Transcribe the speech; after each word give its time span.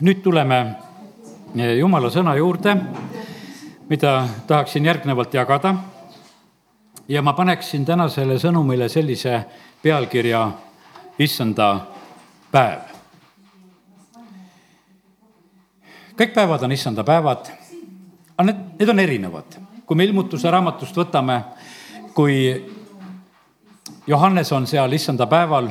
nüüd 0.00 0.22
tuleme 0.24 0.58
eh, 1.56 1.76
jumala 1.78 2.08
sõna 2.12 2.32
juurde, 2.38 2.74
mida 3.88 4.12
tahaksin 4.46 4.84
järgnevalt 4.84 5.34
jagada. 5.34 5.74
ja 7.08 7.22
ma 7.22 7.32
paneksin 7.32 7.84
tänasele 7.84 8.38
sõnumile 8.38 8.88
sellise 8.88 9.44
pealkirja 9.82 10.50
Issanda 11.18 11.80
päev. 12.52 12.80
kõik 16.16 16.34
päevad 16.34 16.62
on 16.62 16.72
issanda 16.72 17.04
päevad, 17.04 17.50
aga 18.36 18.46
need, 18.46 18.56
need 18.78 18.88
on 18.88 18.98
erinevad. 18.98 19.60
kui 19.86 19.96
me 19.96 20.04
ilmutuse 20.04 20.50
raamatust 20.50 20.96
võtame, 20.96 21.42
kui 22.14 22.64
Johannes 24.06 24.52
on 24.52 24.66
seal 24.66 24.92
issanda 24.92 25.26
päeval, 25.26 25.68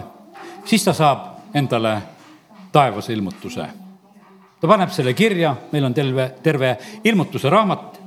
siis 0.66 0.84
ta 0.84 0.94
saab 0.94 1.54
endale 1.54 2.02
taevase 2.72 3.14
ilmutuse 3.14 3.79
ta 4.62 4.68
paneb 4.68 4.92
selle 4.92 5.14
kirja, 5.14 5.56
meil 5.72 5.86
on 5.88 5.94
terve, 5.94 6.30
terve 6.44 6.78
ilmutuse 7.04 7.50
raamat 7.50 8.00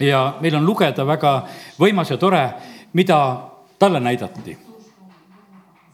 ja 0.00 0.36
meil 0.40 0.56
on 0.56 0.66
lugeda 0.66 1.06
väga 1.06 1.32
võimas 1.80 2.10
ja 2.10 2.16
tore, 2.20 2.42
mida 2.92 3.18
talle 3.78 4.00
näidati. 4.00 4.58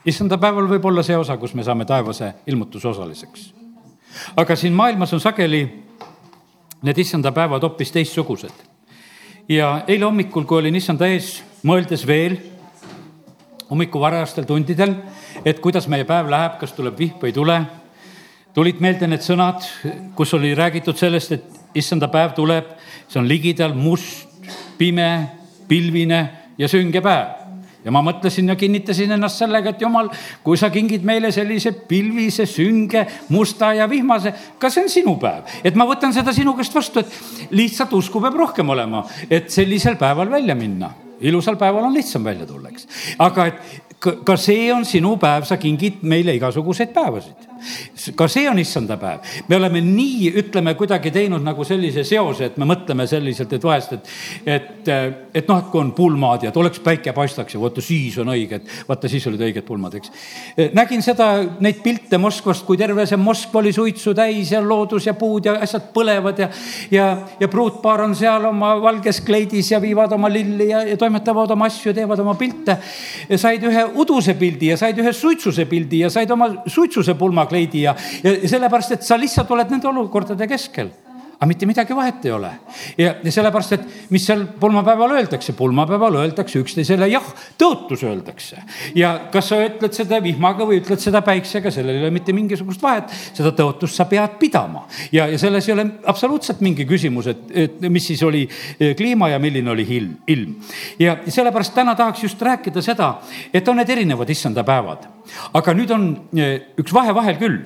issanda 0.06 0.38
päeval 0.38 0.68
võib 0.68 0.84
olla 0.84 1.02
see 1.02 1.16
osa, 1.16 1.36
kus 1.36 1.54
me 1.54 1.62
saame 1.62 1.84
taevase 1.84 2.32
ilmutuse 2.46 2.88
osaliseks. 2.88 3.54
aga 4.36 4.56
siin 4.56 4.72
maailmas 4.72 5.12
on 5.12 5.20
sageli 5.20 5.84
need 6.82 6.98
issanda 6.98 7.32
päevad 7.32 7.62
hoopis 7.62 7.92
teistsugused. 7.92 8.54
ja 9.48 9.82
eile 9.88 10.04
hommikul, 10.04 10.44
kui 10.44 10.58
olin 10.58 10.76
issanda 10.76 11.06
ees, 11.06 11.42
mõeldes 11.62 12.06
veel 12.06 12.38
hommiku 13.70 14.00
varajastel 14.00 14.44
tundidel, 14.44 14.94
et 15.44 15.60
kuidas 15.60 15.88
meie 15.88 16.04
päev 16.04 16.28
läheb, 16.30 16.58
kas 16.60 16.72
tuleb 16.72 16.98
vihm 16.98 17.18
või 17.18 17.30
ei 17.30 17.32
tule 17.32 17.81
tulid 18.54 18.80
meelde 18.84 19.08
need 19.08 19.24
sõnad, 19.24 19.64
kus 20.16 20.34
oli 20.36 20.54
räägitud 20.54 20.98
sellest, 20.98 21.32
et 21.32 21.78
issanda 21.78 22.08
päev 22.12 22.34
tuleb, 22.36 22.74
see 23.08 23.20
on 23.20 23.28
ligidal 23.28 23.74
must, 23.76 24.28
pime, 24.78 25.08
pilvine 25.68 26.24
ja 26.58 26.68
sünge 26.68 27.00
päev 27.04 27.42
ja 27.84 27.90
ma 27.90 28.02
mõtlesin 28.04 28.46
ja 28.46 28.56
kinnitasin 28.58 29.10
ennast 29.16 29.40
sellega, 29.42 29.72
et 29.72 29.80
jumal, 29.82 30.10
kui 30.44 30.58
sa 30.58 30.70
kingid 30.70 31.02
meile 31.06 31.32
sellise 31.34 31.72
pilvise, 31.88 32.46
sünge, 32.46 33.04
musta 33.34 33.72
ja 33.74 33.88
vihmase, 33.90 34.34
ka 34.58 34.70
see 34.70 34.84
on 34.86 34.92
sinu 34.92 35.16
päev. 35.22 35.48
et 35.64 35.74
ma 35.74 35.86
võtan 35.88 36.14
seda 36.14 36.34
sinu 36.34 36.54
käest 36.58 36.74
vastu, 36.74 37.02
et 37.02 37.50
lihtsalt 37.50 37.92
usku 37.98 38.22
peab 38.22 38.38
rohkem 38.38 38.68
olema, 38.70 39.04
et 39.30 39.50
sellisel 39.50 39.98
päeval 39.98 40.30
välja 40.30 40.54
minna 40.54 40.92
ilusal 41.22 41.56
päeval 41.56 41.84
on 41.86 41.94
lihtsam 41.94 42.24
välja 42.24 42.46
tulla, 42.46 42.68
eks. 42.68 42.86
aga 43.18 43.46
et 43.46 43.82
ka 44.26 44.36
see 44.40 44.72
on 44.74 44.84
sinu 44.88 45.16
päev, 45.22 45.46
sa 45.46 45.56
kingid 45.56 46.02
meile 46.02 46.34
igasuguseid 46.34 46.90
päevasid. 46.94 47.48
Ka 48.16 48.28
see 48.30 48.48
on 48.50 48.58
issanda 48.58 48.96
päev. 49.00 49.20
me 49.48 49.56
oleme 49.56 49.80
nii, 49.84 50.32
ütleme, 50.42 50.74
kuidagi 50.78 51.10
teinud 51.14 51.42
nagu 51.44 51.64
sellise 51.64 52.04
seose, 52.06 52.50
et 52.50 52.56
me 52.60 52.66
mõtleme 52.68 53.06
selliselt, 53.08 53.52
et 53.52 53.64
vahest, 53.64 53.92
et, 53.96 54.10
et, 54.46 54.90
et 55.34 55.48
noh, 55.48 55.60
et 55.62 55.70
kui 55.70 55.80
on 55.80 55.92
pulmad 55.96 56.46
ja 56.46 56.52
et 56.52 56.56
oleks 56.56 56.80
päike 56.82 57.14
paistaks 57.16 57.54
ja 57.54 57.60
vaata 57.62 57.84
siis 57.84 58.18
on 58.22 58.32
õige, 58.32 58.60
et 58.60 58.88
vaata 58.88 59.10
siis 59.10 59.26
olid 59.30 59.42
õiged 59.48 59.66
pulmad, 59.66 59.94
eks. 59.98 60.12
nägin 60.76 61.04
seda, 61.04 61.30
neid 61.62 61.82
pilte 61.84 62.18
Moskvast, 62.22 62.66
kui 62.66 62.80
terve 62.80 63.06
see 63.08 63.20
Moskva 63.20 63.60
oli 63.62 63.72
suitsu 63.74 64.14
täis 64.16 64.52
ja 64.52 64.62
loodus 64.64 65.06
ja 65.06 65.14
puud 65.18 65.46
ja 65.48 65.56
asjad 65.62 65.90
põlevad 65.94 66.42
ja, 66.42 66.48
ja, 66.90 67.06
ja 67.40 67.48
pruutpaar 67.52 68.04
on 68.06 68.16
seal 68.18 68.46
oma 68.50 68.74
valges 68.82 69.22
kleidis 69.24 69.72
ja 69.72 69.80
viivad 69.82 70.12
oma 70.16 70.30
lilli 70.32 70.68
ja, 70.70 70.82
ja 70.86 70.96
toimetavad 71.00 71.50
oma 71.54 71.68
asju, 71.70 71.94
teevad 71.96 72.22
oma 72.24 72.34
pilte. 72.38 72.78
said 73.36 73.62
ühe 73.68 73.84
uduse 73.98 74.34
pildi 74.38 74.72
ja 74.72 74.76
said 74.80 74.98
ühe 74.98 75.12
suitsuse 75.16 75.66
pildi 75.70 76.02
ja 76.04 76.10
said 76.12 76.30
oma 76.30 76.48
suitsuse 76.66 77.14
pulmakleidi 77.18 77.84
ja, 77.86 77.91
ja 78.22 78.34
sellepärast, 78.48 78.98
et 78.98 79.06
sa 79.06 79.18
lihtsalt 79.20 79.50
oled 79.50 79.70
nende 79.70 79.88
olukordade 79.88 80.48
keskel 80.50 80.92
aga 81.42 81.48
mitte 81.50 81.66
midagi 81.66 81.94
vahet 81.98 82.22
ei 82.24 82.30
ole. 82.30 82.50
ja, 82.98 83.16
ja 83.18 83.30
sellepärast, 83.34 83.72
et 83.74 84.10
mis 84.14 84.22
seal 84.26 84.44
pulmapäeval 84.62 85.16
öeldakse, 85.16 85.56
pulmapäeval 85.58 86.20
öeldakse 86.20 86.60
üksteisele 86.62 87.08
jah, 87.10 87.24
tõotus 87.58 88.04
öeldakse. 88.06 88.62
ja 88.94 89.10
kas 89.32 89.50
sa 89.50 89.58
ütled 89.64 89.96
seda 89.96 90.20
vihmaga 90.22 90.68
või 90.68 90.78
ütled 90.78 91.02
seda 91.02 91.24
päiksega, 91.26 91.72
sellel 91.74 91.98
ei 91.98 92.04
ole 92.04 92.12
mitte 92.14 92.34
mingisugust 92.36 92.82
vahet, 92.82 93.10
seda 93.34 93.50
tõotust 93.58 93.98
sa 93.98 94.06
pead 94.06 94.38
pidama. 94.38 94.84
ja, 95.10 95.26
ja 95.26 95.42
selles 95.42 95.66
ei 95.66 95.74
ole 95.74 95.88
absoluutselt 96.06 96.62
mingi 96.62 96.86
küsimus, 96.86 97.32
et, 97.34 97.44
et 97.66 97.90
mis 97.90 98.06
siis 98.12 98.22
oli 98.22 98.46
eh, 98.46 98.94
kliima 98.94 99.32
ja 99.34 99.42
milline 99.42 99.74
oli 99.74 99.88
ilm, 99.98 100.14
ilm. 100.30 100.54
ja 101.02 101.18
sellepärast 101.26 101.74
täna 101.74 101.98
tahaks 101.98 102.22
just 102.22 102.42
rääkida 102.42 102.86
seda, 102.86 103.16
et 103.50 103.66
on 103.66 103.82
need 103.82 103.90
erinevad 103.90 104.30
issanda 104.30 104.62
päevad. 104.62 105.10
aga 105.58 105.74
nüüd 105.74 105.90
on 105.90 106.10
eh, 106.38 106.58
üks 106.78 106.94
vahe 106.94 107.18
vahel 107.18 107.42
küll 107.42 107.64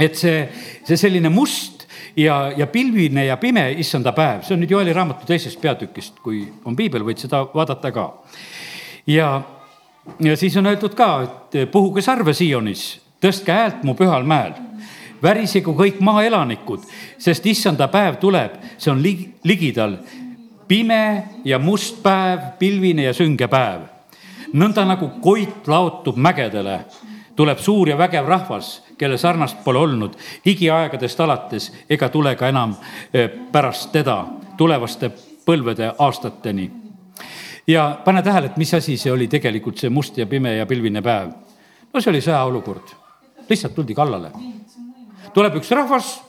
et 0.00 0.16
see, 0.18 0.48
see 0.84 0.98
selline 0.98 1.30
must 1.30 1.86
ja, 2.16 2.52
ja 2.56 2.66
pilvine 2.66 3.26
ja 3.26 3.36
pime 3.36 3.68
issanda 3.78 4.12
päev, 4.12 4.42
see 4.42 4.56
on 4.56 4.64
nüüd 4.64 4.74
Joeli 4.74 4.92
raamatu 4.92 5.26
teisest 5.28 5.60
peatükist, 5.62 6.20
kui 6.24 6.44
on 6.64 6.76
piibel, 6.76 7.04
võid 7.06 7.22
seda 7.22 7.44
vaadata 7.54 7.92
ka. 7.94 8.10
ja, 9.06 9.30
ja 10.20 10.36
siis 10.36 10.56
on 10.56 10.66
öeldud 10.66 10.94
ka, 10.98 11.10
et 11.22 11.58
puhuge 11.72 12.02
sarve 12.02 12.34
Sionis, 12.34 12.86
tõstke 13.22 13.54
häält 13.54 13.84
mu 13.86 13.94
pühal 13.98 14.26
mäel 14.26 14.54
värisegu 15.24 15.74
kõik 15.76 16.00
maaelanikud, 16.04 16.84
sest 17.18 17.46
issanda 17.48 17.88
päev 17.92 18.18
tuleb, 18.20 18.58
see 18.78 18.92
on 18.92 19.02
lig-, 19.02 19.30
ligidal. 19.44 19.98
pime 20.68 21.24
ja 21.44 21.58
must 21.58 22.02
päev, 22.02 22.56
pilvine 22.58 23.02
ja 23.02 23.12
sünge 23.12 23.48
päev. 23.48 23.80
nõnda 24.52 24.84
nagu 24.86 25.10
koit 25.20 25.66
laotub 25.66 26.16
mägedele, 26.16 26.84
tuleb 27.36 27.58
suur 27.58 27.88
ja 27.88 27.96
vägev 27.98 28.28
rahvas 28.28 28.83
kelle 28.98 29.18
sarnast 29.18 29.64
pole 29.64 29.78
olnud 29.78 30.16
igiaegadest 30.46 31.20
alates 31.20 31.70
ega 31.90 32.08
tule 32.08 32.34
ka 32.36 32.48
enam 32.48 32.76
eh, 33.12 33.28
pärast 33.52 33.92
teda 33.92 34.24
tulevaste 34.56 35.10
põlvede 35.46 35.92
aastateni. 35.98 36.70
ja 37.66 37.98
pane 38.04 38.22
tähele, 38.22 38.46
et 38.46 38.56
mis 38.56 38.74
asi 38.74 38.96
see 38.96 39.12
oli 39.12 39.28
tegelikult, 39.28 39.78
see 39.78 39.90
must 39.90 40.18
ja 40.18 40.26
pime 40.26 40.56
ja 40.56 40.66
pilvine 40.66 41.02
päev. 41.02 41.32
no 41.92 42.00
see 42.00 42.10
oli 42.10 42.20
sõjaolukord, 42.20 42.94
lihtsalt 43.48 43.74
tuldi 43.74 43.94
kallale. 43.94 44.30
tuleb 45.34 45.56
üks 45.60 45.70
rahvas 45.70 46.20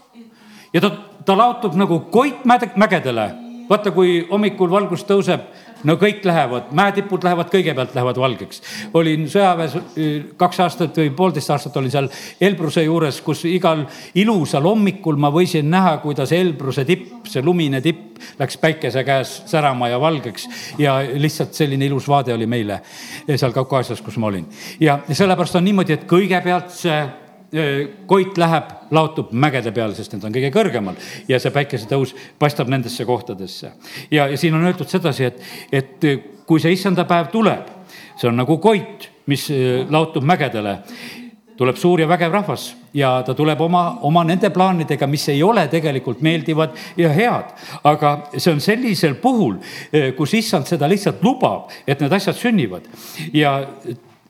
ja 0.74 0.82
ta, 0.82 0.92
ta 1.26 1.38
laotub 1.38 1.76
nagu 1.80 2.00
koit 2.12 2.46
mägedele. 2.76 3.45
Vaata, 3.70 3.92
kui 3.92 4.20
hommikul 4.30 4.72
valgus 4.72 5.06
tõuseb 5.08 5.46
no 5.86 5.96
kõik 6.02 6.24
lähevad, 6.26 6.72
mäetipud 6.76 7.24
lähevad, 7.24 7.50
kõigepealt 7.54 7.96
lähevad 7.96 8.18
valgeks. 8.18 8.62
olin 8.94 9.28
sõjaväes 9.30 9.76
kaks 10.38 10.60
aastat 10.60 10.98
või 10.98 11.12
poolteist 11.16 11.50
aastat 11.54 11.78
olin 11.78 11.92
seal 11.92 12.10
Elbruse 12.42 12.84
juures, 12.84 13.22
kus 13.22 13.46
igal 13.50 13.86
ilusal 14.16 14.66
hommikul 14.66 15.20
ma 15.22 15.32
võisin 15.34 15.70
näha, 15.70 15.98
kuidas 16.04 16.32
Elbruse 16.32 16.86
tipp, 16.86 17.28
see 17.30 17.44
lumine 17.46 17.82
tipp 17.82 18.18
läks 18.40 18.58
päikese 18.58 19.04
käes 19.04 19.36
särama 19.46 19.90
ja 19.90 20.00
valgeks. 20.02 20.48
ja 20.78 21.00
lihtsalt 21.14 21.54
selline 21.54 21.86
ilus 21.86 22.08
vaade 22.08 22.34
oli 22.34 22.48
meile 22.48 22.82
seal 23.36 23.54
Kaukaasias, 23.54 24.02
kus 24.02 24.18
ma 24.18 24.28
olin. 24.28 24.48
ja 24.80 25.00
sellepärast 25.12 25.56
on 25.56 25.64
niimoodi, 25.64 25.94
et 25.94 26.10
kõigepealt 26.10 26.74
see 26.74 27.25
koit 28.06 28.38
läheb, 28.38 28.72
laotub 28.92 29.32
mägede 29.32 29.72
peale, 29.76 29.96
sest 29.96 30.16
need 30.16 30.28
on 30.28 30.36
kõige 30.36 30.52
kõrgemal 30.54 30.98
ja 31.30 31.40
see 31.42 31.54
päikesetõus 31.56 32.16
paistab 32.40 32.72
nendesse 32.72 33.06
kohtadesse. 33.06 33.72
ja, 34.12 34.28
ja 34.28 34.38
siin 34.38 34.54
on 34.54 34.66
öeldud 34.66 34.90
sedasi, 34.90 35.30
et, 35.32 35.42
et 35.72 36.08
kui 36.46 36.62
see 36.62 36.74
issanda 36.76 37.06
päev 37.10 37.32
tuleb, 37.34 37.70
see 38.20 38.30
on 38.30 38.40
nagu 38.40 38.58
koit, 38.64 39.10
mis 39.32 39.48
laotub 39.90 40.26
mägedele 40.26 40.80
tuleb 41.58 41.78
suur 41.80 42.02
ja 42.04 42.08
vägev 42.08 42.34
rahvas 42.36 42.68
ja 42.94 43.24
ta 43.26 43.34
tuleb 43.36 43.62
oma, 43.62 43.84
oma 44.08 44.24
nende 44.28 44.50
plaanidega, 44.54 45.08
mis 45.08 45.28
ei 45.32 45.44
ole 45.44 45.68
tegelikult 45.72 46.22
meeldivad 46.26 46.76
ja 46.98 47.12
head. 47.16 47.54
aga 47.84 48.16
see 48.36 48.52
on 48.54 48.62
sellisel 48.62 49.16
puhul, 49.22 49.58
kus 50.18 50.34
issand 50.34 50.68
seda 50.68 50.90
lihtsalt 50.92 51.24
lubab, 51.24 51.72
et 51.88 52.02
need 52.04 52.12
asjad 52.12 52.36
sünnivad. 52.36 52.88
ja 53.34 53.58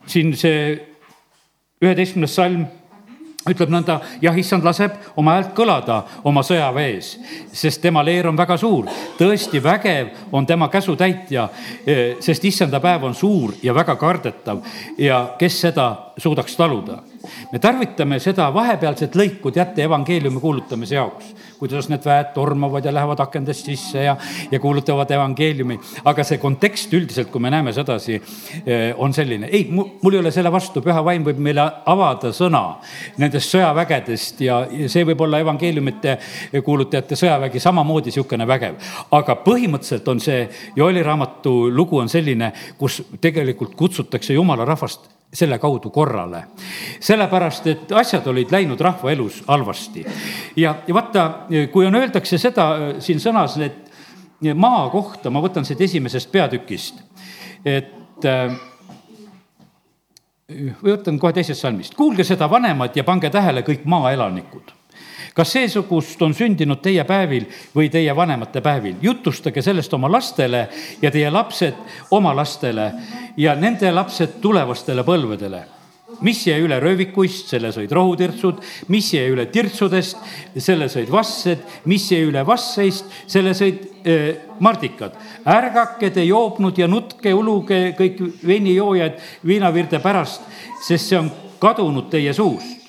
siin 0.05 0.35
see 0.37 0.75
üheteistkümnes 1.81 2.35
salm 2.35 2.65
ütleb 3.50 3.69
nõnda, 3.69 4.00
jah, 4.22 4.38
issand 4.38 4.66
laseb 4.66 4.95
oma 5.22 5.35
häält 5.35 5.51
kõlada 5.57 6.00
oma 6.25 6.41
sõjaväes, 6.46 7.11
sest 7.53 7.81
tema 7.84 8.03
leer 8.03 8.28
on 8.28 8.37
väga 8.37 8.58
suur. 8.58 8.85
tõesti 9.17 9.61
vägev 9.64 10.09
on 10.31 10.46
tema 10.46 10.67
käsutäitja, 10.69 11.49
eh, 11.85 12.16
sest 12.19 12.46
issanda 12.46 12.79
päev 12.79 13.03
on 13.03 13.16
suur 13.16 13.53
ja 13.64 13.73
väga 13.73 13.96
kardetav 13.96 14.61
ja 14.97 15.35
kes 15.37 15.61
seda 15.61 15.96
suudaks 16.17 16.55
taluda. 16.55 17.03
Me 17.51 17.59
tarvitame 17.59 18.19
seda 18.19 18.47
vahepealset 18.53 19.16
lõiku, 19.16 19.51
teate, 19.51 19.83
evangeeliumi 19.83 20.41
kuulutamise 20.43 20.95
jaoks 20.95 21.33
kuidas 21.59 21.89
need 21.89 22.03
väed 22.05 22.31
tormavad 22.35 22.85
ja 22.85 22.93
lähevad 22.93 23.19
akendest 23.23 23.66
sisse 23.66 24.03
ja, 24.03 24.16
ja 24.51 24.59
kuulutavad 24.59 25.11
evangeeliumi. 25.11 25.79
aga 26.05 26.23
see 26.23 26.37
kontekst 26.37 26.93
üldiselt, 26.93 27.31
kui 27.31 27.41
me 27.41 27.49
näeme 27.49 27.73
sedasi, 27.73 28.19
eh, 28.66 28.93
on 28.97 29.13
selline, 29.13 29.49
ei, 29.51 29.67
mul 29.72 30.13
ei 30.13 30.19
ole 30.19 30.31
selle 30.35 30.51
vastu, 30.51 30.83
püha 30.85 31.03
vaim 31.05 31.25
võib 31.25 31.39
meile 31.41 31.66
avada 31.85 32.31
sõna 32.35 32.63
nendest 33.22 33.53
sõjavägedest 33.55 34.41
ja, 34.45 34.61
ja 34.71 34.89
see 34.91 35.05
võib 35.07 35.25
olla 35.25 35.39
evangeeliumite 35.43 36.17
kuulutajate 36.66 37.17
sõjavägi 37.19 37.63
samamoodi 37.63 38.11
niisugune 38.11 38.47
vägev. 38.47 38.75
aga 39.11 39.37
põhimõtteliselt 39.45 40.07
on 40.11 40.19
see 40.19 40.45
Joeli 40.75 41.03
raamatu 41.03 41.55
lugu 41.71 41.99
on 41.99 42.09
selline, 42.09 42.51
kus 42.78 43.01
tegelikult 43.21 43.75
kutsutakse 43.75 44.33
jumala 44.33 44.66
rahvast 44.66 45.09
selle 45.33 45.59
kaudu 45.59 45.89
korrale. 45.89 46.43
sellepärast, 46.99 47.67
et 47.67 47.91
asjad 47.91 48.27
olid 48.27 48.51
läinud 48.51 48.79
rahva 48.79 49.11
elus 49.11 49.43
halvasti. 49.47 50.05
ja, 50.55 50.75
ja 50.87 50.93
vaata, 50.93 51.25
kui 51.72 51.85
on, 51.85 51.95
öeldakse 51.95 52.37
seda 52.37 52.69
siin 52.99 53.19
sõnas, 53.19 53.57
et 53.61 53.91
maa 54.55 54.89
kohta, 54.89 55.29
ma 55.29 55.41
võtan 55.41 55.66
siit 55.66 55.81
esimesest 55.81 56.31
peatükist, 56.31 57.01
et 57.66 58.25
äh, 58.25 58.55
või 60.49 60.93
võtan 60.93 61.19
kohe 61.19 61.33
teisest 61.33 61.61
salmist, 61.61 61.95
kuulge 61.97 62.23
seda 62.23 62.49
vanemad 62.49 62.95
ja 62.95 63.03
pange 63.03 63.29
tähele 63.33 63.63
kõik 63.66 63.85
maaelanikud 63.89 64.75
kas 65.35 65.52
seesugust 65.52 66.22
on 66.23 66.34
sündinud 66.34 66.79
teie 66.82 67.03
päevil 67.03 67.46
või 67.76 67.90
teie 67.91 68.16
vanemate 68.16 68.61
päevil? 68.64 68.96
jutustage 69.02 69.61
sellest 69.61 69.93
oma 69.93 70.11
lastele 70.11 70.67
ja 71.02 71.11
teie 71.11 71.32
lapsed 71.32 71.76
oma 72.11 72.35
lastele 72.35 72.91
ja 73.37 73.55
nende 73.55 73.91
lapsed 73.91 74.40
tulevastele 74.41 75.03
põlvedele 75.03 75.66
mis 76.23 76.46
jäi 76.47 76.61
üle 76.64 76.78
röövikuist, 76.79 77.49
selle 77.52 77.73
sõid 77.76 77.91
rohutirtsud, 77.91 78.61
mis 78.93 79.09
jäi 79.14 79.26
üle 79.34 79.47
tirtsudest, 79.52 80.22
selle 80.55 80.87
sõid 80.91 81.11
vassed, 81.11 81.66
mis 81.91 82.05
jäi 82.11 82.22
üle 82.29 82.46
vasseist, 82.47 83.09
selle 83.28 83.52
sõid 83.58 83.81
äh, 84.08 84.29
mardikad. 84.64 85.17
ärgake 85.43 86.14
te 86.16 86.23
joobnud 86.23 86.79
ja 86.79 86.88
nutke, 86.88 87.34
uluge 87.34 87.81
kõik 87.97 88.22
veinijoojad 88.47 89.20
viinavirde 89.46 89.99
pärast, 89.99 90.47
sest 90.88 91.11
see 91.11 91.20
on 91.20 91.31
kadunud 91.59 92.08
teie 92.14 92.34
suust 92.34 92.84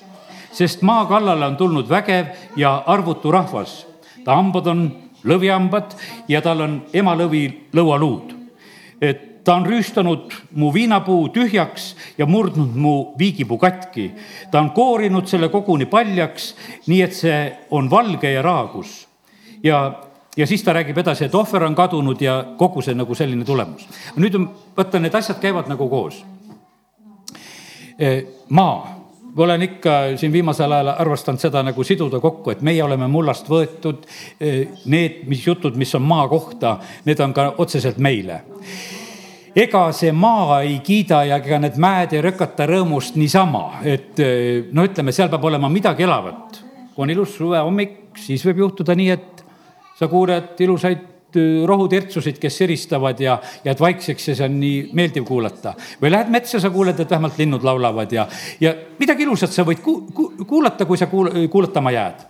sest 0.57 0.81
maa 0.81 1.05
kallale 1.05 1.45
on 1.45 1.57
tulnud 1.57 1.89
vägev 1.89 2.33
ja 2.57 2.83
arvutu 2.85 3.31
rahvas. 3.31 3.85
ta 4.25 4.35
hambad 4.35 4.67
on 4.67 4.81
lõvihambad 5.23 5.93
ja 6.27 6.41
tal 6.41 6.61
on 6.61 6.81
emalõvi 6.93 7.69
lõualuud. 7.73 8.33
et 9.01 9.43
ta 9.43 9.55
on 9.55 9.65
rüüstanud 9.65 10.33
mu 10.59 10.73
viinapuu 10.73 11.29
tühjaks 11.29 11.95
ja 12.17 12.25
murdnud 12.25 12.75
mu 12.75 13.13
viigipuu 13.19 13.57
katki. 13.57 14.11
ta 14.51 14.59
on 14.59 14.71
koorinud 14.71 15.27
selle 15.27 15.49
koguni 15.49 15.85
paljaks, 15.85 16.55
nii 16.87 17.01
et 17.01 17.13
see 17.13 17.39
on 17.71 17.89
valge 17.89 18.31
ja 18.31 18.41
raagus. 18.41 19.07
ja 19.63 19.93
ja 20.37 20.47
siis 20.47 20.63
ta 20.63 20.73
räägib 20.73 20.97
edasi, 20.97 21.25
et 21.25 21.35
ohver 21.35 21.63
on 21.63 21.75
kadunud 21.75 22.21
ja 22.21 22.43
kogu 22.57 22.81
see 22.81 22.95
nagu 22.95 23.15
selline 23.15 23.45
tulemus. 23.45 23.87
nüüd 24.15 24.35
on, 24.35 24.49
vaata, 24.77 24.99
need 24.99 25.13
asjad 25.13 25.39
käivad 25.39 25.69
nagu 25.69 25.89
koos. 25.89 26.25
maa 28.49 28.96
ma 28.96 28.96
olen 29.43 29.61
ikka 29.61 29.95
siin 30.17 30.31
viimasel 30.33 30.71
ajal 30.71 30.93
arvestanud 30.93 31.41
seda 31.41 31.63
nagu 31.63 31.83
siduda 31.83 32.19
kokku, 32.19 32.51
et 32.51 32.61
meie 32.65 32.83
oleme 32.83 33.07
mullast 33.11 33.49
võetud. 33.49 34.05
Need, 34.85 35.23
mis 35.29 35.45
jutud, 35.47 35.75
mis 35.77 35.93
on 35.95 36.05
maa 36.07 36.27
kohta, 36.31 36.77
need 37.05 37.19
on 37.23 37.35
ka 37.35 37.51
otseselt 37.57 38.01
meile 38.01 38.41
ega 39.57 39.87
see 39.95 40.11
maa 40.13 40.59
ei 40.61 40.77
kiida 40.85 41.23
ja 41.25 41.39
ega 41.41 41.57
need 41.63 41.79
mäed 41.81 42.13
ei 42.13 42.21
rökata 42.21 42.67
rõõmust 42.69 43.15
niisama, 43.17 43.79
et 43.89 44.19
no 44.69 44.85
ütleme, 44.85 45.13
seal 45.15 45.31
peab 45.33 45.47
olema 45.49 45.69
midagi 45.73 46.05
elavat. 46.05 46.61
kui 46.93 47.03
on 47.03 47.09
ilus 47.13 47.35
suvehommik, 47.37 47.97
siis 48.17 48.45
võib 48.45 48.61
juhtuda 48.65 48.93
nii, 48.97 49.09
et 49.09 49.43
sa 49.97 50.07
kuuled 50.09 50.61
ilusaid 50.61 51.01
rohutirtsusid, 51.65 52.37
kes 52.39 52.57
siristavad 52.57 53.19
ja 53.19 53.37
jääd 53.65 53.79
vaikseks 53.79 54.27
ja 54.27 54.35
see 54.35 54.45
on 54.45 54.59
nii 54.59 54.77
meeldiv 54.93 55.25
kuulata. 55.27 55.73
või 56.01 56.11
lähed 56.11 56.31
metsa, 56.31 56.59
sa 56.59 56.69
kuuled, 56.69 56.99
et 56.99 57.09
vähemalt 57.09 57.37
linnud 57.37 57.63
laulavad 57.63 58.11
ja, 58.11 58.27
ja 58.59 58.73
midagi 58.99 59.23
ilusat 59.23 59.51
sa 59.51 59.65
võid 59.67 59.81
ku, 59.83 59.99
ku, 60.13 60.31
kuulata, 60.47 60.85
kui 60.85 60.97
sa 60.97 61.05
kuul-, 61.11 61.47
kuulatama 61.51 61.91
jääd. 61.91 62.25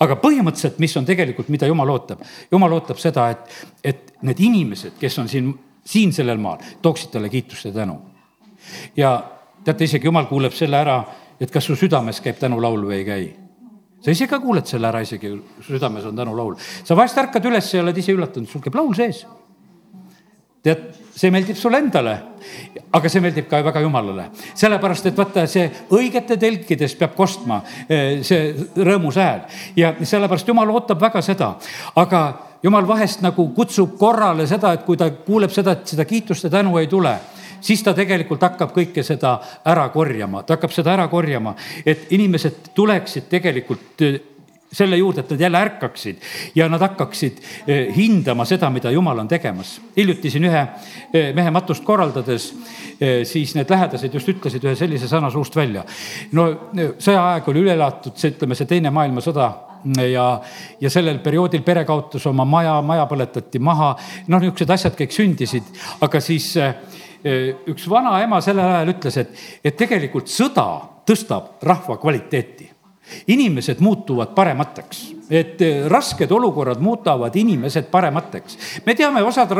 aga 0.00 0.16
põhimõtteliselt, 0.16 0.78
mis 0.78 0.96
on 0.96 1.04
tegelikult, 1.04 1.48
mida 1.48 1.66
jumal 1.66 1.90
ootab? 1.90 2.22
jumal 2.50 2.72
ootab 2.72 2.98
seda, 3.02 3.30
et, 3.30 3.64
et 3.84 4.12
need 4.22 4.40
inimesed, 4.40 4.98
kes 5.00 5.18
on 5.18 5.28
siin, 5.28 5.54
siin 5.84 6.12
sellel 6.12 6.38
maal, 6.38 6.62
tooksid 6.82 7.10
talle 7.10 7.28
kiitust 7.28 7.64
ja 7.64 7.72
tänu. 7.72 7.98
ja 8.96 9.16
teate, 9.64 9.84
isegi 9.84 10.06
jumal 10.06 10.30
kuuleb 10.30 10.52
selle 10.52 10.78
ära, 10.78 11.02
et 11.40 11.50
kas 11.50 11.64
su 11.66 11.76
südames 11.76 12.20
käib 12.20 12.38
tänulaul 12.38 12.86
või 12.86 13.02
ei 13.02 13.04
käi 13.04 13.26
sa 14.04 14.12
ise 14.12 14.28
ka 14.30 14.40
kuuled 14.42 14.66
selle 14.68 14.88
ära, 14.90 15.00
isegi 15.04 15.32
südames 15.66 16.04
on 16.06 16.16
tänulaul. 16.16 16.54
sa 16.84 16.96
vahest 16.96 17.18
ärkad 17.18 17.48
üles 17.48 17.72
ja 17.74 17.82
oled 17.82 17.96
ise 17.96 18.14
üllatunud, 18.14 18.48
sul 18.50 18.62
käib 18.64 18.78
laul 18.78 18.94
sees. 18.94 19.24
tead, 20.66 20.88
see 21.14 21.30
meeldib 21.30 21.56
sulle 21.56 21.78
endale, 21.78 22.14
aga 22.92 23.08
see 23.08 23.22
meeldib 23.24 23.48
ka 23.48 23.62
väga 23.64 23.80
jumalale. 23.80 24.30
sellepärast, 24.54 25.06
et 25.06 25.16
vaata, 25.16 25.46
see 25.46 25.70
õigete 25.90 26.36
telkides 26.40 26.96
peab 26.98 27.14
kostma 27.16 27.62
eh, 27.88 28.22
see 28.22 28.52
rõõmus 28.76 29.20
hääl 29.20 29.46
ja 29.76 29.94
sellepärast 30.02 30.48
jumal 30.48 30.70
ootab 30.74 31.00
väga 31.00 31.22
seda, 31.22 31.54
aga 31.96 32.22
jumal 32.62 32.86
vahest 32.88 33.22
nagu 33.22 33.48
kutsub 33.54 33.96
korrale 33.98 34.46
seda, 34.46 34.74
et 34.74 34.84
kui 34.84 34.96
ta 34.96 35.10
kuuleb 35.10 35.52
seda, 35.54 35.78
et 35.78 35.88
seda 35.94 36.04
kiitust 36.04 36.48
ja 36.48 36.50
tänu 36.58 36.76
ei 36.78 36.90
tule 36.90 37.14
siis 37.60 37.82
ta 37.82 37.94
tegelikult 37.96 38.42
hakkab 38.42 38.72
kõike 38.74 39.04
seda 39.06 39.36
ära 39.64 39.88
korjama, 39.94 40.42
ta 40.42 40.56
hakkab 40.56 40.74
seda 40.74 40.94
ära 40.96 41.08
korjama, 41.12 41.54
et 41.86 42.10
inimesed 42.16 42.72
tuleksid 42.74 43.28
tegelikult 43.30 44.06
äh, 44.06 44.18
selle 44.76 44.98
juurde, 44.98 45.22
et 45.22 45.30
nad 45.30 45.40
jälle 45.40 45.60
ärkaksid 45.62 46.24
ja 46.58 46.68
nad 46.68 46.82
hakkaksid 46.82 47.38
äh, 47.40 47.94
hindama 47.96 48.44
seda, 48.44 48.70
mida 48.70 48.90
jumal 48.90 49.18
on 49.18 49.28
tegemas. 49.28 49.80
hiljuti 49.96 50.30
siin 50.30 50.48
ühe 50.50 50.62
äh, 50.62 51.30
mehe 51.34 51.50
matust 51.50 51.84
korraldades, 51.84 52.52
siis 53.28 53.52
need 53.54 53.70
lähedased 53.70 54.14
just 54.14 54.28
ütlesid 54.28 54.64
ühe 54.64 54.72
sellise 54.76 55.08
sõna 55.08 55.28
suust 55.30 55.56
välja. 55.56 55.84
no 56.32 56.48
sõjaaeg 56.98 57.48
oli 57.52 57.64
üle 57.66 57.74
elatud, 57.76 58.16
see, 58.16 58.32
ütleme, 58.32 58.56
see 58.56 58.68
teine 58.70 58.90
maailmasõda 58.90 59.50
ja, 60.12 60.40
ja 60.80 60.90
sellel 60.90 61.18
perioodil 61.24 61.62
pere 61.66 61.84
kaotas 61.86 62.26
oma 62.26 62.44
maja, 62.48 62.78
maja 62.82 63.06
põletati 63.10 63.60
maha, 63.62 63.92
noh, 64.28 64.40
niisugused 64.42 64.72
asjad 64.74 64.96
kõik 64.98 65.14
sündisid, 65.14 65.68
aga 66.04 66.20
siis 66.24 66.52
äh, 66.60 66.74
üks 67.72 67.88
vanaema 67.90 68.40
sellel 68.44 68.70
ajal 68.76 68.94
ütles, 68.94 69.20
et, 69.22 69.44
et 69.64 69.76
tegelikult 69.76 70.30
sõda 70.30 70.68
tõstab 71.06 71.60
rahva 71.66 71.98
kvaliteeti 72.02 72.76
inimesed 73.26 73.80
muutuvad 73.80 74.28
paremateks, 74.34 75.14
et 75.30 75.60
rasked 75.88 76.30
olukorrad 76.30 76.80
muudavad 76.82 77.36
inimesed 77.36 77.86
paremateks. 77.90 78.58
me 78.86 78.94
teame, 78.94 79.22
osad, 79.22 79.50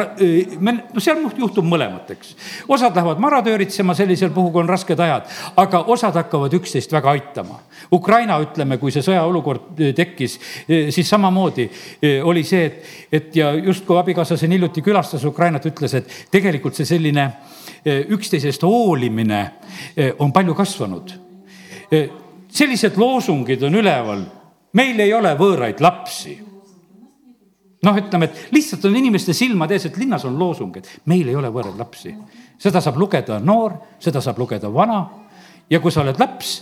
me, 0.58 0.72
no 0.94 1.00
seal 1.00 1.22
juhtub 1.38 1.66
mõlemat, 1.66 2.10
eks. 2.16 2.34
osad 2.68 2.96
lähevad 2.96 3.22
maratööritsema 3.22 3.94
sellisel 3.94 4.30
puhul, 4.34 4.50
kui 4.50 4.62
on 4.62 4.68
rasked 4.68 5.00
ajad, 5.00 5.30
aga 5.56 5.82
osad 5.94 6.18
hakkavad 6.18 6.54
üksteist 6.58 6.92
väga 6.92 7.10
aitama. 7.10 7.60
Ukraina, 7.92 8.38
ütleme, 8.42 8.78
kui 8.82 8.94
see 8.94 9.04
sõjaolukord 9.06 9.82
tekkis, 9.94 10.38
siis 10.66 11.10
samamoodi 11.10 11.68
oli 12.26 12.42
see, 12.44 12.66
et, 12.66 12.82
et 13.12 13.36
ja 13.36 13.52
justkui 13.54 13.98
abikaasa 13.98 14.36
siin 14.36 14.58
hiljuti 14.58 14.82
külastas 14.82 15.24
Ukrainat, 15.24 15.66
ütles, 15.70 15.94
et 15.94 16.18
tegelikult 16.34 16.74
see 16.74 16.88
selline 16.96 17.30
üksteisest 17.87 18.62
hoolimine 18.67 19.41
eh, 19.97 20.12
on 20.19 20.33
palju 20.33 20.55
kasvanud. 20.55 21.15
Eh, 21.91 22.11
sellised 22.49 22.99
loosungid 22.99 23.62
on 23.62 23.79
üleval, 23.79 24.27
meil 24.77 25.00
ei 25.00 25.15
ole 25.15 25.35
võõraid 25.38 25.81
lapsi 25.85 26.37
noh, 27.87 27.99
ütleme, 28.00 28.28
et 28.28 28.55
lihtsalt 28.55 28.85
on 28.88 28.97
inimeste 28.99 29.35
silmade 29.37 29.76
ees, 29.76 29.88
et 29.88 29.99
linnas 30.00 30.25
on 30.26 30.38
loosung, 30.38 30.75
et 30.81 30.88
meil 31.11 31.28
ei 31.28 31.37
ole 31.38 31.50
võõraid 31.52 31.78
lapsi. 31.78 32.14
seda 32.59 32.81
saab 32.81 32.99
lugeda 32.99 33.38
noor, 33.40 33.76
seda 34.00 34.21
saab 34.25 34.38
lugeda 34.40 34.71
vana 34.73 35.05
ja 35.71 35.81
kui 35.81 35.93
sa 35.93 36.02
oled 36.02 36.19
laps, 36.21 36.57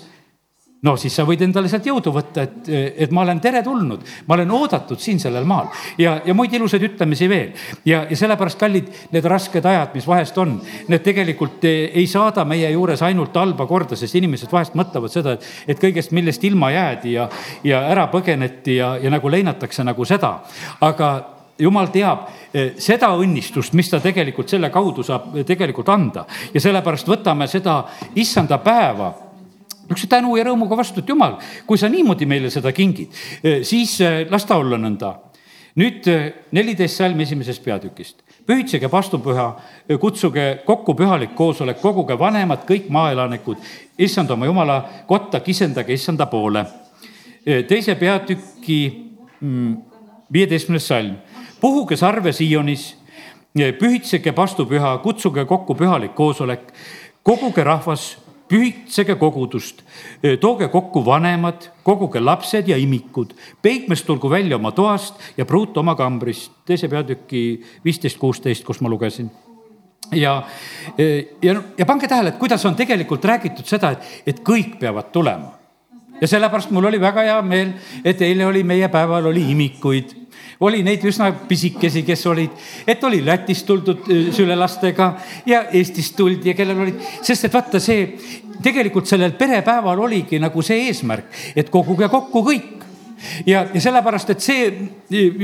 no 0.84 0.94
siis 1.00 1.14
sa 1.16 1.24
võid 1.26 1.42
endale 1.46 1.70
sealt 1.70 1.86
jõudu 1.88 2.12
võtta, 2.14 2.44
et, 2.44 2.68
et 3.06 3.14
ma 3.14 3.24
olen 3.24 3.40
teretulnud, 3.42 4.04
ma 4.28 4.36
olen 4.36 4.52
oodatud 4.54 5.00
siin 5.00 5.20
sellel 5.22 5.46
maal 5.48 5.70
ja, 6.00 6.18
ja 6.24 6.36
muid 6.36 6.52
ilusaid 6.54 6.84
ütlemisi 6.90 7.28
veel. 7.30 7.52
ja, 7.88 8.04
ja 8.10 8.18
sellepärast, 8.18 8.60
kallid, 8.60 8.90
need 9.14 9.28
rasked 9.30 9.64
ajad, 9.64 9.94
mis 9.96 10.08
vahest 10.08 10.38
on, 10.42 10.58
need 10.92 11.04
tegelikult 11.04 11.64
ei 11.64 12.06
saada 12.10 12.44
meie 12.48 12.70
juures 12.74 13.02
ainult 13.06 13.36
halba 13.40 13.66
korda, 13.70 13.96
sest 13.98 14.20
inimesed 14.20 14.52
vahest 14.52 14.76
mõtlevad 14.78 15.12
seda, 15.12 15.36
et, 15.38 15.52
et 15.74 15.80
kõigest, 15.80 16.14
millest 16.16 16.44
ilma 16.44 16.72
jäädi 16.74 17.16
ja, 17.16 17.28
ja 17.64 17.84
ära 17.90 18.08
põgeneti 18.12 18.78
ja, 18.80 18.94
ja 19.00 19.12
nagu 19.12 19.30
leinatakse 19.32 19.84
nagu 19.86 20.04
seda. 20.08 20.36
aga 20.84 21.14
jumal 21.58 21.88
teab 21.94 22.28
eh, 22.52 22.74
seda 22.82 23.12
õnnistust, 23.16 23.74
mis 23.78 23.90
ta 23.90 24.00
tegelikult 24.02 24.50
selle 24.50 24.70
kaudu 24.74 25.04
saab 25.06 25.32
tegelikult 25.46 25.88
anda 25.92 26.26
ja 26.52 26.60
sellepärast 26.60 27.08
võtame 27.08 27.46
seda 27.50 27.84
issanda 28.18 28.58
päeva 28.58 29.12
niisuguse 29.84 30.08
tänu 30.10 30.36
ja 30.36 30.44
rõõmuga 30.48 30.76
vastu, 30.78 31.00
et 31.00 31.08
jumal, 31.08 31.38
kui 31.66 31.78
sa 31.78 31.88
niimoodi 31.88 32.26
meile 32.26 32.50
seda 32.50 32.72
kingid, 32.72 33.12
eh, 33.42 33.62
siis 33.62 34.00
eh, 34.00 34.24
las 34.30 34.44
ta 34.44 34.56
olla 34.56 34.78
nõnda. 34.78 35.14
nüüd 35.74 36.06
eh, 36.06 36.34
neliteist 36.52 36.96
salm 36.96 37.20
esimesest 37.20 37.64
peatükist. 37.64 38.22
pühitsege 38.46 38.90
vastupüha, 38.92 39.60
kutsuge 40.00 40.62
kokku 40.66 40.94
pühalik 40.94 41.34
koosolek, 41.34 41.80
koguge 41.80 42.18
vanemad, 42.18 42.66
kõik 42.68 42.88
maaelanikud, 42.88 43.56
issand 43.98 44.30
oma 44.30 44.46
jumala 44.46 44.84
kotta, 45.06 45.40
kisendage 45.40 45.92
issanda 45.92 46.26
poole. 46.26 46.64
teise 47.68 47.94
peatüki 47.94 49.12
mm, 49.40 49.76
viieteistkümnes 50.32 50.86
salm, 50.86 51.16
puhuge 51.60 51.96
sarve 51.96 52.32
Sionis, 52.32 52.96
pühitsege 53.54 54.36
vastupüha, 54.36 54.98
kutsuge 54.98 55.44
kokku 55.44 55.74
pühalik 55.74 56.14
koosolek, 56.14 56.72
koguge 57.22 57.64
rahvas 57.64 58.23
pühitsege 58.54 59.16
kogudust, 59.18 59.82
tooge 60.40 60.68
kokku 60.70 61.02
vanemad, 61.06 61.66
koguge 61.86 62.20
lapsed 62.22 62.68
ja 62.70 62.78
imikud, 62.78 63.32
peikmes 63.62 64.04
tulgu 64.06 64.30
välja 64.30 64.60
oma 64.60 64.70
toast 64.72 65.18
ja 65.36 65.46
pruut 65.46 65.76
oma 65.76 65.96
kambrist. 65.98 66.52
teise 66.64 66.88
peatüki 66.88 67.40
viisteist, 67.84 68.18
kuusteist, 68.18 68.64
kus 68.64 68.80
ma 68.80 68.88
lugesin. 68.88 69.30
ja, 70.12 70.42
ja, 71.42 71.62
ja 71.78 71.86
pange 71.86 72.08
tähele, 72.08 72.28
et 72.28 72.38
kuidas 72.38 72.64
on 72.66 72.76
tegelikult 72.78 73.24
räägitud 73.24 73.66
seda, 73.66 73.90
et, 73.90 74.22
et 74.26 74.40
kõik 74.46 74.78
peavad 74.78 75.10
tulema. 75.12 75.58
ja 76.20 76.28
sellepärast 76.30 76.70
mul 76.70 76.86
oli 76.92 77.00
väga 77.00 77.26
hea 77.26 77.42
meel, 77.42 77.74
et 78.04 78.22
eile 78.22 78.46
oli 78.46 78.62
meie 78.62 78.88
päeval 78.88 79.32
oli 79.32 79.50
imikuid 79.50 80.14
oli 80.60 80.82
neid 80.86 81.04
üsna 81.04 81.30
pisikesi, 81.48 82.02
kes 82.06 82.26
olid, 82.26 82.54
et 82.86 83.04
oli 83.04 83.22
Lätist 83.24 83.66
tuldud 83.66 84.08
äh, 84.08 84.30
sülelastega 84.34 85.10
ja 85.46 85.64
Eestist 85.72 86.16
tuldi 86.16 86.52
ja 86.52 86.56
kellel 86.58 86.86
olid, 86.86 87.02
sest 87.22 87.48
et 87.48 87.54
vaata 87.54 87.80
see, 87.82 88.06
tegelikult 88.62 89.08
sellel 89.10 89.34
perepäeval 89.38 90.06
oligi 90.06 90.38
nagu 90.42 90.62
see 90.62 90.86
eesmärk, 90.88 91.28
et 91.56 91.70
koguge 91.72 92.08
kokku 92.12 92.44
kõik 92.46 92.84
ja, 93.46 93.64
ja 93.74 93.80
sellepärast, 93.80 94.30
et 94.34 94.44
see, 94.44 94.68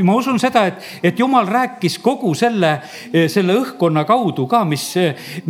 ma 0.03 0.15
usun 0.19 0.39
seda, 0.43 0.67
et, 0.71 0.87
et 1.11 1.19
jumal 1.19 1.49
rääkis 1.49 1.99
kogu 2.03 2.33
selle, 2.39 2.77
selle 3.31 3.57
õhkkonna 3.61 4.05
kaudu 4.09 4.47
ka, 4.51 4.63
mis, 4.69 4.87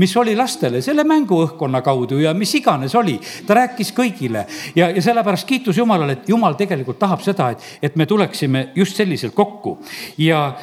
mis 0.00 0.16
oli 0.20 0.36
lastele, 0.38 0.82
selle 0.84 1.04
mänguõhkkonna 1.08 1.82
kaudu 1.86 2.20
ja 2.22 2.34
mis 2.36 2.54
iganes 2.58 2.94
oli. 2.98 3.18
ta 3.46 3.56
rääkis 3.60 3.92
kõigile 3.96 4.46
ja, 4.76 4.90
ja 4.90 5.02
sellepärast 5.02 5.48
kiitus 5.48 5.78
Jumalale, 5.78 6.18
et 6.18 6.28
Jumal 6.28 6.56
tegelikult 6.58 6.98
tahab 6.98 7.22
seda, 7.24 7.50
et, 7.54 7.66
et 7.82 7.96
me 7.96 8.06
tuleksime 8.06 8.68
just 8.74 8.96
selliselt 8.96 9.34
kokku. 9.34 9.78
ja, 10.18 10.56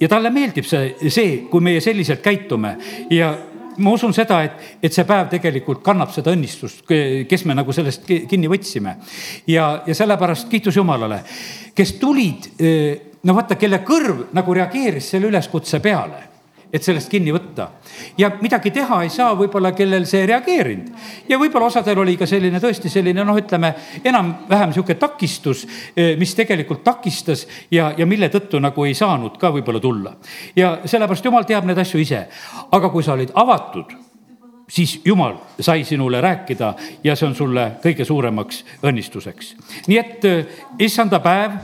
ja 0.00 0.08
talle 0.08 0.30
meeldib 0.30 0.66
see, 0.68 0.94
see, 1.08 1.38
kui 1.50 1.64
meie 1.64 1.80
selliselt 1.80 2.22
käitume 2.24 2.76
ja 3.10 3.34
ma 3.80 3.94
usun 3.96 4.14
seda, 4.16 4.42
et, 4.46 4.64
et 4.82 4.94
see 4.94 5.06
päev 5.08 5.28
tegelikult 5.32 5.82
kannab 5.84 6.12
seda 6.14 6.34
õnnistust, 6.34 6.84
kes 7.28 7.44
me 7.48 7.56
nagu 7.58 7.72
sellest 7.74 8.06
kinni 8.06 8.50
võtsime. 8.50 8.96
ja, 9.50 9.82
ja 9.86 9.94
sellepärast 9.96 10.48
kiitus 10.52 10.76
Jumalale, 10.76 11.22
kes 11.74 11.96
tulid, 12.00 12.50
no 13.24 13.36
vaata, 13.36 13.58
kelle 13.60 13.82
kõrv 13.86 14.30
nagu 14.36 14.54
reageeris 14.56 15.12
selle 15.14 15.30
üleskutse 15.32 15.80
peale 15.84 16.29
et 16.72 16.82
sellest 16.82 17.10
kinni 17.10 17.32
võtta. 17.34 17.68
ja 18.18 18.30
midagi 18.40 18.70
teha 18.70 19.02
ei 19.02 19.10
saa 19.10 19.34
võib-olla, 19.38 19.72
kellel 19.76 20.06
see 20.06 20.22
ei 20.22 20.28
reageerinud. 20.30 20.90
ja 21.28 21.38
võib-olla 21.38 21.66
osadel 21.66 21.98
oli 21.98 22.16
ka 22.16 22.26
selline 22.26 22.60
tõesti 22.62 22.90
selline 22.90 23.24
noh, 23.24 23.38
ütleme 23.38 23.72
enam-vähem 24.04 24.74
sihuke 24.74 24.94
takistus, 24.94 25.66
eh, 25.96 26.16
mis 26.18 26.34
tegelikult 26.34 26.84
takistas 26.84 27.46
ja, 27.70 27.92
ja 27.96 28.06
mille 28.06 28.30
tõttu 28.30 28.60
nagu 28.62 28.84
ei 28.84 28.94
saanud 28.94 29.38
ka 29.38 29.50
võib-olla 29.54 29.80
tulla. 29.80 30.14
ja 30.56 30.78
sellepärast 30.84 31.24
jumal 31.24 31.48
teab 31.48 31.66
neid 31.66 31.78
asju 31.78 32.00
ise. 32.00 32.26
aga 32.70 32.90
kui 32.90 33.02
sa 33.02 33.16
olid 33.18 33.34
avatud 33.34 33.98
siis 34.70 35.00
jumal 35.04 35.34
sai 35.60 35.84
sinule 35.84 36.20
rääkida 36.20 36.74
ja 37.04 37.16
see 37.16 37.26
on 37.26 37.34
sulle 37.34 37.66
kõige 37.82 38.06
suuremaks 38.06 38.64
õnnistuseks. 38.86 39.54
nii 39.88 39.98
et 39.98 40.24
eh, 40.24 40.46
issanda 40.78 41.20
päev, 41.20 41.58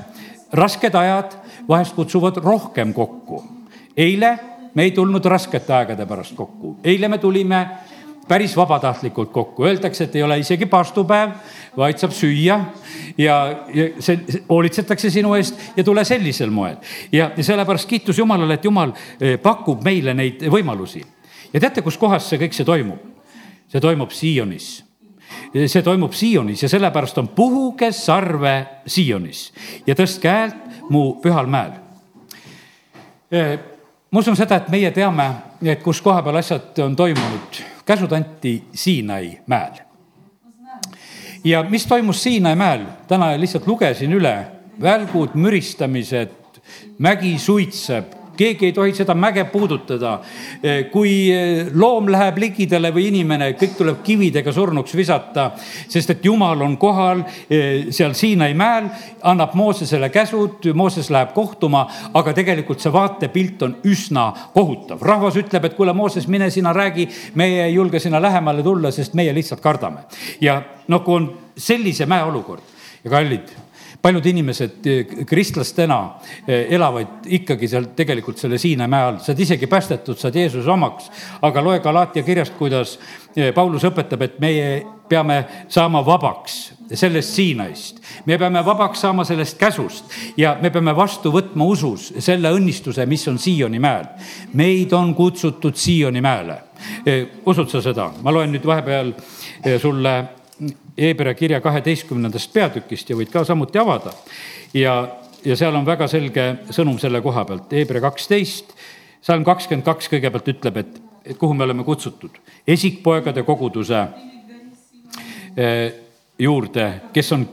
rasked 0.53 0.95
ajad 0.95 1.39
vahest 1.69 1.95
kutsuvad 1.95 2.43
rohkem 2.43 2.93
kokku. 2.93 3.45
eile 3.97 4.56
me 4.77 4.85
ei 4.85 4.93
tulnud 4.93 5.25
raskete 5.25 5.73
aegade 5.75 6.07
pärast 6.07 6.37
kokku, 6.37 6.77
eile 6.85 7.09
me 7.09 7.19
tulime 7.19 7.67
päris 8.29 8.57
vabatahtlikult 8.57 9.31
kokku, 9.33 9.65
öeldakse, 9.65 10.05
et 10.05 10.17
ei 10.17 10.23
ole 10.23 10.39
isegi 10.43 10.67
paastupäev, 10.67 11.37
vaid 11.77 12.01
saab 12.03 12.15
süüa 12.15 12.59
ja, 13.19 13.37
ja 13.75 13.89
see 14.03 14.41
hoolitsetakse 14.49 15.11
sinu 15.15 15.35
eest 15.39 15.61
ja 15.77 15.85
tule 15.85 16.05
sellisel 16.05 16.51
moel. 16.51 16.77
ja, 17.13 17.31
sellepärast 17.41 17.89
kiitus 17.89 18.19
Jumalale, 18.19 18.59
et 18.59 18.65
Jumal 18.65 18.93
eh, 19.21 19.39
pakub 19.43 19.85
meile 19.85 20.15
neid 20.15 20.43
võimalusi. 20.51 21.05
ja 21.53 21.61
teate, 21.61 21.83
kus 21.87 21.99
kohas 21.99 22.29
see 22.29 22.41
kõik 22.43 22.57
see 22.57 22.67
toimub? 22.67 23.15
see 23.71 23.81
toimub 23.81 24.13
Siionis 24.15 24.69
see 25.67 25.83
toimub 25.83 26.13
Siionis 26.15 26.63
ja 26.63 26.69
sellepärast 26.69 27.19
on 27.19 27.29
puhuge 27.35 27.93
sarve 27.93 28.57
Siionis 28.87 29.49
ja 29.87 29.95
tõstke 29.99 30.31
häält 30.31 30.91
mu 30.91 31.07
pühal 31.23 31.47
mäel 31.51 31.79
eh, 33.31 33.76
ma 34.11 34.21
usun 34.21 34.37
seda, 34.37 34.61
et 34.61 34.69
meie 34.73 34.91
teame, 34.95 35.27
et 35.63 35.83
kus 35.83 36.01
koha 36.03 36.23
peal 36.23 36.41
asjad 36.41 36.79
on 36.85 36.97
toimunud. 36.97 37.63
käsud 37.87 38.13
anti 38.13 38.65
Siinai 38.75 39.39
mäel. 39.47 39.83
ja 41.45 41.63
mis 41.63 41.87
toimus 41.87 42.23
Siinai 42.23 42.57
mäel, 42.57 42.87
täna 43.09 43.33
lihtsalt 43.41 43.67
lugesin 43.67 44.13
üle, 44.13 44.47
välgud, 44.83 45.35
müristamised, 45.35 46.61
mägi 46.99 47.39
suitseb 47.39 48.16
keegi 48.37 48.71
ei 48.71 48.73
tohi 48.73 48.95
seda 48.95 49.15
mäge 49.15 49.45
puudutada. 49.53 50.19
kui 50.93 51.31
loom 51.75 52.09
läheb 52.11 52.39
ligidale 52.39 52.91
või 52.95 53.09
inimene, 53.11 53.53
kõik 53.59 53.77
tuleb 53.79 54.03
kividega 54.05 54.53
surnuks 54.53 54.95
visata, 54.97 55.51
sest 55.89 56.11
et 56.15 56.25
jumal 56.25 56.61
on 56.63 56.77
kohal 56.81 57.23
eh, 57.51 57.89
seal 57.95 58.15
Siinai 58.17 58.55
mäel, 58.55 58.89
annab 59.27 59.55
Moosesele 59.59 60.11
käsud, 60.15 60.71
Mooses 60.75 61.11
läheb 61.13 61.33
kohtuma, 61.37 61.87
aga 62.15 62.35
tegelikult 62.37 62.83
see 62.83 62.93
vaatepilt 62.93 63.63
on 63.67 63.77
üsna 63.87 64.29
kohutav. 64.55 65.03
rahvas 65.03 65.37
ütleb, 65.41 65.69
et 65.69 65.77
kuule, 65.79 65.93
Mooses, 65.97 66.29
mine 66.29 66.51
sina 66.51 66.73
räägi, 66.77 67.09
meie 67.35 67.67
ei 67.67 67.75
julge 67.75 68.01
sinna 68.01 68.23
lähemale 68.23 68.63
tulla, 68.63 68.91
sest 68.91 69.15
meie 69.15 69.35
lihtsalt 69.35 69.61
kardame. 69.61 70.07
ja 70.41 70.63
noh, 70.89 71.05
kui 71.05 71.21
on 71.21 71.31
sellise 71.57 72.07
mäe 72.07 72.25
olukord 72.25 72.63
ja 73.05 73.11
kallid 73.11 73.53
paljud 74.07 74.27
inimesed 74.27 74.87
eh, 74.87 75.07
kristlastena 75.27 75.97
eh, 76.47 76.69
elavad 76.77 77.27
ikkagi 77.27 77.67
seal 77.69 77.89
tegelikult 77.97 78.39
selle 78.39 78.59
Siina 78.63 78.87
mäe 78.91 79.09
all, 79.09 79.17
saad 79.25 79.41
isegi 79.43 79.67
päästetud, 79.67 80.19
saad 80.21 80.37
Jeesuse 80.39 80.71
omaks. 80.71 81.11
aga 81.43 81.65
loe 81.65 81.81
Galaatia 81.83 82.23
kirjast, 82.23 82.55
kuidas 82.59 82.99
eh, 83.35 83.51
Paulus 83.55 83.87
õpetab, 83.89 84.23
et 84.23 84.39
meie 84.43 84.69
peame 85.11 85.41
saama 85.69 86.05
vabaks 86.07 86.61
sellest 86.95 87.35
Siinaist. 87.35 87.99
me 88.27 88.39
peame 88.39 88.63
vabaks 88.65 89.03
saama 89.03 89.27
sellest 89.27 89.59
käsust 89.59 90.15
ja 90.39 90.55
me 90.63 90.71
peame 90.71 90.95
vastu 90.97 91.35
võtma 91.35 91.67
usus 91.67 92.13
selle 92.19 92.55
õnnistuse, 92.55 93.07
mis 93.11 93.27
on 93.29 93.43
Sioni 93.43 93.83
mäel. 93.83 94.07
meid 94.55 94.95
on 94.95 95.15
kutsutud 95.15 95.75
Sioni 95.75 96.23
mäele. 96.23 96.61
usud 97.47 97.75
sa 97.75 97.83
seda? 97.83 98.13
ma 98.23 98.31
loen 98.31 98.55
nüüd 98.55 98.67
vahepeal 98.67 99.15
sulle 99.83 100.19
Hebra 100.97 101.35
kirja 101.35 101.61
kaheteistkümnendast 101.61 102.53
peatükist 102.53 103.11
ja 103.11 103.17
võid 103.17 103.29
ka 103.29 103.43
samuti 103.45 103.79
avada. 103.79 104.13
ja, 104.75 105.09
ja 105.45 105.57
seal 105.57 105.75
on 105.77 105.85
väga 105.87 106.09
selge 106.09 106.47
sõnum 106.73 106.97
selle 106.99 107.21
koha 107.21 107.45
pealt, 107.45 107.73
Hebra 107.73 108.01
kaksteist, 108.01 108.73
salm 109.21 109.45
kakskümmend 109.45 109.85
kaks 109.85 110.09
kõigepealt 110.09 110.49
ütleb, 110.55 110.81
et, 110.81 110.97
et 111.25 111.37
kuhu 111.37 111.55
me 111.55 111.65
oleme 111.65 111.85
kutsutud. 111.85 112.41
esikpoegade 112.67 113.43
koguduse 113.43 114.07
eh, 115.57 115.93
juurde, 116.39 116.91
kes 117.13 117.33
on 117.33 117.49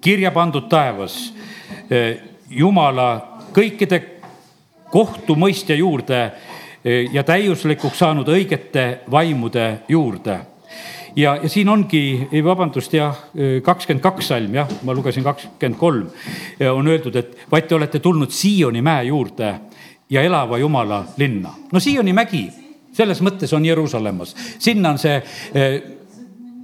kirja 0.00 0.30
pandud 0.30 0.68
taevas, 0.68 1.34
eh, 1.90 2.16
Jumala 2.50 3.38
kõikide 3.52 4.00
kohtumõistja 4.90 5.76
juurde 5.76 6.22
eh, 6.24 7.12
ja 7.12 7.22
täiuslikuks 7.22 7.98
saanud 7.98 8.28
õigete 8.28 9.04
vaimude 9.10 9.82
juurde 9.88 10.40
ja, 11.16 11.36
ja 11.42 11.48
siin 11.48 11.68
ongi, 11.68 12.28
vabandust, 12.44 12.94
jah, 12.94 13.16
kakskümmend 13.64 14.02
kaks 14.04 14.32
salm, 14.32 14.54
jah, 14.54 14.70
ma 14.84 14.94
lugesin 14.96 15.24
kakskümmend 15.26 15.78
kolm, 15.78 16.08
on 16.72 16.90
öeldud, 16.90 17.16
et 17.16 17.46
vaid 17.50 17.68
te 17.68 17.78
olete 17.78 18.00
tulnud 18.00 18.30
Sioni 18.30 18.82
mäe 18.82 19.08
juurde 19.10 19.54
ja 20.10 20.22
elava 20.22 20.58
Jumala 20.58 21.04
linna. 21.16 21.54
no 21.72 21.80
Sioni 21.80 22.12
mägi 22.16 22.44
selles 22.92 23.22
mõttes 23.22 23.52
on 23.54 23.64
Jeruusalemmas, 23.64 24.34
sinna 24.58 24.90
on 24.90 24.98
see 24.98 25.18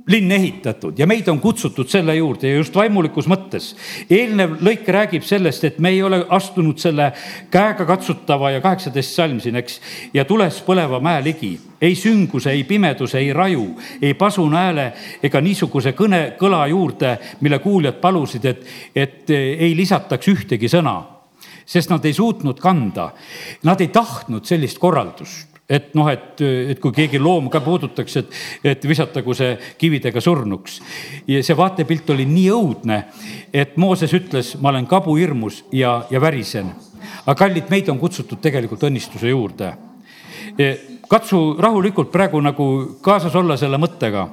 linn 0.07 0.33
ehitatud 0.33 0.99
ja 0.99 1.07
meid 1.07 1.27
on 1.29 1.41
kutsutud 1.43 1.89
selle 1.91 2.15
juurde 2.17 2.49
ja 2.49 2.61
just 2.61 2.75
vaimulikus 2.75 3.27
mõttes. 3.27 3.73
eelnev 4.11 4.61
lõik 4.63 4.87
räägib 4.87 5.25
sellest, 5.27 5.65
et 5.65 5.79
me 5.79 5.91
ei 5.91 6.03
ole 6.03 6.23
astunud 6.29 6.79
selle 6.79 7.11
käegakatsutava 7.51 8.51
ja 8.55 8.61
kaheksateist 8.61 9.15
salm 9.15 9.41
siin, 9.41 9.57
eks, 9.57 9.81
ja 10.15 10.25
tules 10.25 10.61
põleva 10.67 11.01
mäe 11.03 11.25
ligi. 11.25 11.59
ei 11.81 11.95
sünguse, 11.95 12.51
ei 12.51 12.65
pimeduse, 12.65 13.19
ei 13.19 13.33
raju, 13.33 13.67
ei 14.03 14.15
pasuna 14.15 14.63
hääle 14.67 14.87
ega 15.23 15.41
niisuguse 15.41 15.93
kõne, 15.93 16.37
kõla 16.39 16.67
juurde, 16.71 17.19
mille 17.41 17.59
kuuljad 17.59 18.01
palusid, 18.01 18.45
et, 18.45 18.65
et 18.95 19.31
ei 19.31 19.75
lisataks 19.77 20.29
ühtegi 20.29 20.69
sõna 20.69 21.03
sest 21.67 21.91
nad 21.91 22.05
ei 22.07 22.15
suutnud 22.15 22.61
kanda. 22.63 23.11
Nad 23.67 23.81
ei 23.83 23.89
tahtnud 23.91 24.47
sellist 24.47 24.79
korraldust 24.79 25.56
et 25.69 25.95
noh, 25.99 26.09
et, 26.11 26.41
et 26.71 26.81
kui 26.81 26.95
keegi 26.95 27.19
loom 27.19 27.49
ka 27.51 27.61
puudutaks, 27.65 28.17
et, 28.21 28.35
et 28.73 28.87
visatagu 28.87 29.35
see 29.35 29.57
kividega 29.79 30.23
surnuks. 30.23 30.81
ja 31.27 31.43
see 31.43 31.57
vaatepilt 31.59 32.11
oli 32.15 32.27
nii 32.31 32.51
õudne, 32.55 33.01
et 33.53 33.77
Mooses 33.77 34.15
ütles, 34.15 34.55
ma 34.61 34.71
olen 34.71 34.87
kabuhirmus 34.87 35.65
ja, 35.73 36.05
ja 36.11 36.21
värisen. 36.21 36.71
aga 37.25 37.35
kallid, 37.35 37.71
meid 37.71 37.89
on 37.91 37.99
kutsutud 37.99 38.41
tegelikult 38.43 38.87
õnnistuse 38.87 39.31
juurde. 39.31 39.75
Katsu 41.09 41.57
rahulikult 41.59 42.11
praegu 42.11 42.41
nagu 42.41 42.67
kaasas 43.03 43.35
olla 43.35 43.57
selle 43.57 43.79
mõttega. 43.79 44.29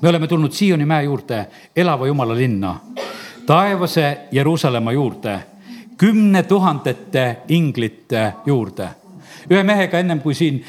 me 0.00 0.08
oleme 0.08 0.26
tulnud 0.28 0.52
Sioni 0.52 0.84
mäe 0.84 1.04
juurde, 1.04 1.46
elava 1.76 2.06
Jumala 2.06 2.34
linna, 2.36 2.80
taevase 3.46 4.28
Jeruusalemma 4.32 4.92
juurde, 4.92 5.38
kümne 5.98 6.42
tuhandete 6.42 7.36
inglite 7.48 8.32
juurde 8.46 8.88
ühe 9.50 9.62
mehega 9.66 9.98
ennem 9.98 10.20
kui 10.20 10.34
siin 10.34 10.60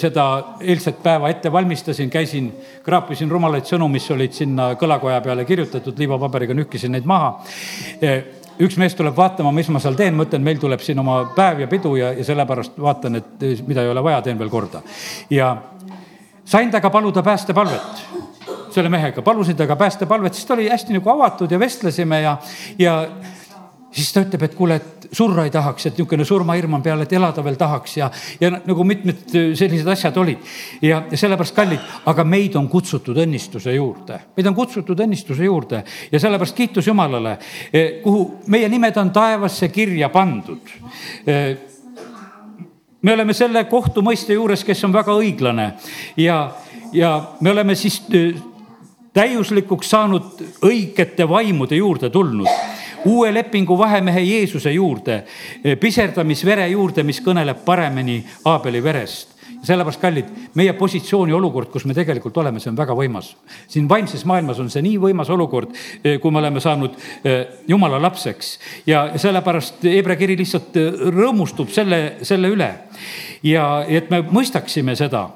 seda 0.00 0.24
eilset 0.60 1.02
päeva 1.02 1.30
ette 1.32 1.52
valmistasin, 1.52 2.10
käisin, 2.10 2.50
kraapisin 2.84 3.30
rumalaid 3.30 3.68
sõnu, 3.68 3.88
mis 3.92 4.10
olid 4.10 4.36
sinna 4.36 4.72
kõlakoja 4.80 5.20
peale 5.24 5.44
kirjutatud, 5.48 5.98
liivapaberiga 5.98 6.56
nühkisin 6.56 6.92
neid 6.96 7.08
maha. 7.08 7.38
üks 8.58 8.76
mees 8.76 8.94
tuleb 8.98 9.16
vaatama, 9.16 9.52
mis 9.54 9.68
ma 9.70 9.80
seal 9.80 9.94
teen, 9.94 10.16
ma 10.18 10.26
ütlen, 10.26 10.42
meil 10.42 10.58
tuleb 10.58 10.80
siin 10.82 10.98
oma 10.98 11.20
päev 11.36 11.60
ja 11.62 11.68
pidu 11.70 11.94
ja, 11.96 12.12
ja 12.12 12.24
sellepärast 12.26 12.78
vaatan, 12.80 13.20
et 13.20 13.44
mida 13.66 13.84
ei 13.84 13.92
ole 13.92 14.02
vaja, 14.02 14.22
teen 14.22 14.38
veel 14.38 14.50
korda. 14.50 14.82
ja 15.30 15.56
sain 16.44 16.70
temaga 16.70 16.90
paluda 16.90 17.22
päästepalvet 17.22 18.06
selle 18.72 18.88
mehega, 18.92 19.22
palusin 19.22 19.56
temaga 19.56 19.76
päästepalvet, 19.76 20.34
siis 20.34 20.46
ta 20.46 20.54
oli 20.54 20.68
hästi 20.68 20.96
nagu 20.96 21.10
avatud 21.10 21.50
ja 21.50 21.58
vestlesime 21.60 22.20
ja, 22.20 22.36
ja 22.78 22.94
siis 23.98 24.12
ta 24.14 24.22
ütleb, 24.24 24.44
et 24.46 24.54
kuule, 24.56 24.76
et 24.78 25.08
surra 25.14 25.44
ei 25.46 25.52
tahaks, 25.52 25.88
et 25.88 25.96
niisugune 25.98 26.24
surmahirm 26.26 26.78
on 26.78 26.82
peal, 26.84 27.02
et 27.02 27.12
elada 27.16 27.42
veel 27.44 27.56
tahaks 27.58 27.96
ja, 27.98 28.10
ja 28.40 28.50
nagu 28.54 28.84
mitmed 28.86 29.34
sellised 29.58 29.88
asjad 29.90 30.16
olid. 30.20 30.44
ja, 30.82 31.02
ja 31.10 31.20
sellepärast 31.20 31.56
kallid, 31.56 31.86
aga 32.10 32.24
meid 32.24 32.56
on 32.60 32.68
kutsutud 32.70 33.18
õnnistuse 33.24 33.74
juurde, 33.74 34.20
meid 34.36 34.50
on 34.50 34.56
kutsutud 34.56 35.00
õnnistuse 35.04 35.48
juurde. 35.48 35.82
Ja 36.12 36.20
sellepärast 36.20 36.56
kiitus 36.56 36.86
Jumalale, 36.86 37.38
eh, 37.72 37.98
kuhu 38.02 38.44
meie 38.46 38.68
nimed 38.68 38.96
on 39.00 39.10
taevasse 39.14 39.68
kirja 39.74 40.08
pandud. 40.14 40.74
Eh, 41.26 41.56
me 43.02 43.14
oleme 43.14 43.34
selle 43.34 43.64
kohtumõiste 43.70 44.36
juures, 44.36 44.64
kes 44.64 44.84
on 44.84 44.94
väga 44.94 45.14
õiglane. 45.14 45.72
Ja, 46.16 46.40
ja 46.92 47.12
me 47.40 47.50
oleme 47.50 47.74
siis 47.78 48.02
eh, 48.12 48.34
täiuslikuks 49.12 49.90
saanud 49.90 50.44
õigete 50.62 51.26
vaimude 51.28 51.78
juurde 51.80 52.10
tulnud 52.10 52.77
uue 53.04 53.32
lepingu 53.34 53.78
vahemehe 53.78 54.20
Jeesuse 54.20 54.72
juurde, 54.72 55.24
eh, 55.64 55.76
piserdamisvere 55.78 56.68
juurde, 56.68 57.02
mis 57.02 57.20
kõneleb 57.24 57.64
paremini 57.64 58.24
Aabeli 58.44 58.82
verest 58.82 59.38
sellepärast, 59.62 60.00
kallid, 60.00 60.26
meie 60.54 60.72
positsioon 60.78 61.32
ja 61.32 61.36
olukord, 61.36 61.70
kus 61.72 61.84
me 61.88 61.94
tegelikult 61.96 62.36
oleme, 62.38 62.60
see 62.62 62.70
on 62.70 62.76
väga 62.78 62.94
võimas. 62.94 63.34
siin 63.68 63.88
vaimses 63.88 64.24
maailmas 64.24 64.60
on 64.62 64.70
see 64.70 64.82
nii 64.82 64.98
võimas 65.02 65.30
olukord, 65.30 65.74
eh, 66.04 66.18
kui 66.20 66.30
me 66.30 66.38
oleme 66.38 66.60
saanud 66.60 66.94
eh, 67.24 67.46
jumala 67.68 67.98
lapseks 68.02 68.58
ja 68.86 69.10
sellepärast 69.16 69.82
Hebra 69.82 70.16
kiri 70.16 70.36
lihtsalt 70.38 70.76
rõõmustub 71.14 71.70
selle, 71.74 72.18
selle 72.22 72.48
üle. 72.48 72.70
ja 73.42 73.84
et 73.88 74.10
me 74.10 74.22
mõistaksime 74.22 74.94
seda 74.96 75.28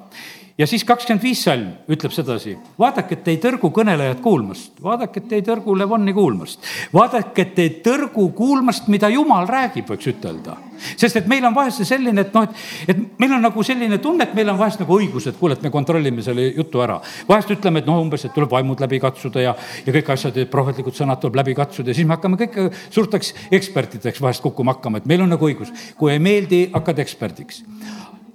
ja 0.63 0.67
siis 0.71 0.85
kakskümmend 0.87 1.23
viis 1.25 1.41
salm 1.43 1.73
ütleb 1.91 2.13
sedasi, 2.15 2.55
vaadake, 2.79 3.17
et 3.19 3.31
ei 3.33 3.39
tõrgu 3.43 3.73
kõnelejad 3.75 4.21
kuulmast, 4.23 4.77
vaadake, 4.83 5.23
et 5.25 5.33
ei 5.39 5.45
tõrgu 5.47 5.75
Levonni 5.79 6.15
kuulmast, 6.15 6.63
vaadake, 6.95 7.47
et 7.49 7.59
ei 7.59 7.71
tõrgu 7.85 8.29
kuulmast, 8.37 8.87
mida 8.93 9.11
jumal 9.11 9.49
räägib, 9.51 9.89
võiks 9.91 10.11
ütelda. 10.13 10.57
sest 10.97 11.17
et 11.17 11.27
meil 11.31 11.45
on 11.47 11.55
vahest 11.55 11.85
selline, 11.87 12.21
et 12.21 12.35
noh, 12.35 12.47
et, 12.47 12.95
et 12.95 13.19
meil 13.23 13.35
on 13.37 13.43
nagu 13.43 13.63
selline 13.63 13.99
tunne, 14.03 14.25
et 14.25 14.35
meil 14.39 14.51
on 14.51 14.59
vahest 14.59 14.83
nagu 14.83 14.99
õigus, 14.99 15.27
et 15.31 15.39
kuule, 15.39 15.59
et 15.59 15.63
me 15.63 15.71
kontrollime 15.71 16.23
selle 16.23 16.49
jutu 16.51 16.83
ära. 16.83 17.01
vahest 17.29 17.51
ütleme, 17.51 17.83
et 17.83 17.91
noh, 17.91 17.99
umbes, 18.03 18.25
et 18.25 18.35
tuleb 18.35 18.51
vaimud 18.51 18.81
läbi 18.81 19.01
katsuda 19.03 19.43
ja, 19.43 19.57
ja 19.87 19.97
kõik 19.99 20.13
asjad, 20.15 20.39
prohvetlikud 20.51 20.95
sõnad 20.95 21.23
tuleb 21.23 21.43
läbi 21.43 21.57
katsuda 21.59 21.91
ja 21.91 21.99
siis 21.99 22.07
me 22.07 22.17
hakkame 22.17 22.39
kõik 22.39 22.79
suurteks 22.91 23.35
ekspertideks 23.51 24.23
vahest 24.23 24.43
kukkuma 24.43 24.77
hakkama, 24.77 25.03
et 25.03 25.11
meil 25.11 25.27
on 25.27 25.35
nagu 25.35 25.51
õigus. 25.51 25.75
kui 25.99 26.13
ei 26.13 26.23
meeldi, 26.23 26.69
hakkad 26.75 27.03
eksperdiks 27.03 27.63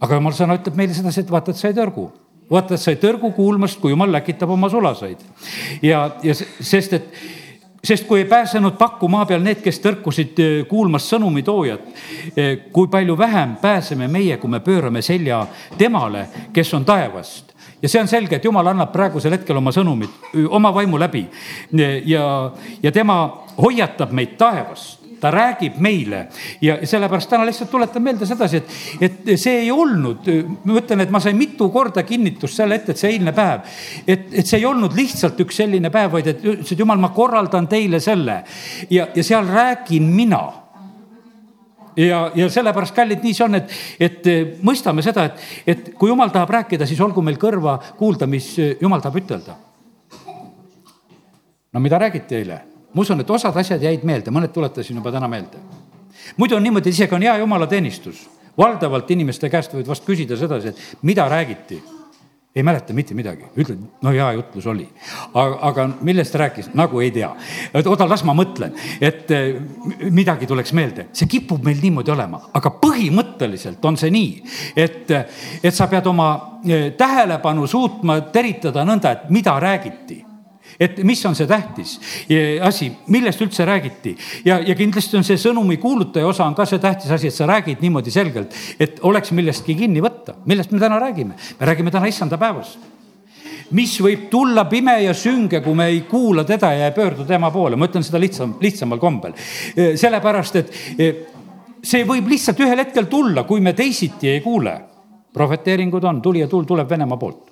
aga 0.02 0.20
jumal 0.20 0.36
sõna 0.36 0.58
ütleb 0.60 0.78
meile 0.78 0.96
sedasi, 0.96 1.24
et 1.24 1.32
vaata, 1.32 1.54
et 1.54 1.60
sa 1.60 1.72
ei 1.72 1.78
tõrgu. 1.78 2.08
Vaata, 2.52 2.78
et 2.78 2.82
sa 2.82 2.94
ei 2.94 3.00
tõrgu 3.02 3.34
kuulmast, 3.36 3.80
kui 3.82 3.92
jumal 3.92 4.12
läkitab 4.14 4.52
oma 4.54 4.70
sulasaid. 4.72 5.24
ja, 5.82 6.06
ja 6.24 6.36
sest, 6.38 6.94
et 6.94 7.12
sest 7.84 8.08
kui 8.08 8.20
ei 8.20 8.26
pääsenud 8.26 8.78
pakku 8.78 9.08
maa 9.08 9.26
peal 9.26 9.44
need, 9.44 9.62
kes 9.64 9.80
tõrkusid 9.84 10.40
kuulmast 10.70 11.12
sõnumitoojat, 11.14 11.92
kui 12.74 12.88
palju 12.92 13.18
vähem 13.18 13.56
pääseme 13.62 14.08
meie, 14.12 14.38
kui 14.38 14.50
me 14.50 14.60
pöörame 14.60 15.02
selja 15.02 15.46
temale, 15.78 16.28
kes 16.54 16.74
on 16.74 16.86
taevast. 16.86 17.54
Ja 17.82 17.90
see 17.90 18.02
on 18.02 18.10
selge, 18.10 18.40
et 18.40 18.46
jumal 18.46 18.68
annab 18.72 18.90
praegusel 18.92 19.36
hetkel 19.36 19.60
oma 19.60 19.72
sõnumit 19.72 20.34
oma 20.50 20.72
vaimu 20.74 20.98
läbi. 21.00 21.28
Ja, 22.10 22.24
ja 22.84 22.92
tema 22.92 23.20
hoiatab 23.58 24.16
meid 24.18 24.34
taevast 24.40 24.97
ta 25.22 25.32
räägib 25.34 25.80
meile 25.84 26.28
ja 26.62 26.78
sellepärast 26.88 27.30
täna 27.30 27.46
lihtsalt 27.46 27.72
tuletan 27.72 28.04
meelde 28.04 28.26
sedasi, 28.30 28.62
et, 28.62 28.76
et 29.02 29.34
see 29.40 29.64
ei 29.64 29.72
olnud, 29.72 30.30
ma 30.64 30.78
ütlen, 30.82 31.02
et 31.04 31.14
ma 31.14 31.22
sain 31.24 31.38
mitu 31.38 31.70
korda 31.74 32.04
kinnitust 32.08 32.60
selle 32.62 32.78
ette, 32.78 32.94
et 32.94 33.02
see 33.02 33.16
eilne 33.16 33.34
päev, 33.36 33.66
et, 34.08 34.30
et 34.32 34.46
see 34.46 34.62
ei 34.62 34.70
olnud 34.70 34.96
lihtsalt 34.98 35.40
üks 35.46 35.62
selline 35.64 35.92
päev, 35.94 36.14
vaid 36.18 36.32
et 36.34 36.46
ütles, 36.46 36.72
et 36.72 36.86
jumal, 36.86 37.02
ma 37.02 37.12
korraldan 37.16 37.70
teile 37.72 38.02
selle 38.04 38.42
ja, 38.90 39.10
ja 39.16 39.26
seal 39.26 39.50
räägin 39.50 40.08
mina 40.14 40.44
ja, 41.98 42.32
ja 42.36 42.50
sellepärast, 42.50 42.96
kallid, 42.96 43.24
nii 43.26 43.36
see 43.36 43.46
on, 43.48 43.58
et, 43.58 43.76
et 44.00 44.32
mõistame 44.66 45.04
seda, 45.06 45.28
et, 45.32 45.46
et 45.74 45.92
kui 45.98 46.12
jumal 46.12 46.32
tahab 46.34 46.54
rääkida, 46.60 46.88
siis 46.90 47.02
olgu 47.02 47.24
meil 47.26 47.40
kõrva 47.42 47.78
kuulda, 47.98 48.30
mis 48.30 48.54
jumal 48.58 49.04
tahab 49.04 49.22
ütelda. 49.24 49.58
no 51.74 51.84
mida 51.84 52.00
räägiti 52.00 52.36
eile? 52.36 52.62
Ma 52.98 53.06
usun, 53.06 53.22
et 53.22 53.30
osad 53.30 53.58
asjad 53.62 53.84
jäid 53.86 54.06
meelde, 54.10 54.34
mõned 54.34 54.54
tuletasin 54.54 54.98
juba 54.98 55.14
täna 55.14 55.30
meelde. 55.30 55.62
muidu 56.38 56.58
on 56.58 56.66
niimoodi, 56.66 56.90
isegi 56.90 57.16
on 57.16 57.22
hea 57.22 57.38
jumalateenistus. 57.38 58.26
valdavalt 58.58 59.12
inimeste 59.12 59.50
käest 59.54 59.74
võid 59.74 59.88
vast 59.88 60.06
küsida 60.06 60.38
sedasi, 60.38 60.74
et 60.74 61.04
mida 61.06 61.30
räägiti 61.30 61.78
ei 62.58 62.64
mäleta 62.64 62.94
mitte 62.94 63.14
midagi, 63.14 63.46
ütled, 63.54 63.82
no 64.02 64.10
hea 64.10 64.32
jutlus 64.34 64.66
oli. 64.66 64.88
aga, 65.34 65.60
aga 65.62 65.84
millest 66.02 66.36
rääkis, 66.36 66.72
nagu 66.74 67.00
ei 67.00 67.12
tea. 67.12 67.30
et 67.74 67.88
oota, 67.88 68.10
las 68.10 68.24
ma 68.26 68.34
mõtlen, 68.34 68.74
et 69.02 69.30
eh, 69.32 69.60
midagi 70.10 70.50
tuleks 70.50 70.74
meelde, 70.74 71.06
see 71.14 71.30
kipub 71.30 71.62
meil 71.64 71.78
niimoodi 71.84 72.12
olema, 72.12 72.42
aga 72.58 72.72
põhimõtteliselt 72.82 73.86
on 73.86 73.98
see 74.02 74.10
nii, 74.10 74.32
et, 74.76 75.14
et 75.62 75.74
sa 75.74 75.86
pead 75.88 76.10
oma 76.10 76.32
eh, 76.66 76.90
tähelepanu 76.98 77.68
suutma 77.70 78.24
teritada 78.34 78.86
nõnda, 78.90 79.14
et 79.14 79.30
mida 79.30 79.60
räägiti 79.62 80.24
et 80.80 81.00
mis 81.04 81.24
on 81.26 81.36
see 81.36 81.48
tähtis 81.50 81.96
asi, 82.62 82.92
millest 83.14 83.42
üldse 83.42 83.66
räägiti. 83.66 84.16
ja, 84.46 84.60
ja 84.60 84.76
kindlasti 84.76 85.18
on 85.18 85.26
see 85.26 85.40
sõnumi 85.42 85.80
kuulutaja 85.82 86.28
osa 86.28 86.46
on 86.46 86.56
ka 86.56 86.66
see 86.70 86.80
tähtis 86.80 87.12
asi, 87.12 87.32
et 87.32 87.38
sa 87.38 87.48
räägid 87.50 87.82
niimoodi 87.82 88.14
selgelt, 88.14 88.54
et 88.80 89.00
oleks 89.02 89.32
millestki 89.32 89.76
kinni 89.76 90.04
võtta. 90.04 90.38
millest 90.46 90.72
me 90.72 90.80
täna 90.80 91.00
räägime? 91.02 91.34
me 91.60 91.66
räägime 91.66 91.92
täna 91.92 92.08
issanda 92.08 92.38
päevast 92.38 92.80
mis 93.76 93.98
võib 94.00 94.30
tulla 94.32 94.64
pime 94.66 94.94
ja 95.04 95.14
sünge, 95.18 95.60
kui 95.62 95.76
me 95.76 95.90
ei 95.92 96.02
kuula 96.08 96.46
teda 96.48 96.72
ja 96.74 96.86
ei 96.88 96.96
pöördu 96.96 97.26
tema 97.28 97.50
poole, 97.52 97.76
ma 97.76 97.90
ütlen 97.90 98.06
seda 98.06 98.20
lihtsam, 98.20 98.56
lihtsamal 98.62 99.00
kombel. 99.00 99.34
sellepärast, 99.76 100.56
et 100.56 101.34
see 101.84 102.06
võib 102.08 102.30
lihtsalt 102.32 102.62
ühel 102.64 102.80
hetkel 102.80 103.10
tulla, 103.12 103.44
kui 103.44 103.60
me 103.62 103.74
teisiti 103.74 104.30
ei 104.30 104.42
kuule. 104.42 104.82
prohveteeringud 105.34 106.04
on, 106.04 106.22
tuli 106.22 106.40
ja 106.40 106.48
tuul 106.48 106.64
tuleb 106.64 106.90
Venemaa 106.90 107.18
poolt. 107.18 107.52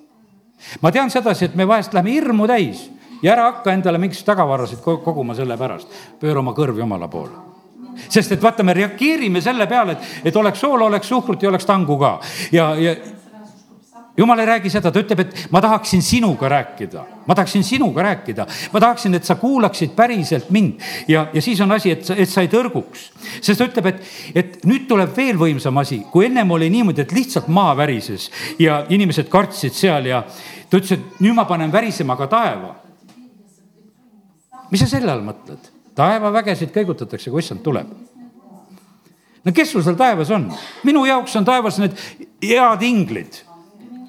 ma 0.82 0.92
tean 0.92 1.12
sedasi, 1.12 1.46
et 1.46 1.56
me 1.56 1.68
vahest 1.68 1.94
läheme 1.94 2.12
hirmu 2.12 2.48
täis 2.48 2.90
ja 3.26 3.34
ära 3.34 3.50
hakka 3.50 3.74
endale 3.74 4.00
mingisuguseid 4.02 4.30
tagavarasid 4.30 4.86
koguma 4.86 5.36
selle 5.36 5.58
pärast, 5.58 5.90
pööra 6.22 6.44
oma 6.44 6.54
kõrv 6.58 6.78
Jumala 6.84 7.10
poole. 7.10 7.44
Sest 8.12 8.36
et 8.36 8.42
vaata, 8.44 8.64
me 8.64 8.76
reageerime 8.76 9.42
selle 9.42 9.66
peale, 9.72 9.96
et, 9.96 10.30
et 10.30 10.38
oleks 10.38 10.60
soola, 10.62 10.90
oleks 10.90 11.08
suhkrut 11.10 11.44
ja 11.44 11.50
oleks 11.50 11.66
tangu 11.66 11.96
ka. 11.98 12.18
Ja, 12.52 12.74
ja 12.76 12.92
jumal 14.18 14.44
ei 14.44 14.50
räägi 14.50 14.70
seda, 14.74 14.92
ta 14.92 15.00
ütleb, 15.00 15.24
et 15.24 15.46
ma 15.52 15.62
tahaksin 15.64 16.04
sinuga 16.04 16.52
rääkida, 16.52 17.06
ma 17.26 17.36
tahaksin 17.40 17.64
sinuga 17.64 18.04
rääkida, 18.04 18.46
ma 18.74 18.84
tahaksin, 18.84 19.16
et 19.16 19.26
sa 19.28 19.40
kuulaksid 19.40 19.96
päriselt 19.96 20.52
mind. 20.52 20.84
Ja, 21.08 21.28
ja 21.34 21.42
siis 21.42 21.62
on 21.64 21.72
asi, 21.72 21.96
et, 21.96 22.12
et 22.18 22.30
sa 22.30 22.44
ei 22.44 22.52
tõrguks. 22.52 23.10
sest 23.40 23.64
ta 23.64 23.72
ütleb, 23.72 23.92
et, 23.94 24.16
et 24.36 24.64
nüüd 24.68 24.90
tuleb 24.92 25.16
veel 25.18 25.40
võimsam 25.40 25.80
asi, 25.82 26.04
kui 26.12 26.28
ennem 26.28 26.52
oli 26.52 26.70
niimoodi, 26.70 27.08
et 27.08 27.16
lihtsalt 27.16 27.48
maa 27.48 27.74
värises 27.80 28.30
ja 28.60 28.84
inimesed 28.90 29.32
kartsid 29.32 29.74
seal 29.74 30.12
ja 30.12 30.26
ta 30.70 30.84
ütles, 30.84 31.00
et 31.00 31.24
nüüd 31.24 31.36
ma 31.36 31.48
panen 31.48 31.72
värisema 31.72 32.20
ka 32.20 32.28
taeva 32.28 32.85
mis 34.72 34.84
sa 34.84 34.90
selle 34.90 35.12
all 35.12 35.26
mõtled? 35.26 35.72
taevavägesid 35.96 36.74
kõigutatakse, 36.76 37.32
kui 37.32 37.44
issand 37.44 37.64
tuleb. 37.64 37.90
no 39.46 39.54
kes 39.56 39.72
sul 39.72 39.84
seal 39.86 39.98
taevas 40.00 40.32
on? 40.36 40.50
minu 40.84 41.06
jaoks 41.06 41.36
on 41.36 41.46
taevas 41.48 41.80
need 41.82 42.00
head 42.44 42.84
inglid 42.84 43.44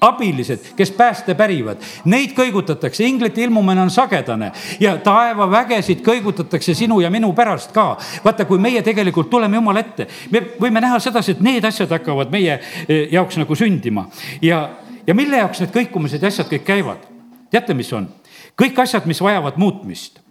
abilised, 0.01 0.59
kes 0.77 0.91
pääste 0.91 1.33
pärivad, 1.33 1.81
neid 2.05 2.35
kõigutatakse, 2.37 3.05
inglite 3.07 3.41
ilmumine 3.41 3.81
on 3.81 3.89
sagedane 3.89 4.51
ja 4.79 4.93
taevavägesid 5.01 6.03
kõigutatakse 6.05 6.75
sinu 6.77 6.99
ja 7.01 7.09
minu 7.09 7.31
pärast 7.33 7.73
ka. 7.73 7.97
vaata, 8.23 8.45
kui 8.45 8.59
meie 8.61 8.81
tegelikult 8.85 9.29
tuleme 9.29 9.57
Jumala 9.57 9.81
ette, 9.81 10.07
me 10.31 10.43
võime 10.59 10.81
näha 10.81 10.99
sedasi, 10.99 11.31
et 11.31 11.41
need 11.41 11.65
asjad 11.65 11.89
hakkavad 11.89 12.31
meie 12.31 12.59
eh, 12.59 13.07
jaoks 13.11 13.37
nagu 13.41 13.55
sündima 13.55 14.07
ja, 14.41 14.69
ja 15.07 15.17
mille 15.17 15.41
jaoks 15.41 15.65
need 15.65 15.73
kõikumised 15.73 16.21
ja 16.21 16.27
asjad 16.27 16.51
kõik 16.51 16.65
käivad? 16.67 17.09
teate, 17.49 17.73
mis 17.73 17.91
on? 17.93 18.07
kõik 18.57 18.77
asjad, 18.85 19.09
mis 19.09 19.21
vajavad 19.21 19.57
muutmist 19.57 20.21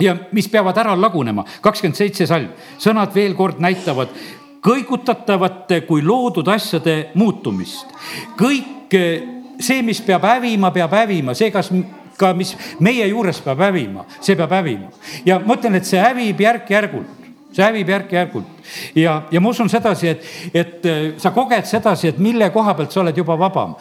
ja 0.00 0.16
mis 0.32 0.48
peavad 0.52 0.76
ära 0.78 0.96
lagunema, 0.98 1.44
kakskümmend 1.64 1.96
seitse 1.96 2.26
salm, 2.28 2.50
sõnad 2.82 3.14
veel 3.14 3.34
kord 3.36 3.62
näitavad 3.64 4.12
kõigutatavate 4.66 5.82
kui 5.86 6.02
loodud 6.02 6.48
asjade 6.48 7.12
muutumist. 7.14 7.86
kõik 8.38 8.94
eh, 8.94 9.22
see, 9.60 9.82
mis 9.82 10.00
peab 10.04 10.26
hävima, 10.26 10.72
peab 10.74 10.92
hävima, 10.92 11.34
see, 11.34 11.50
kas 11.54 11.70
ka, 12.18 12.32
mis 12.34 12.56
meie 12.80 13.06
juures 13.08 13.40
peab 13.44 13.62
hävima, 13.68 14.04
see 14.20 14.36
peab 14.36 14.52
hävima. 14.52 14.90
ja 15.24 15.38
ma 15.38 15.56
ütlen, 15.56 15.78
et 15.80 15.86
see 15.86 16.00
hävib 16.02 16.40
järk-järgult 16.40 17.24
see 17.56 17.64
hävib 17.64 17.88
järk-järgult 17.88 18.96
ja, 18.98 19.22
ja 19.32 19.40
ma 19.40 19.48
usun 19.48 19.70
sedasi, 19.72 20.08
et, 20.12 20.26
et 20.52 20.86
eh, 20.86 21.04
sa 21.22 21.32
koged 21.32 21.64
sedasi, 21.64 22.12
et 22.12 22.18
mille 22.18 22.50
koha 22.52 22.74
pealt 22.76 22.92
sa 22.92 23.00
oled 23.00 23.16
juba 23.16 23.38
vabam. 23.38 23.78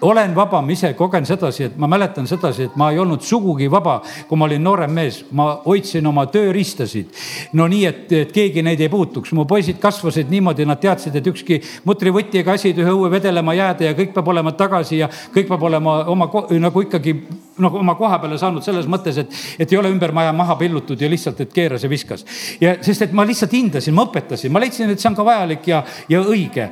Olen 0.00 0.34
vaba, 0.34 0.60
ma 0.62 0.70
ise 0.72 0.92
kogen 0.94 1.26
sedasi, 1.26 1.64
et 1.64 1.78
ma 1.78 1.88
mäletan 1.90 2.26
sedasi, 2.30 2.68
et 2.68 2.76
ma 2.78 2.92
ei 2.92 3.00
olnud 3.02 3.22
sugugi 3.26 3.66
vaba, 3.70 3.96
kui 4.28 4.38
ma 4.38 4.46
olin 4.46 4.62
noorem 4.62 4.92
mees. 4.94 5.24
ma 5.32 5.48
hoidsin 5.64 6.06
oma 6.06 6.26
tööriistasid. 6.30 7.10
no 7.52 7.66
nii, 7.66 7.84
et, 7.86 8.12
et 8.12 8.32
keegi 8.32 8.62
neid 8.62 8.80
ei 8.80 8.88
puutuks. 8.88 9.32
mu 9.32 9.44
poisid 9.44 9.80
kasvasid 9.82 10.30
niimoodi, 10.30 10.66
nad 10.66 10.78
teadsid, 10.78 11.16
et 11.16 11.26
ükski 11.26 11.60
mutrivõti 11.84 12.38
ega 12.38 12.54
asi 12.54 12.68
ei 12.68 12.78
tohi 12.78 12.94
õue 12.94 13.10
vedelema 13.10 13.54
jääda 13.54 13.90
ja 13.90 13.98
kõik 13.98 14.14
peab 14.14 14.28
olema 14.28 14.52
tagasi 14.52 15.02
ja 15.02 15.10
kõik 15.34 15.50
peab 15.50 15.66
olema 15.66 15.98
oma 16.06 16.30
nagu 16.50 16.86
ikkagi 16.86 17.16
nagu 17.58 17.82
oma 17.82 17.94
koha 17.98 18.20
peale 18.22 18.38
saanud 18.38 18.62
selles 18.62 18.86
mõttes, 18.86 19.18
et, 19.18 19.34
et 19.58 19.72
ei 19.72 19.78
ole 19.78 19.90
ümber 19.90 20.12
maja 20.14 20.32
maha 20.32 20.54
pillutud 20.60 21.00
ja 21.00 21.10
lihtsalt, 21.10 21.40
et 21.42 21.52
keeras 21.52 21.82
ja 21.82 21.90
viskas. 21.90 22.24
ja 22.60 22.76
sest, 22.80 23.08
et 23.08 23.12
ma 23.12 23.26
lihtsalt 23.26 23.52
hindasin, 23.52 23.94
ma 23.94 24.06
õpetasin, 24.06 24.52
ma 24.54 24.62
leidsin, 24.62 24.94
et 24.94 25.02
see 25.02 25.10
on 25.10 25.18
ka 25.18 25.26
vajalik 25.26 25.66
ja, 25.74 25.82
ja 26.08 26.22
õige 26.22 26.70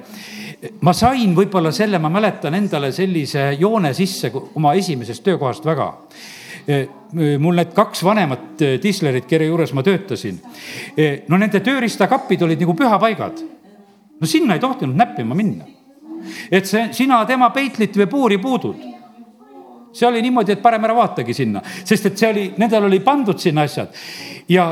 ma 0.81 0.93
sain 0.97 1.35
võib-olla 1.37 1.73
selle, 1.73 1.99
ma 1.99 2.09
mäletan 2.09 2.55
endale 2.55 2.93
sellise 2.93 3.51
joone 3.61 3.93
sisse 3.95 4.33
oma 4.55 4.75
esimesest 4.75 5.25
töökohast 5.25 5.65
väga 5.67 5.93
mul 7.39 7.55
need 7.55 7.71
kaks 7.75 8.03
vanemat 8.03 8.63
dislerit, 8.83 9.27
kelle 9.31 9.47
juures 9.47 9.73
ma 9.77 9.85
töötasin, 9.87 10.41
no 11.29 11.39
nende 11.39 11.61
tööriistakapid 11.63 12.43
olid 12.43 12.63
nagu 12.63 12.75
pühapaigad. 12.75 13.43
no 14.21 14.27
sinna 14.27 14.55
ei 14.55 14.61
tohtinud 14.61 14.97
näppima 14.97 15.35
minna. 15.35 15.65
et 16.51 16.67
see, 16.67 16.89
sina 16.93 17.25
tema 17.27 17.51
peitlit 17.51 17.97
või 17.97 18.07
puuri 18.07 18.39
puudud. 18.39 18.77
see 19.93 20.09
oli 20.09 20.23
niimoodi, 20.23 20.53
et 20.53 20.63
parem 20.63 20.85
ära 20.85 20.95
vaatagi 20.95 21.35
sinna, 21.35 21.63
sest 21.85 22.07
et 22.07 22.19
see 22.19 22.31
oli, 22.31 22.53
nendel 22.59 22.85
oli 22.85 23.01
pandud 23.01 23.39
sinna 23.39 23.63
asjad. 23.63 23.95
ja 24.49 24.67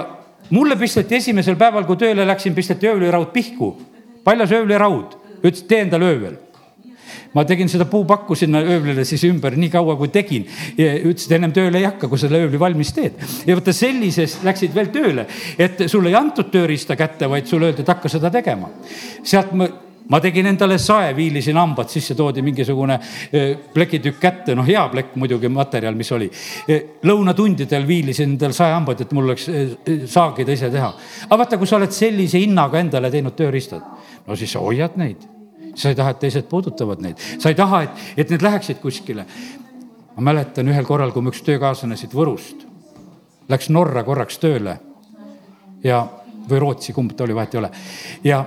mulle 0.51 0.77
pisteti 0.77 1.15
esimesel 1.15 1.57
päeval, 1.57 1.85
kui 1.85 1.97
tööle 1.97 2.27
läksin, 2.27 2.55
pisteti 2.55 2.89
öövliraud 2.91 3.31
pihku, 3.33 3.77
paljas 4.25 4.51
öövliraud 4.53 5.24
ütles, 5.45 5.67
tee 5.69 5.85
endale 5.85 6.11
öövel 6.15 6.41
ma 7.35 7.43
tegin 7.47 7.69
seda 7.71 7.87
puupakku 7.91 8.37
sinna 8.39 8.63
öövlile 8.63 9.05
siis 9.07 9.25
ümber 9.27 9.57
nii 9.59 9.71
kaua, 9.73 9.97
kui 9.99 10.11
tegin. 10.15 10.47
ütles, 10.79 11.27
et 11.27 11.37
ennem 11.37 11.55
tööle 11.55 11.81
ei 11.81 11.89
hakka, 11.89 12.09
kui 12.11 12.21
selle 12.21 12.45
öövli 12.45 12.61
valmis 12.61 12.93
teed. 12.95 13.19
ja 13.47 13.57
vaata 13.59 13.75
sellises 13.75 14.39
läksid 14.47 14.75
veel 14.75 14.93
tööle, 14.95 15.27
et 15.59 15.87
sulle 15.91 16.13
ei 16.13 16.19
antud 16.19 16.53
tööriista 16.53 16.97
kätte, 16.97 17.31
vaid 17.31 17.51
sulle 17.51 17.71
öeldi, 17.71 17.83
et 17.83 17.91
hakka 17.91 18.13
seda 18.13 18.31
tegema. 18.35 18.71
sealt 19.23 19.53
ma 19.53 19.69
ma 20.09 20.21
tegin 20.21 20.47
endale 20.47 20.77
sae, 20.79 21.15
viilisin 21.17 21.57
hambad, 21.57 21.89
sisse 21.89 22.15
toodi 22.15 22.43
mingisugune 22.45 22.99
plekitükk 23.75 24.19
kätte, 24.21 24.57
noh, 24.57 24.67
hea 24.69 24.83
plekk 24.93 25.15
muidugi, 25.21 25.49
materjal, 25.49 25.97
mis 25.97 26.13
oli. 26.13 26.29
lõunatundidel 27.09 27.87
viilisin 27.89 28.35
endale 28.35 28.57
saehambad, 28.57 29.01
et 29.01 29.15
mul 29.17 29.31
oleks 29.31 29.49
saagida 30.13 30.53
ise 30.53 30.71
teha. 30.71 30.93
aga 31.25 31.39
vaata, 31.41 31.59
kui 31.59 31.71
sa 31.71 31.79
oled 31.79 31.95
sellise 31.97 32.43
hinnaga 32.43 32.81
endale 32.85 33.11
teinud 33.11 33.37
tööriistad, 33.39 33.81
no 34.27 34.37
siis 34.37 34.53
sa 34.53 34.63
hoiad 34.65 34.99
neid 35.01 35.25
sa 35.75 35.91
ei 35.91 35.97
taha, 35.99 36.15
et 36.15 36.21
teised 36.23 36.47
puudutavad 36.47 37.01
neid, 37.03 37.19
sa 37.39 37.51
ei 37.51 37.57
taha, 37.59 37.83
et, 37.83 38.05
et 38.17 38.31
need 38.31 38.43
läheksid 38.43 38.79
kuskile. 38.83 39.27
ma 40.15 40.31
mäletan 40.31 40.69
ühel 40.71 40.87
korral, 40.87 41.11
kui 41.11 41.23
mu 41.23 41.33
üks 41.35 41.43
töökaaslane 41.43 41.97
siit 41.99 42.15
Võrust 42.15 42.63
läks 43.49 43.71
Norra 43.71 44.05
korraks 44.05 44.39
tööle 44.39 44.77
ja, 45.85 46.05
või 46.49 46.61
Rootsi, 46.63 46.95
kumb 46.97 47.13
ta 47.17 47.27
oli, 47.27 47.35
vahet 47.37 47.55
ei 47.55 47.61
ole. 47.61 47.71
ja 48.25 48.45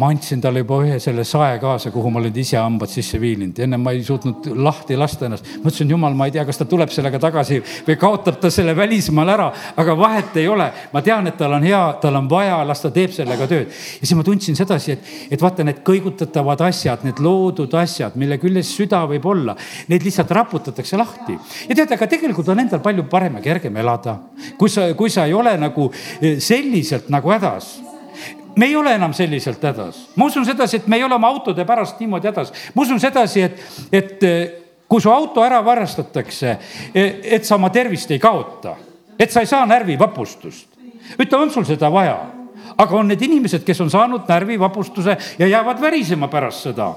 ma 0.00 0.08
andsin 0.08 0.40
talle 0.40 0.62
juba 0.62 0.78
ühe 0.80 0.96
selle 1.02 1.26
sae 1.28 1.58
kaasa, 1.60 1.90
kuhu 1.92 2.10
ma 2.12 2.20
olin 2.22 2.36
ise 2.40 2.56
hambad 2.56 2.88
sisse 2.88 3.18
viilinud, 3.20 3.58
enne 3.60 3.76
ma 3.76 3.92
ei 3.92 4.00
suutnud 4.04 4.46
lahti 4.56 4.96
lasta 4.96 5.26
ennast. 5.26 5.50
mõtlesin, 5.60 5.90
jumal, 5.92 6.14
ma 6.16 6.28
ei 6.28 6.32
tea, 6.32 6.44
kas 6.48 6.56
ta 6.56 6.66
tuleb 6.68 6.88
sellega 6.94 7.20
tagasi 7.20 7.58
või 7.88 7.96
kaotab 8.00 8.38
ta 8.40 8.50
selle 8.54 8.72
välismaal 8.76 9.32
ära, 9.34 9.48
aga 9.82 9.96
vahet 9.98 10.38
ei 10.40 10.48
ole. 10.48 10.70
ma 10.92 11.02
tean, 11.04 11.28
et 11.28 11.36
tal 11.36 11.52
on 11.58 11.66
hea, 11.68 11.82
tal 12.00 12.16
on 12.16 12.30
vaja, 12.30 12.62
las 12.64 12.80
ta 12.80 12.92
teeb 12.94 13.12
sellega 13.12 13.48
tööd. 13.50 13.68
ja 13.68 14.06
siis 14.06 14.16
ma 14.16 14.24
tundsin 14.24 14.56
sedasi, 14.56 14.96
et, 14.96 15.12
et 15.36 15.44
vaata, 15.44 15.68
need 15.68 15.84
kõigutatavad 15.84 16.64
asjad, 16.70 17.04
need 17.04 17.20
loodud 17.20 17.76
asjad, 17.82 18.16
mille 18.16 18.40
küljes 18.40 18.72
süda 18.80 19.02
võib 19.10 19.28
olla, 19.28 19.56
neid 19.92 20.06
lihtsalt 20.06 20.32
raputatakse 20.32 20.96
lahti. 20.96 21.36
ja 21.68 21.76
tead, 21.76 21.92
aga 21.98 22.08
tegelikult 22.08 22.48
on 22.48 22.64
endal 22.64 22.80
palju 22.80 23.04
parem 23.12 23.36
ja 23.36 23.44
kergem 23.50 23.76
elada, 23.84 24.16
kui 24.56 24.72
sa, 24.72 24.88
kui 24.96 25.12
sa 25.12 25.28
ei 25.28 25.36
ole 25.36 25.58
nagu 25.60 25.90
selliselt 26.40 27.12
nagu 27.12 27.36
hädas 27.36 27.89
me 28.56 28.66
ei 28.66 28.76
ole 28.76 28.94
enam 28.94 29.12
selliselt 29.14 29.62
hädas. 29.62 30.08
ma 30.16 30.24
usun 30.24 30.44
sedasi, 30.44 30.76
et 30.76 30.86
me 30.86 30.96
ei 30.96 31.04
ole 31.04 31.14
oma 31.14 31.28
autode 31.28 31.64
pärast 31.64 32.00
niimoodi 32.00 32.28
hädas. 32.28 32.52
ma 32.74 32.82
usun 32.82 33.00
sedasi, 33.00 33.42
et, 33.42 33.62
et 33.92 34.22
eh, 34.22 34.52
kui 34.88 35.00
su 35.00 35.10
auto 35.10 35.44
ära 35.44 35.60
varastatakse, 35.64 36.56
eh, 36.94 37.20
et 37.22 37.44
sa 37.44 37.54
oma 37.54 37.70
tervist 37.70 38.10
ei 38.10 38.18
kaota, 38.18 38.76
et 39.18 39.30
sa 39.30 39.40
ei 39.40 39.46
saa 39.46 39.66
närvivapustust. 39.66 40.68
ütle, 41.18 41.36
on 41.36 41.50
sul 41.50 41.64
seda 41.64 41.90
vaja? 41.92 42.18
aga 42.78 42.96
on 42.96 43.08
need 43.10 43.22
inimesed, 43.22 43.64
kes 43.66 43.80
on 43.80 43.90
saanud 43.90 44.28
närvivapustuse 44.28 45.16
ja 45.38 45.46
jäävad 45.46 45.80
värisema 45.80 46.28
pärast 46.28 46.68
seda, 46.70 46.94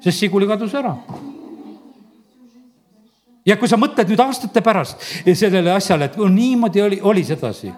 sest 0.00 0.18
siguli 0.18 0.46
kadus 0.46 0.74
ära 0.74 0.94
ja 3.46 3.56
kui 3.56 3.68
sa 3.68 3.78
mõtled 3.80 4.10
nüüd 4.10 4.20
aastate 4.22 4.60
pärast 4.62 5.00
sellele 5.34 5.72
asjale, 5.72 6.10
et 6.10 6.18
niimoodi 6.20 6.82
oli, 6.82 7.00
oli 7.02 7.24
sedasi 7.24 7.72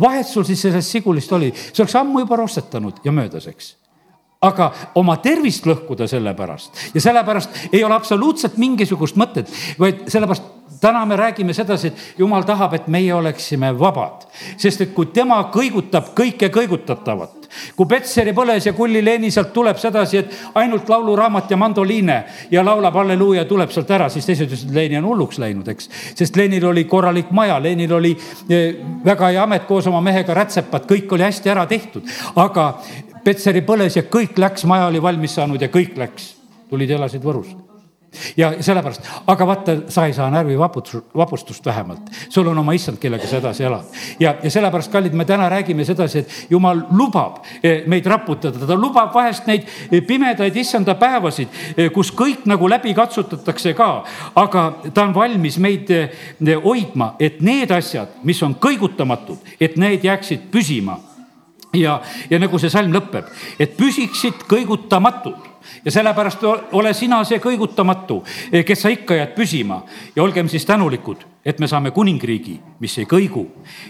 vahet 0.00 0.26
sul 0.26 0.44
siis 0.44 0.62
sellest 0.62 0.90
sigulist 0.90 1.32
oli, 1.32 1.52
see 1.54 1.82
oleks 1.82 1.96
ammu 2.00 2.24
juba 2.24 2.36
rostetanud 2.36 3.00
ja 3.04 3.12
möödas, 3.12 3.48
eks. 3.50 3.74
Aga 4.44 4.68
oma 5.00 5.16
tervist 5.24 5.64
lõhkuda 5.64 6.04
selle 6.10 6.34
pärast 6.36 6.76
ja 6.94 7.00
sellepärast 7.00 7.70
ei 7.72 7.84
ole 7.84 7.94
absoluutselt 7.96 8.58
mingisugust 8.60 9.16
mõtet, 9.16 9.48
vaid 9.80 10.04
sellepärast 10.12 10.50
täna 10.80 11.04
me 11.08 11.16
räägime 11.16 11.54
sedasi, 11.56 11.88
et 11.88 12.18
jumal 12.18 12.44
tahab, 12.44 12.74
et 12.76 12.90
meie 12.92 13.14
oleksime 13.14 13.70
vabad, 13.78 14.26
sest 14.60 14.84
et 14.84 14.92
kui 14.96 15.08
tema 15.16 15.38
kõigutab 15.54 16.12
kõike 16.18 16.50
kõigutatavat, 16.52 17.43
kui 17.76 17.88
Petseri 17.90 18.34
põles 18.36 18.66
ja 18.66 18.72
Kulli 18.76 19.02
Leeni 19.04 19.30
sealt 19.34 19.52
tuleb 19.52 19.78
sedasi, 19.80 20.18
et 20.18 20.36
ainult 20.60 20.88
lauluraamat 20.88 21.50
ja 21.50 21.58
mandoliine 21.60 22.18
ja 22.50 22.64
laulab 22.64 22.94
halleluuja, 23.00 23.44
tuleb 23.50 23.72
sealt 23.74 23.90
ära, 23.94 24.08
siis 24.12 24.26
teised 24.26 24.48
ütlesid, 24.48 24.70
et 24.70 24.78
Leeni 24.78 25.00
on 25.00 25.08
hulluks 25.10 25.38
läinud, 25.42 25.68
eks. 25.74 25.90
sest 26.14 26.36
Leenil 26.36 26.66
oli 26.70 26.84
korralik 26.90 27.30
maja, 27.34 27.58
Leenil 27.62 27.92
oli 27.92 28.14
eh, 28.48 28.80
väga 29.04 29.32
hea 29.32 29.42
amet 29.42 29.68
koos 29.68 29.86
oma 29.90 30.02
mehega, 30.04 30.34
rätsepad, 30.34 30.88
kõik 30.90 31.12
oli 31.16 31.26
hästi 31.26 31.54
ära 31.54 31.66
tehtud. 31.70 32.08
aga 32.36 32.72
Petseri 33.24 33.64
põles 33.64 33.96
ja 33.96 34.04
kõik 34.04 34.38
läks, 34.38 34.66
maja 34.68 34.90
oli 34.90 35.02
valmis 35.02 35.38
saanud 35.38 35.62
ja 35.62 35.72
kõik 35.72 35.96
läks, 35.96 36.34
tulid 36.70 36.90
elasid 36.90 37.24
Võrus 37.24 37.63
ja 38.36 38.52
sellepärast, 38.60 39.06
aga 39.26 39.46
vaata, 39.46 39.76
sa 39.88 40.06
ei 40.06 40.12
saa 40.12 40.30
närvivaputust, 40.30 41.06
vapustust 41.16 41.66
vähemalt. 41.66 42.10
sul 42.28 42.46
on 42.46 42.58
oma 42.58 42.72
issand, 42.72 42.98
kellega 42.98 43.26
sa 43.26 43.36
edasi 43.36 43.64
elad. 43.64 43.84
ja, 44.20 44.34
ja 44.42 44.50
sellepärast, 44.50 44.92
kallid, 44.92 45.12
me 45.12 45.24
täna 45.24 45.48
räägime 45.48 45.84
sedasi, 45.84 46.18
et 46.18 46.46
jumal 46.50 46.84
lubab 46.90 47.42
eh, 47.62 47.82
meid 47.86 48.06
raputada, 48.06 48.66
ta 48.66 48.76
lubab 48.76 49.14
vahest 49.14 49.46
neid 49.46 49.66
eh, 49.90 50.02
pimedaid 50.06 50.56
issanda 50.56 50.94
päevasid, 50.98 51.48
eh, 51.76 51.90
kus 51.94 52.12
kõik 52.12 52.44
nagu 52.50 52.68
läbi 52.68 52.94
katsutatakse 52.94 53.74
ka. 53.74 54.04
aga 54.34 54.64
ta 54.94 55.02
on 55.02 55.14
valmis 55.14 55.58
meid 55.58 55.90
hoidma, 56.64 57.14
et 57.20 57.40
need 57.40 57.70
asjad, 57.70 58.08
mis 58.22 58.42
on 58.42 58.54
kõigutamatud, 58.54 59.38
et 59.60 59.76
need 59.76 60.04
jääksid 60.04 60.50
püsima 60.52 60.98
ja, 61.78 61.98
ja 62.30 62.38
nagu 62.42 62.58
see 62.60 62.70
salm 62.72 62.94
lõpeb, 62.94 63.28
et 63.58 63.76
püsiksid 63.78 64.46
kõigutamatud 64.50 65.53
ja 65.84 65.90
sellepärast 65.90 66.42
ole 66.72 66.94
sina 66.94 67.22
see 67.24 67.38
kõigutamatu, 67.38 68.22
eh, 68.52 68.64
kes 68.64 68.82
sa 68.82 68.88
ikka 68.88 69.14
jääd 69.14 69.34
püsima 69.36 69.82
ja 70.16 70.22
olgem 70.22 70.48
siis 70.48 70.66
tänulikud, 70.66 71.24
et 71.44 71.60
me 71.60 71.68
saame 71.68 71.90
kuningriigi, 71.90 72.60
mis 72.80 72.98
ei 72.98 73.04
kõigu. 73.04 73.46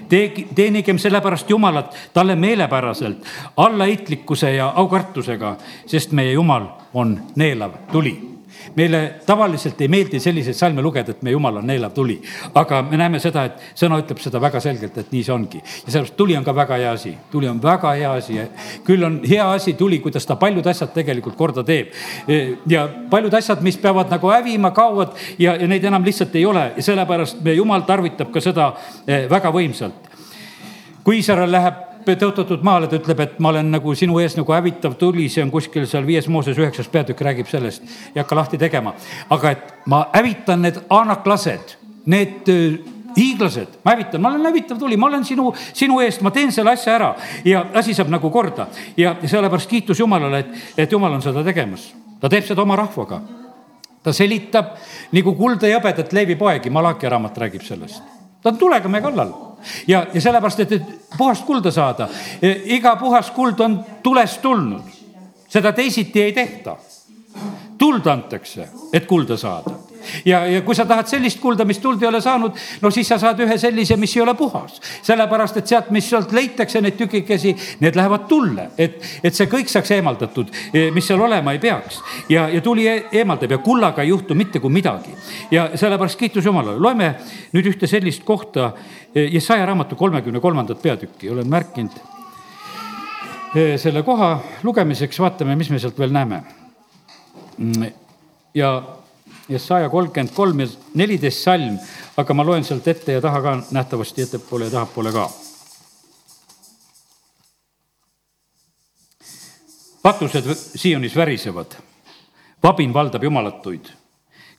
tee, 0.09 0.29
teenigem 0.55 0.99
sellepärast 0.99 1.51
Jumalat 1.51 1.97
talle 2.13 2.37
meelepäraselt, 2.37 3.25
allaheitlikkuse 3.57 4.55
ja 4.55 4.73
aukartusega, 4.77 5.57
sest 5.87 6.13
meie 6.13 6.33
Jumal 6.33 6.67
on 6.95 7.21
neelav 7.37 7.73
tuli 7.93 8.34
meile 8.77 9.01
tavaliselt 9.27 9.81
ei 9.81 9.89
meeldi 9.89 10.21
selliseid 10.21 10.57
salme 10.57 10.83
lugeda, 10.83 11.15
et 11.15 11.23
meie 11.23 11.35
jumal 11.35 11.61
on 11.61 11.67
neelav 11.67 11.93
tuli. 11.95 12.21
aga 12.55 12.83
me 12.83 12.97
näeme 12.97 13.21
seda, 13.21 13.45
et 13.45 13.61
sõna 13.79 13.99
ütleb 14.03 14.21
seda 14.23 14.41
väga 14.41 14.61
selgelt, 14.61 14.99
et 14.99 15.13
nii 15.13 15.23
see 15.25 15.35
ongi. 15.35 15.61
ja 15.61 15.93
sellepärast 15.93 16.17
tuli 16.17 16.37
on 16.37 16.45
ka 16.45 16.55
väga 16.55 16.79
hea 16.81 16.93
asi, 16.93 17.15
tuli 17.31 17.49
on 17.49 17.63
väga 17.63 17.93
hea 17.93 18.13
asi. 18.13 18.39
küll 18.85 19.05
on 19.05 19.21
hea 19.29 19.51
asi 19.53 19.73
tuli, 19.73 19.99
kuidas 19.99 20.27
ta 20.27 20.37
paljud 20.37 20.67
asjad 20.67 20.93
tegelikult 20.95 21.37
korda 21.37 21.65
teeb. 21.65 21.93
ja 22.67 22.89
paljud 23.11 23.35
asjad, 23.35 23.63
mis 23.63 23.77
peavad 23.77 24.11
nagu 24.11 24.31
hävima, 24.31 24.71
kaovad 24.71 25.15
ja, 25.39 25.57
ja 25.57 25.69
neid 25.69 25.85
enam 25.85 26.05
lihtsalt 26.05 26.35
ei 26.35 26.47
ole 26.47 26.73
ja 26.77 26.83
sellepärast 26.83 27.41
meie 27.45 27.57
jumal 27.57 27.85
tarvitab 27.87 28.33
ka 28.33 28.41
seda 28.41 28.73
eh, 29.07 29.29
väga 29.31 29.53
võimsalt. 29.53 30.13
kui 31.05 31.21
Iisrael 31.21 31.53
läheb 31.53 31.84
tõotatud 32.05 32.63
maale, 32.65 32.89
ta 32.89 32.99
ütleb, 32.99 33.21
et 33.25 33.39
ma 33.43 33.51
olen 33.53 33.71
nagu 33.75 33.95
sinu 33.97 34.19
ees 34.23 34.37
nagu 34.39 34.53
hävitav 34.53 34.97
tuli, 35.01 35.29
see 35.33 35.43
on 35.45 35.53
kuskil 35.53 35.87
seal 35.91 36.07
viies 36.07 36.29
Mooses 36.29 36.59
üheksas 36.61 36.89
peatükk 36.93 37.21
räägib 37.25 37.49
sellest. 37.51 37.83
ei 38.15 38.21
hakka 38.21 38.37
lahti 38.37 38.59
tegema, 38.59 38.95
aga 39.31 39.51
et 39.51 39.73
ma 39.87 40.07
hävitan 40.13 40.63
need 40.63 40.81
anaklased, 40.91 41.77
need 42.07 42.51
äh, 42.53 42.79
hiiglased, 43.17 43.79
ma 43.85 43.95
hävitan, 43.95 44.21
ma 44.21 44.33
olen 44.35 44.47
hävitav 44.47 44.79
tuli, 44.79 44.97
ma 44.97 45.07
olen 45.07 45.25
sinu, 45.25 45.55
sinu 45.73 46.01
eest, 46.01 46.21
ma 46.21 46.31
teen 46.31 46.53
selle 46.53 46.75
asja 46.75 46.95
ära 46.99 47.15
ja 47.45 47.65
asi 47.75 47.95
saab 47.95 48.11
nagu 48.13 48.31
korda. 48.31 48.67
ja 48.97 49.17
sellepärast 49.25 49.71
kiitus 49.71 50.01
Jumalale, 50.01 50.39
et, 50.39 50.53
et 50.77 50.93
Jumal 50.93 51.13
on 51.13 51.23
seda 51.23 51.45
tegemas. 51.45 51.93
ta 52.21 52.29
teeb 52.29 52.45
seda 52.45 52.63
oma 52.63 52.77
rahvaga. 52.77 53.21
ta 54.03 54.13
selitab 54.13 54.77
nagu 55.13 55.35
kulda 55.35 55.69
ja 55.69 55.81
hõbedat 55.81 56.13
leivipoegi, 56.13 56.71
Malachi 56.71 57.09
raamat 57.09 57.39
räägib 57.39 57.63
sellest. 57.63 58.03
ta 58.43 58.51
on 58.51 58.59
tulega 58.59 58.89
meie 58.89 59.03
kallal 59.03 59.54
ja, 59.87 60.07
ja 60.15 60.21
sellepärast, 60.21 60.61
et, 60.61 60.73
et 60.73 61.17
puhast 61.19 61.45
kulda 61.45 61.71
saada, 61.71 62.09
e, 62.43 62.53
iga 62.77 62.97
puhas 62.97 63.31
kuld 63.31 63.61
on 63.61 63.79
tulest 64.03 64.43
tulnud, 64.43 64.93
seda 65.49 65.73
teisiti 65.73 66.23
ei 66.23 66.33
tehta. 66.33 66.77
Tuld 67.79 68.07
antakse, 68.07 68.69
et 68.93 69.07
kulda 69.07 69.37
saada 69.37 69.75
ja, 70.25 70.45
ja 70.47 70.63
kui 70.63 70.75
sa 70.75 70.87
tahad 70.89 71.09
sellist 71.11 71.41
kulda, 71.41 71.65
mis 71.69 71.79
tuld 71.83 72.03
ei 72.03 72.09
ole 72.09 72.21
saanud, 72.25 72.57
no 72.83 72.91
siis 72.95 73.09
sa 73.09 73.19
saad 73.21 73.41
ühe 73.45 73.57
sellise, 73.61 73.97
mis 74.01 74.17
ei 74.17 74.23
ole 74.23 74.35
puhas. 74.39 74.81
sellepärast, 75.03 75.57
et 75.61 75.67
sealt, 75.71 75.91
mis 75.95 76.09
sealt 76.11 76.33
leitakse, 76.33 76.81
neid 76.81 76.97
tükikesi, 76.99 77.55
need 77.81 77.97
lähevad 77.97 78.27
tulle, 78.29 78.69
et, 78.79 78.99
et 79.25 79.35
see 79.35 79.49
kõik 79.51 79.71
saaks 79.73 79.95
eemaldatud, 79.97 80.51
e, 80.73 80.89
mis 80.95 81.07
seal 81.07 81.21
olema 81.21 81.53
ei 81.53 81.63
peaks. 81.63 82.01
ja, 82.29 82.49
ja 82.49 82.61
tuli 82.65 82.89
e-, 82.89 83.05
eemaldab 83.21 83.57
ja 83.57 83.59
kullaga 83.59 84.03
ei 84.03 84.13
juhtu 84.13 84.35
mitte 84.35 84.61
kui 84.61 84.73
midagi. 84.73 85.15
ja 85.51 85.71
sellepärast 85.75 86.19
kiitus 86.19 86.45
Jumalale, 86.45 86.79
loeme 86.79 87.15
nüüd 87.53 87.73
ühte 87.75 87.91
sellist 87.91 88.25
kohta, 88.25 88.73
e, 89.15 89.29
Jesaja 89.35 89.67
raamatu 89.67 89.97
kolmekümne 89.97 90.41
kolmandat 90.41 90.83
peatükki, 90.83 91.31
olen 91.31 91.49
märkinud 91.49 92.03
selle 93.79 94.03
koha 94.03 94.41
lugemiseks, 94.67 95.21
vaatame, 95.23 95.55
mis 95.55 95.69
me 95.71 95.79
sealt 95.79 95.99
veel 95.99 96.11
näeme. 96.11 96.41
Mm, 97.59 97.93
ja 99.49 99.55
Jesaja 99.55 99.89
kolmkümmend 99.89 100.35
kolm 100.35 100.61
ja 100.61 100.67
neliteist 100.95 101.43
salm, 101.45 101.79
aga 102.17 102.35
ma 102.35 102.45
loen 102.45 102.65
sealt 102.65 102.89
ette 102.89 103.13
ja 103.13 103.21
taha 103.21 103.41
ka 103.43 103.57
nähtavasti 103.71 104.23
ettepoole 104.23 104.65
ja 104.65 104.71
tahapoole 104.71 105.13
ka. 105.13 105.31
patused 110.03 110.45
Sionis 110.77 111.17
värisevad, 111.17 111.77
vabin 112.63 112.95
valdab 112.95 113.23
jumalatuid. 113.25 113.85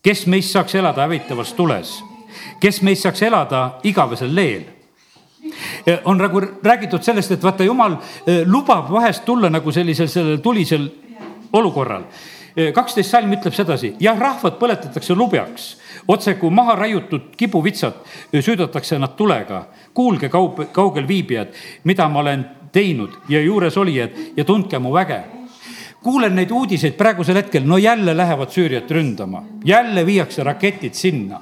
kes 0.02 0.28
meist 0.28 0.52
saaks 0.52 0.76
elada 0.76 1.02
hävitavas 1.02 1.54
tules, 1.54 2.04
kes 2.60 2.82
meist 2.82 3.02
saaks 3.02 3.22
elada 3.22 3.80
igavesel 3.84 4.36
leel? 4.36 4.64
on 6.06 6.18
nagu 6.18 6.42
räägitud 6.64 7.02
sellest, 7.02 7.32
et 7.32 7.44
vaata, 7.44 7.64
jumal 7.64 7.98
eh, 8.28 8.42
lubab 8.46 8.92
vahest 8.92 9.26
tulla 9.26 9.50
nagu 9.50 9.72
sellisel, 9.72 10.08
sellel 10.08 10.38
tulisel 10.38 10.90
olukorral 11.54 12.04
kaksteist 12.56 13.12
salm 13.12 13.34
ütleb 13.36 13.56
sedasi, 13.56 13.94
jah, 14.00 14.18
rahvad 14.20 14.60
põletatakse 14.60 15.16
lubjaks, 15.16 15.66
otse 16.08 16.36
kui 16.40 16.54
maha 16.54 16.76
raiutud 16.80 17.34
kibuvitsad, 17.38 17.98
süüdatakse 18.34 19.00
nad 19.00 19.16
tulega. 19.18 19.66
kuulge, 19.94 20.28
kaug-, 20.28 20.68
kaugel 20.72 21.08
viibijad, 21.08 21.48
mida 21.84 22.08
ma 22.10 22.20
olen 22.20 22.46
teinud 22.72 23.12
ja 23.30 23.42
juuresolijad 23.42 24.12
ja 24.38 24.44
tundke 24.46 24.80
mu 24.80 24.94
väge. 24.94 25.24
Kuulen 26.04 26.36
neid 26.36 26.52
uudiseid 26.52 26.94
praegusel 26.94 27.36
hetkel, 27.36 27.64
no 27.66 27.78
jälle 27.78 28.18
lähevad 28.18 28.52
Süüriat 28.52 28.92
ründama, 28.92 29.44
jälle 29.66 30.06
viiakse 30.06 30.44
raketid 30.44 30.94
sinna 30.94 31.42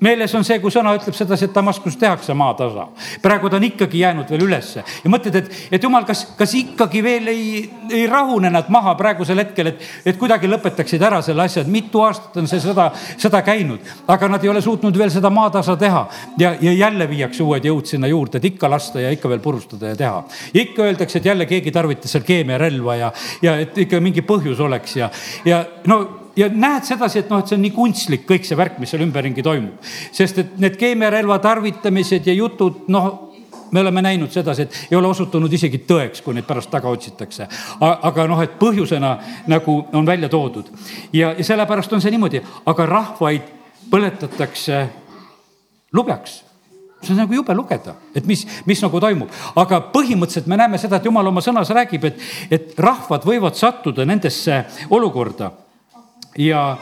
meeles 0.00 0.34
on 0.34 0.44
see, 0.46 0.58
kui 0.62 0.72
sõna 0.74 0.92
ütleb 0.98 1.14
sedasi, 1.14 1.46
et 1.46 1.54
Damaskus 1.54 1.96
tehakse 1.98 2.34
maatasa. 2.34 2.88
praegu 3.22 3.50
ta 3.50 3.56
on 3.56 3.64
ikkagi 3.64 4.00
jäänud 4.00 4.30
veel 4.30 4.44
ülesse 4.46 4.82
ja 5.04 5.10
mõtled, 5.10 5.36
et, 5.38 5.50
et 5.72 5.82
jumal, 5.82 6.04
kas, 6.06 6.24
kas 6.38 6.54
ikkagi 6.58 7.02
veel 7.02 7.30
ei, 7.30 7.70
ei 7.90 8.06
rahune 8.10 8.50
nad 8.50 8.70
maha 8.74 8.94
praegusel 8.98 9.38
hetkel, 9.38 9.72
et, 9.72 9.86
et 10.06 10.18
kuidagi 10.18 10.50
lõpetaksid 10.50 11.02
ära 11.02 11.20
selle 11.22 11.46
asja, 11.46 11.62
et 11.62 11.70
mitu 11.70 12.02
aastat 12.02 12.36
on 12.42 12.50
see 12.50 12.62
sõda, 12.62 12.90
sõda 13.16 13.42
käinud. 13.46 13.80
aga 14.06 14.28
nad 14.28 14.44
ei 14.44 14.50
ole 14.50 14.62
suutnud 14.64 14.98
veel 14.98 15.12
seda 15.14 15.30
maatasa 15.30 15.76
teha 15.76 16.06
ja, 16.38 16.54
ja 16.60 16.72
jälle 16.72 17.08
viiakse 17.10 17.42
uued 17.42 17.64
jõud 17.64 17.86
sinna 17.86 18.10
juurde, 18.10 18.38
et 18.38 18.50
ikka 18.52 18.70
lasta 18.70 19.00
ja 19.00 19.10
ikka 19.14 19.30
veel 19.30 19.42
purustada 19.44 19.94
ja 19.94 19.96
teha. 19.96 20.22
ja 20.54 20.62
ikka 20.62 20.82
öeldakse, 20.82 21.18
et 21.18 21.30
jälle 21.30 21.46
keegi 21.46 21.74
tarvitas 21.74 22.12
seal 22.12 22.26
keemiarelva 22.26 22.96
ja, 22.96 23.12
ja 23.42 23.58
et 23.62 23.78
ikka 23.78 24.00
mingi 24.02 24.26
põhjus 24.26 24.60
oleks 24.60 24.96
ja, 24.96 25.10
ja 25.46 25.64
no 25.86 26.27
ja 26.38 26.48
näed 26.52 26.86
sedasi, 26.86 27.22
et 27.22 27.30
noh, 27.32 27.42
et 27.42 27.50
see 27.50 27.58
on 27.58 27.64
nii 27.66 27.74
kunstlik 27.74 28.26
kõik 28.28 28.46
see 28.46 28.58
värk, 28.58 28.78
mis 28.78 28.92
seal 28.92 29.02
ümberringi 29.04 29.44
toimub. 29.44 29.82
sest 30.12 30.38
et 30.44 30.58
need 30.62 30.76
keemiarelva 30.78 31.38
tarvitamised 31.42 32.26
ja 32.26 32.36
jutud, 32.36 32.84
noh, 32.94 33.10
me 33.72 33.80
oleme 33.80 34.02
näinud 34.02 34.32
sedasi, 34.32 34.62
et 34.62 34.78
ei 34.90 34.96
ole 34.96 35.10
osutunud 35.10 35.52
isegi 35.52 35.82
tõeks, 35.88 36.22
kui 36.24 36.36
neid 36.36 36.46
pärast 36.48 36.70
taga 36.70 36.88
otsitakse. 36.88 37.48
aga 37.80 38.26
noh, 38.30 38.42
et 38.42 38.58
põhjusena 38.60 39.16
nagu 39.46 39.78
on 39.92 40.06
välja 40.06 40.28
toodud 40.28 40.70
ja, 41.12 41.34
ja 41.38 41.44
sellepärast 41.44 41.92
on 41.92 42.04
see 42.04 42.14
niimoodi, 42.14 42.42
aga 42.66 42.86
rahvaid 42.86 43.54
põletatakse 43.90 44.86
lubjaks 45.92 46.42
see 47.02 47.12
on 47.14 47.20
nagu 47.22 47.34
jube 47.34 47.54
lugeda, 47.54 47.94
et 48.14 48.26
mis, 48.26 48.42
mis 48.66 48.80
nagu 48.82 49.00
toimub, 49.00 49.30
aga 49.56 49.78
põhimõtteliselt 49.94 50.48
me 50.50 50.56
näeme 50.58 50.80
seda, 50.82 50.98
et 50.98 51.06
jumal 51.06 51.30
oma 51.30 51.42
sõnas 51.44 51.70
räägib, 51.70 52.08
et, 52.10 52.24
et 52.50 52.74
rahvad 52.74 53.22
võivad 53.22 53.54
sattuda 53.54 54.06
nendesse 54.08 54.64
olukorda 54.90 55.52
ja 56.38 56.76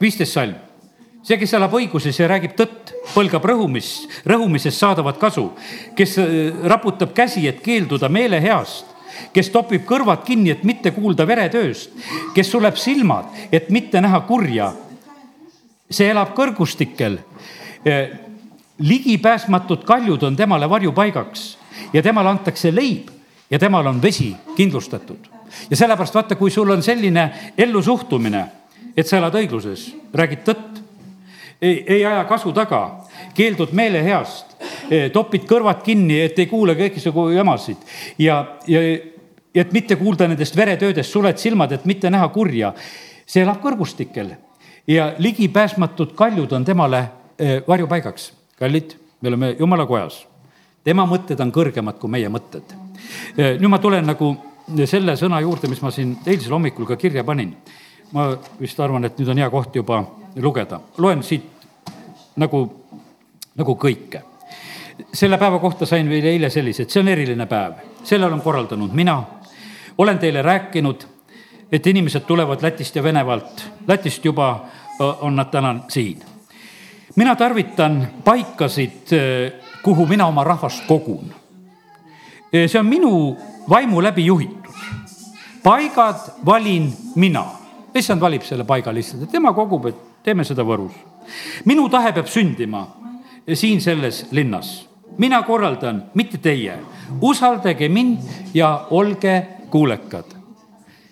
viisteist 0.00 0.32
salm. 0.32 0.54
see, 1.24 1.38
kes 1.40 1.54
elab 1.56 1.72
õiguses 1.72 2.18
ja 2.20 2.26
räägib 2.28 2.52
tõtt, 2.56 2.92
põlgab 3.14 3.44
rõhumis, 3.48 4.04
rõhumisest 4.28 4.80
saadavat 4.80 5.20
kasu, 5.20 5.50
kes 5.96 6.18
äh, 6.20 6.34
raputab 6.68 7.14
käsi, 7.16 7.46
et 7.48 7.62
keelduda 7.64 8.08
meeleheast 8.08 8.94
kes 9.32 9.50
topib 9.54 9.84
kõrvad 9.86 10.24
kinni, 10.26 10.50
et 10.50 10.64
mitte 10.66 10.90
kuulda 10.94 11.26
veretööst, 11.26 11.92
kes 12.34 12.48
suleb 12.50 12.78
silmad, 12.80 13.28
et 13.52 13.70
mitte 13.70 14.00
näha 14.00 14.20
kurja. 14.26 14.72
see 15.90 16.08
elab 16.10 16.32
kõrgustikel. 16.34 17.18
Äh, 17.86 18.18
ligipääsmatud 18.78 19.84
kaljud 19.84 20.22
on 20.22 20.36
temale 20.36 20.66
varjupaigaks 20.68 21.58
ja 21.92 22.02
temale 22.02 22.28
antakse 22.28 22.74
leib 22.74 23.10
ja 23.50 23.58
temal 23.58 23.86
on 23.86 24.02
vesi 24.02 24.34
kindlustatud 24.56 25.28
ja 25.70 25.76
sellepärast 25.76 26.14
vaata, 26.14 26.36
kui 26.36 26.50
sul 26.50 26.70
on 26.70 26.82
selline 26.82 27.30
ellusuhtumine, 27.58 28.44
et 28.96 29.06
sa 29.06 29.18
elad 29.18 29.34
õigluses, 29.38 29.88
räägid 30.14 30.44
tõtt, 30.46 30.80
ei, 31.62 31.84
ei 31.86 32.06
aja 32.06 32.24
kasu 32.28 32.52
taga, 32.52 32.82
keeldud 33.34 33.72
meeleheast, 33.72 34.56
e, 34.90 35.08
topid 35.14 35.46
kõrvad 35.48 35.82
kinni, 35.86 36.20
et 36.26 36.38
ei 36.38 36.46
kuule 36.50 36.76
kõiksugu 36.78 37.30
jamasid 37.34 37.82
ja, 38.18 38.40
ja 38.68 38.82
et 39.54 39.72
mitte 39.72 39.96
kuulda 39.96 40.28
nendest 40.28 40.56
veretöödest, 40.56 41.10
suled 41.10 41.38
silmad, 41.38 41.72
et 41.72 41.84
mitte 41.84 42.10
näha 42.10 42.28
kurja. 42.34 42.74
see 43.26 43.42
elab 43.42 43.62
kõrgustikel 43.62 44.34
ja 44.86 45.14
ligipääsmatud 45.18 46.12
kaljud 46.14 46.52
on 46.52 46.64
temale 46.64 47.04
e, 47.38 47.60
varjupaigaks. 47.68 48.32
kallid, 48.58 48.94
me 49.20 49.28
oleme 49.28 49.56
jumala 49.58 49.86
kojas. 49.86 50.26
tema 50.84 51.06
mõtted 51.06 51.40
on 51.40 51.52
kõrgemad 51.52 51.98
kui 51.98 52.10
meie 52.10 52.28
mõtted. 52.28 52.74
E, 53.38 53.56
nüüd 53.58 53.70
ma 53.70 53.78
tulen 53.78 54.06
nagu 54.06 54.36
selle 54.86 55.16
sõna 55.16 55.40
juurde, 55.44 55.68
mis 55.68 55.82
ma 55.82 55.90
siin 55.92 56.16
eilsel 56.26 56.52
hommikul 56.52 56.86
ka 56.86 56.96
kirja 56.96 57.24
panin. 57.24 57.56
ma 58.12 58.28
vist 58.60 58.80
arvan, 58.80 59.04
et 59.04 59.18
nüüd 59.18 59.28
on 59.28 59.38
hea 59.38 59.50
koht 59.50 59.76
juba 59.76 60.04
lugeda. 60.36 60.80
loen 60.98 61.22
siit 61.22 61.44
nagu, 62.36 62.60
nagu 63.54 63.76
kõike. 63.76 64.22
selle 65.12 65.38
päeva 65.38 65.58
kohta 65.58 65.86
sain 65.86 66.08
veel 66.08 66.24
eile 66.24 66.50
sellise, 66.50 66.82
et 66.82 66.90
see 66.90 67.00
on 67.00 67.08
eriline 67.08 67.46
päev, 67.46 67.80
selle 68.04 68.26
olen 68.26 68.40
korraldanud 68.40 68.92
mina. 68.92 69.22
olen 69.98 70.18
teile 70.18 70.42
rääkinud, 70.42 71.06
et 71.72 71.86
inimesed 71.86 72.24
tulevad 72.26 72.62
Lätist 72.62 72.96
ja 72.96 73.02
Venemaalt. 73.02 73.70
Lätist 73.88 74.24
juba 74.24 74.64
on 74.98 75.36
nad 75.36 75.50
täna 75.50 75.76
siin. 75.88 76.22
mina 77.16 77.36
tarvitan 77.36 78.08
paikasid, 78.24 79.10
kuhu 79.82 80.06
mina 80.06 80.26
oma 80.26 80.44
rahvast 80.44 80.86
kogun. 80.86 81.34
See 82.54 82.78
on 82.78 82.86
minu 82.86 83.36
vaimu 83.68 84.02
läbi 84.02 84.26
juhitud. 84.26 84.72
paigad 85.62 86.20
valin 86.46 86.92
mina. 87.14 87.44
issand 87.94 88.20
valib 88.20 88.42
selle 88.42 88.64
paiga 88.64 88.94
lihtsalt, 88.94 89.22
et 89.22 89.30
tema 89.30 89.52
kogub, 89.52 89.86
et 89.86 89.96
teeme 90.22 90.44
seda 90.44 90.62
Võrus. 90.62 90.94
minu 91.64 91.88
tahe 91.88 92.12
peab 92.12 92.26
sündima 92.26 92.86
siin 93.54 93.80
selles 93.80 94.26
linnas. 94.30 94.88
mina 95.18 95.42
korraldan, 95.42 96.04
mitte 96.14 96.38
teie. 96.38 96.78
usaldage 97.20 97.88
mind 97.88 98.18
ja 98.54 98.86
olge 98.90 99.46
kuulekad. 99.70 100.24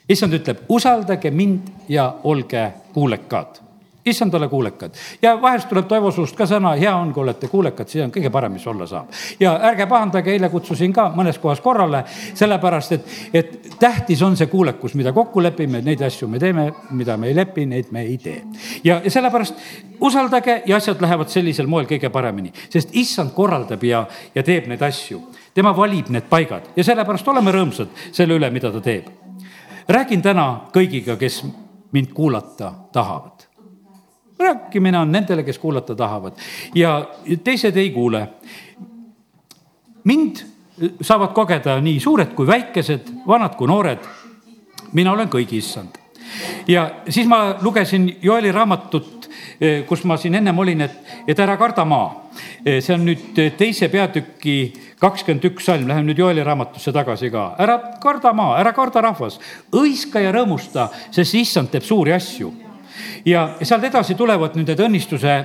issand 0.08 0.32
ütleb, 0.32 0.64
usaldage 0.68 1.30
mind 1.30 1.68
ja 1.88 2.14
olge 2.24 2.72
kuulekad 2.92 3.61
issand, 4.06 4.34
ole 4.34 4.48
kuulekad. 4.48 4.94
ja 5.22 5.42
vahest 5.42 5.68
tuleb 5.68 5.86
Toivo 5.86 6.10
suust 6.10 6.36
ka 6.36 6.46
sõna, 6.46 6.74
hea 6.78 6.94
on, 6.96 7.12
kui 7.14 7.22
olete 7.22 7.48
kuulekad, 7.48 7.88
see 7.88 8.02
on 8.02 8.10
kõige 8.10 8.30
parem, 8.30 8.52
mis 8.52 8.66
olla 8.66 8.86
saab. 8.86 9.12
ja 9.40 9.54
ärge 9.70 9.86
pahandage, 9.86 10.32
eile 10.32 10.48
kutsusin 10.50 10.92
ka 10.92 11.08
mõnes 11.16 11.38
kohas 11.38 11.60
korrale, 11.60 12.04
sellepärast 12.34 12.92
et, 12.92 13.12
et 13.32 13.70
tähtis 13.78 14.22
on 14.22 14.36
see 14.36 14.46
kuulekus, 14.50 14.94
mida 14.98 15.12
kokku 15.12 15.42
lepime, 15.42 15.82
neid 15.82 16.02
asju 16.02 16.28
me 16.28 16.38
teeme, 16.42 16.66
mida 16.90 17.16
me 17.16 17.30
ei 17.30 17.36
lepi, 17.36 17.66
neid 17.66 17.92
me 17.94 18.02
ei 18.02 18.18
tee. 18.18 18.42
ja, 18.84 19.00
ja 19.04 19.10
sellepärast 19.10 19.54
usaldage 20.00 20.62
ja 20.66 20.76
asjad 20.76 21.00
lähevad 21.00 21.30
sellisel 21.30 21.70
moel 21.70 21.86
kõige 21.86 22.10
paremini, 22.10 22.52
sest 22.70 22.94
issand 22.98 23.34
korraldab 23.36 23.84
ja, 23.86 24.06
ja 24.34 24.42
teeb 24.42 24.66
neid 24.70 24.82
asju. 24.82 25.22
tema 25.54 25.76
valib 25.76 26.10
need 26.10 26.26
paigad 26.30 26.72
ja 26.76 26.84
sellepärast 26.84 27.28
oleme 27.28 27.52
rõõmsad 27.52 27.88
selle 28.12 28.34
üle, 28.34 28.50
mida 28.50 28.72
ta 28.72 28.80
teeb. 28.80 29.06
räägin 29.88 30.22
täna 30.22 30.68
kõigiga, 30.74 31.16
kes 31.16 31.44
mind 31.92 32.12
kuulata 32.14 32.72
tahavad 32.92 33.31
rääkimine 34.42 34.98
on 34.98 35.12
nendele, 35.12 35.42
kes 35.42 35.58
kuulata 35.58 35.94
tahavad 35.94 36.38
ja 36.74 37.08
teised 37.44 37.76
ei 37.76 37.90
kuule. 37.90 38.28
mind 40.04 40.36
saavad 41.00 41.32
kogeda 41.32 41.80
nii 41.80 42.00
suured 42.00 42.34
kui 42.34 42.46
väikesed, 42.46 43.12
vanad 43.26 43.54
kui 43.56 43.66
noored. 43.66 43.98
mina 44.92 45.12
olen 45.12 45.28
kõigi 45.28 45.58
issand. 45.62 45.98
ja 46.68 46.90
siis 47.08 47.26
ma 47.26 47.56
lugesin 47.60 48.16
Joeli 48.22 48.52
raamatut 48.52 49.22
kus 49.86 50.04
ma 50.04 50.16
siin 50.16 50.34
ennem 50.34 50.58
olin, 50.58 50.80
et, 50.80 50.96
et 51.28 51.38
ära 51.38 51.56
karda 51.56 51.84
maa. 51.84 52.08
see 52.64 52.94
on 52.94 53.04
nüüd 53.06 53.38
teise 53.58 53.88
peatüki 53.92 54.56
kakskümmend 55.00 55.44
üks 55.50 55.66
salm, 55.68 55.86
läheme 55.88 56.08
nüüd 56.10 56.18
Joeli 56.18 56.44
raamatusse 56.46 56.92
tagasi 56.94 57.30
ka. 57.30 57.52
ära 57.62 57.78
karda 58.02 58.32
maa, 58.32 58.56
ära 58.60 58.72
karda 58.74 59.02
rahvas, 59.04 59.38
hõiska 59.72 60.22
ja 60.22 60.32
rõõmusta, 60.34 60.88
sest 61.14 61.38
issand 61.38 61.70
teeb 61.72 61.86
suuri 61.86 62.14
asju 62.16 62.52
ja 63.26 63.44
sealt 63.62 63.84
edasi 63.84 64.16
tulevad 64.18 64.56
nüüd 64.56 64.72
need 64.72 64.82
õnnistuse 64.86 65.36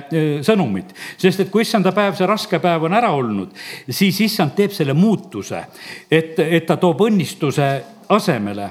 sõnumid, 0.46 0.94
sest 1.20 1.44
et 1.44 1.52
kui 1.52 1.62
issanda 1.66 1.92
päev, 1.96 2.16
see 2.18 2.28
raske 2.28 2.62
päev 2.62 2.88
on 2.88 2.96
ära 2.98 3.12
olnud, 3.14 3.54
siis 3.88 4.20
issand 4.26 4.56
teeb 4.56 4.74
selle 4.74 4.96
muutuse, 4.98 5.64
et, 6.10 6.38
et 6.38 6.66
ta 6.66 6.76
toob 6.80 7.06
õnnistuse 7.08 7.70
asemele. 8.08 8.70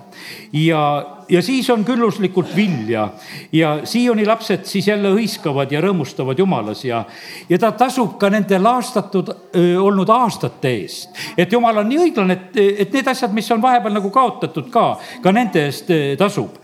Ja, 0.54 1.06
ja 1.30 1.42
siis 1.42 1.70
on 1.70 1.86
külluslikult 1.86 2.56
vilja. 2.56 3.10
Ja 3.52 3.80
Sioni 3.84 4.26
lapsed 4.26 4.66
siis 4.66 4.88
jälle 4.88 5.12
hõiskavad 5.14 5.72
ja 5.72 5.82
rõõmustavad 5.84 6.40
jumalas 6.40 6.84
ja, 6.86 7.04
ja 7.50 7.60
ta 7.62 7.72
tasub 7.78 8.18
ka 8.20 8.32
nende 8.34 8.60
laastatud 8.60 9.30
öö, 9.56 9.80
olnud 9.82 10.10
aastate 10.10 10.74
eest. 10.82 11.10
et 11.38 11.52
jumal 11.52 11.78
on 11.78 11.90
nii 11.90 12.04
õiglane, 12.08 12.34
et, 12.34 12.62
et 12.86 12.94
need 12.94 13.08
asjad, 13.08 13.34
mis 13.34 13.52
on 13.52 13.62
vahepeal 13.62 13.94
nagu 14.00 14.10
kaotatud 14.10 14.72
ka, 14.74 14.90
ka 15.22 15.32
nende 15.32 15.68
eest 15.70 15.92
tasub 16.18 16.58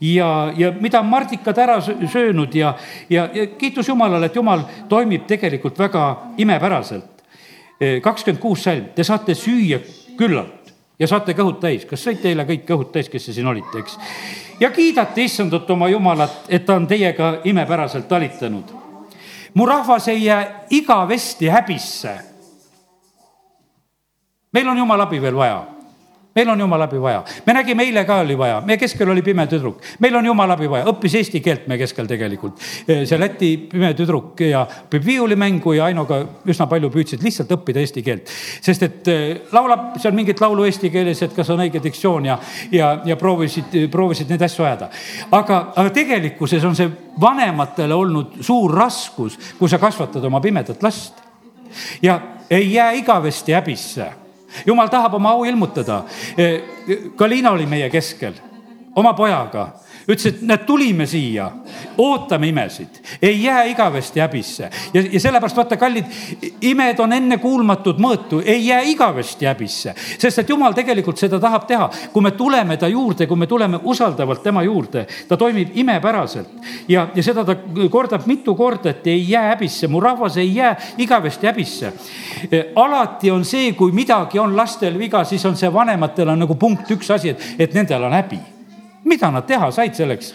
ja, 0.00 0.52
ja 0.56 0.72
mida 0.80 1.00
on 1.00 1.06
mardikad 1.06 1.58
ära 1.58 1.80
söönud 1.80 2.54
ja, 2.54 2.74
ja, 3.10 3.28
ja 3.34 3.46
kiitus 3.46 3.88
Jumalale, 3.88 4.26
et 4.26 4.36
Jumal 4.36 4.64
toimib 4.88 5.26
tegelikult 5.26 5.78
väga 5.78 6.32
imepäraselt. 6.38 7.12
kakskümmend 8.02 8.40
kuus 8.40 8.62
salm, 8.64 8.84
te 8.94 9.04
saate 9.04 9.34
süüa 9.34 9.78
küllalt 10.16 10.72
ja 10.98 11.08
saate 11.08 11.32
kõhud 11.32 11.60
täis. 11.60 11.84
kas 11.84 12.04
saite 12.04 12.28
eile 12.28 12.44
kõik 12.44 12.64
kõhud 12.68 12.92
täis, 12.92 13.08
kes 13.08 13.26
te 13.26 13.32
siin 13.32 13.46
olite, 13.46 13.78
eks? 13.78 13.98
ja 14.60 14.70
kiidate 14.70 15.24
issandat 15.24 15.70
oma 15.70 15.88
Jumalat, 15.88 16.44
et 16.48 16.64
ta 16.66 16.74
on 16.74 16.86
teiega 16.86 17.40
imepäraselt 17.44 18.08
talitanud. 18.08 18.72
mu 19.54 19.66
rahvas 19.66 20.08
ei 20.08 20.24
jää 20.24 20.66
igavesti 20.70 21.48
häbisse. 21.48 22.18
meil 24.52 24.68
on 24.68 24.78
Jumala 24.78 25.02
abi 25.02 25.22
veel 25.22 25.36
vaja 25.36 25.75
meil 26.36 26.50
on 26.50 26.60
jumala 26.60 26.84
abi 26.84 27.00
vaja. 27.00 27.24
me 27.46 27.52
nägime 27.52 27.84
eile 27.86 28.04
ka 28.04 28.18
oli 28.20 28.36
vaja, 28.38 28.60
meie 28.60 28.76
keskel 28.78 29.08
oli 29.08 29.22
pime 29.24 29.46
tüdruk, 29.48 29.80
meil 30.04 30.16
on 30.16 30.26
jumala 30.26 30.56
abi 30.56 30.68
vaja, 30.70 30.84
õppis 30.92 31.16
eesti 31.20 31.40
keelt 31.40 31.64
meie 31.70 31.80
keskel 31.80 32.06
tegelikult. 32.06 32.60
see 32.86 33.18
Läti 33.18 33.50
pime 33.70 33.92
tüdruk 33.96 34.40
ja 34.44 34.66
õpib 34.68 35.04
viiulimängu 35.06 35.72
ja 35.78 35.86
Ainoga 35.88 36.20
üsna 36.46 36.66
palju 36.68 36.90
püüdsid 36.92 37.24
lihtsalt 37.24 37.54
õppida 37.56 37.80
eesti 37.80 38.04
keelt. 38.04 38.32
sest 38.60 38.82
et 38.84 39.08
eh, 39.08 39.24
laulab 39.52 39.96
seal 40.02 40.14
mingit 40.16 40.40
laulu 40.40 40.66
eesti 40.68 40.90
keeles, 40.92 41.22
et 41.22 41.34
kas 41.36 41.50
on 41.54 41.64
õige 41.64 41.80
diktsioon 41.82 42.28
ja, 42.28 42.38
ja, 42.72 42.92
ja 43.04 43.16
proovisid, 43.16 43.78
proovisid 43.90 44.28
neid 44.30 44.44
asju 44.44 44.66
ajada. 44.66 44.90
aga, 45.30 45.62
aga 45.74 45.94
tegelikkuses 45.96 46.64
on 46.68 46.76
see 46.76 46.90
vanematele 47.20 47.96
olnud 47.96 48.42
suur 48.44 48.76
raskus, 48.76 49.38
kui 49.58 49.72
sa 49.72 49.80
kasvatad 49.80 50.24
oma 50.24 50.40
pimedat 50.44 50.84
last. 50.84 51.24
ja 52.02 52.20
ei 52.50 52.72
jää 52.74 52.92
igavesti 53.00 53.56
häbisse 53.56 54.25
jumal 54.66 54.88
tahab 54.88 55.14
oma 55.14 55.30
au 55.30 55.44
ilmutada. 55.44 56.04
Kalina 57.16 57.50
oli 57.50 57.66
meie 57.66 57.90
keskel 57.90 58.34
oma 58.96 59.12
pojaga 59.14 59.68
ütles, 60.08 60.26
et 60.26 60.42
näed, 60.46 60.62
tulime 60.66 61.06
siia, 61.06 61.48
ootame 61.98 62.48
imesid, 62.48 63.00
ei 63.22 63.42
jää 63.42 63.64
igavesti 63.72 64.20
häbisse. 64.20 64.70
ja, 64.94 65.02
ja 65.12 65.20
sellepärast 65.20 65.56
vaata, 65.56 65.76
kallid, 65.76 66.04
imed 66.60 67.00
on 67.02 67.12
ennekuulmatud 67.12 67.98
mõõtu, 68.02 68.40
ei 68.44 68.66
jää 68.66 68.80
igavesti 68.92 69.46
häbisse. 69.46 69.94
sest 70.18 70.38
et 70.38 70.48
jumal 70.48 70.74
tegelikult 70.74 71.18
seda 71.18 71.40
tahab 71.42 71.66
teha, 71.66 71.90
kui 72.12 72.22
me 72.22 72.30
tuleme 72.30 72.76
ta 72.76 72.88
juurde, 72.88 73.26
kui 73.26 73.36
me 73.36 73.46
tuleme 73.46 73.80
usaldavalt 73.82 74.42
tema 74.42 74.62
juurde, 74.62 75.06
ta 75.28 75.36
toimib 75.36 75.74
imepäraselt. 75.74 76.48
ja, 76.88 77.08
ja 77.14 77.22
seda 77.22 77.44
ta 77.44 77.56
kordab 77.90 78.26
mitu 78.26 78.54
korda, 78.54 78.90
et 78.90 79.06
ei 79.06 79.30
jää 79.30 79.48
häbisse, 79.54 79.88
mu 79.88 80.00
rahvas 80.00 80.36
ei 80.36 80.54
jää 80.54 80.76
igavesti 80.98 81.46
häbisse. 81.46 81.92
alati 82.76 83.30
on 83.30 83.44
see, 83.44 83.72
kui 83.72 83.92
midagi 83.92 84.38
on 84.38 84.56
lastel 84.56 84.98
viga, 84.98 85.24
siis 85.24 85.44
on 85.46 85.56
see 85.56 85.72
vanematel 85.72 86.28
on 86.28 86.38
nagu 86.38 86.54
punkt 86.54 86.90
üks 86.90 87.10
asi, 87.10 87.34
et, 87.34 87.54
et 87.58 87.74
nendel 87.74 88.04
on 88.04 88.12
häbi 88.12 88.55
mida 89.06 89.30
nad 89.30 89.46
teha 89.48 89.70
said 89.74 89.96
selleks? 89.96 90.34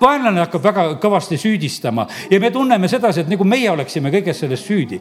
vaenlane 0.00 0.40
hakkab 0.40 0.64
väga 0.64 0.86
kõvasti 1.02 1.36
süüdistama 1.40 2.06
ja 2.30 2.40
me 2.40 2.50
tunneme 2.50 2.88
sedasi, 2.88 3.20
et 3.20 3.28
nagu 3.28 3.44
meie 3.44 3.68
oleksime 3.70 4.12
kõiges 4.12 4.38
selles 4.40 4.64
süüdi. 4.64 5.00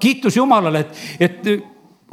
kiitus 0.00 0.36
Jumalale, 0.36 0.80
et, 0.80 1.02
et 1.20 1.50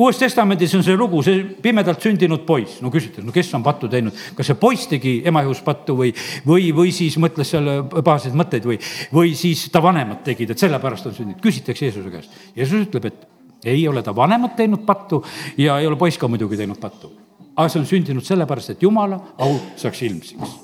uues 0.01 0.19
Testamendis 0.19 0.73
on 0.75 0.83
see 0.83 0.97
lugu, 0.97 1.21
see 1.23 1.43
pimedalt 1.63 2.03
sündinud 2.03 2.43
poiss. 2.47 2.81
no 2.81 2.91
küsite, 2.93 3.23
no 3.23 3.31
kes 3.31 3.53
on 3.57 3.63
pattu 3.63 3.89
teinud, 3.91 4.17
kas 4.35 4.51
see 4.51 4.59
poiss 4.59 4.89
tegi 4.91 5.19
ema 5.27 5.43
ihus 5.45 5.63
pattu 5.65 5.95
või, 5.97 6.13
või, 6.47 6.71
või 6.75 6.93
siis 6.95 7.17
mõtles 7.21 7.55
seal 7.55 7.71
pahaseid 7.93 8.37
mõtteid 8.37 8.67
või, 8.67 8.79
või 9.13 9.35
siis 9.37 9.67
ta 9.71 9.83
vanemad 9.83 10.23
tegid, 10.27 10.51
et 10.51 10.67
sellepärast 10.67 11.11
on 11.11 11.17
sündinud. 11.17 11.41
küsitakse 11.43 11.87
Jeesuse 11.87 12.11
käest. 12.13 12.39
Jeesus 12.55 12.87
ütleb, 12.89 13.07
et 13.11 13.67
ei 13.71 13.87
ole 13.87 14.03
ta 14.03 14.15
vanemad 14.15 14.55
teinud 14.57 14.85
pattu 14.87 15.23
ja 15.57 15.79
ei 15.79 15.87
ole 15.87 15.99
poiss 15.99 16.19
ka 16.19 16.27
muidugi 16.27 16.59
teinud 16.59 16.81
pattu 16.81 17.20
aga 17.61 17.71
see 17.71 17.81
on 17.81 17.87
sündinud 17.89 18.25
sellepärast, 18.25 18.75
et 18.75 18.83
jumala 18.83 19.19
au 19.41 19.55
saaks 19.79 20.01
ilmsiks. 20.07 20.55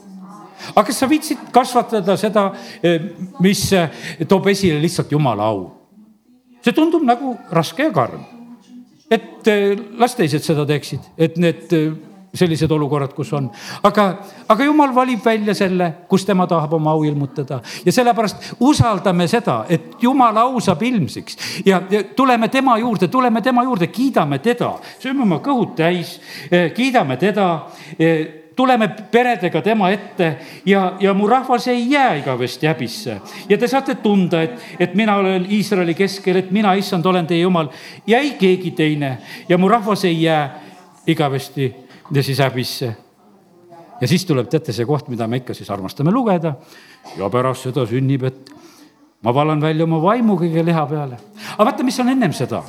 aga 0.74 0.86
kas 0.90 1.00
sa 1.00 1.10
viitsid 1.10 1.50
kasvatada 1.54 2.18
seda, 2.18 2.50
eh, 2.84 3.12
mis 3.44 3.62
eh, 3.74 3.90
toob 4.28 4.50
esile 4.54 4.82
lihtsalt 4.82 5.12
jumala 5.12 5.52
au? 5.52 5.68
see 6.64 6.76
tundub 6.76 7.06
nagu 7.06 7.38
raske 7.52 7.88
ja 7.88 7.94
karm. 7.94 8.26
et 9.12 9.48
eh, 9.48 9.76
las 9.98 10.16
teised 10.16 10.44
seda 10.44 10.66
teeksid, 10.66 11.14
et 11.18 11.38
need 11.38 11.74
sellised 12.34 12.72
olukorrad, 12.72 13.14
kus 13.16 13.34
on. 13.34 13.50
aga, 13.84 14.08
aga 14.50 14.64
jumal 14.64 14.94
valib 14.96 15.26
välja 15.26 15.54
selle, 15.56 15.92
kus 16.10 16.26
tema 16.26 16.48
tahab 16.48 16.74
oma 16.74 16.92
au 16.92 17.04
ilmutada. 17.04 17.62
Ja 17.86 17.92
sellepärast 17.92 18.54
usaldame 18.60 19.28
seda, 19.28 19.64
et 19.70 20.02
jumala 20.02 20.48
au 20.48 20.60
saab 20.64 20.84
ilmsiks. 20.84 21.38
Ja, 21.66 21.82
ja 21.90 22.04
tuleme 22.16 22.48
tema 22.48 22.78
juurde, 22.78 23.08
tuleme 23.08 23.42
tema 23.42 23.64
juurde, 23.64 23.88
kiidame 23.88 24.40
teda, 24.40 24.74
sööme 25.00 25.24
oma 25.24 25.40
kõhud 25.44 25.76
täis, 25.78 26.20
eh, 26.52 26.72
kiidame 26.76 27.18
teda 27.18 27.48
eh, 28.00 28.44
tuleme 28.58 28.88
peredega 29.12 29.62
tema 29.62 29.92
ette 29.94 30.32
ja, 30.66 30.96
ja 31.00 31.14
mu 31.14 31.28
rahvas 31.30 31.68
ei 31.70 31.92
jää 31.92 32.16
igavesti 32.24 32.68
häbisse. 32.68 33.22
ja 33.50 33.58
te 33.58 33.68
saate 33.68 33.96
tunda, 33.96 34.42
et, 34.42 34.60
et 34.80 34.96
mina 34.96 35.16
olen 35.16 35.46
Iisraeli 35.52 35.94
keskel, 35.94 36.42
et 36.42 36.52
mina, 36.52 36.74
issand, 36.74 37.06
olen 37.06 37.28
teie 37.28 37.42
jumal. 37.42 37.70
Ja 38.08 38.20
ei 38.20 38.34
keegi 38.40 38.72
teine. 38.72 39.18
Ja 39.50 39.58
mu 39.58 39.68
rahvas 39.70 40.06
ei 40.06 40.24
jää 40.24 40.60
igavesti 41.08 41.87
ja 42.12 42.24
siis 42.24 42.40
häbisse. 42.40 42.96
ja 44.02 44.08
siis 44.08 44.26
tuleb, 44.26 44.50
teate, 44.50 44.74
see 44.74 44.86
koht, 44.86 45.08
mida 45.10 45.28
me 45.28 45.42
ikka 45.42 45.54
siis 45.58 45.70
armastame 45.74 46.12
lugeda 46.12 46.56
ja 47.18 47.30
pärast 47.30 47.68
seda 47.68 47.86
sünnib, 47.90 48.24
et 48.24 48.54
ma 49.24 49.34
valan 49.34 49.62
välja 49.62 49.88
oma 49.88 50.02
vaimu 50.02 50.38
kõige 50.40 50.66
liha 50.66 50.86
peale. 50.88 51.20
aga 51.56 51.72
vaata, 51.72 51.84
mis 51.84 52.00
on 52.00 52.14
ennem 52.14 52.34
seda 52.34 52.64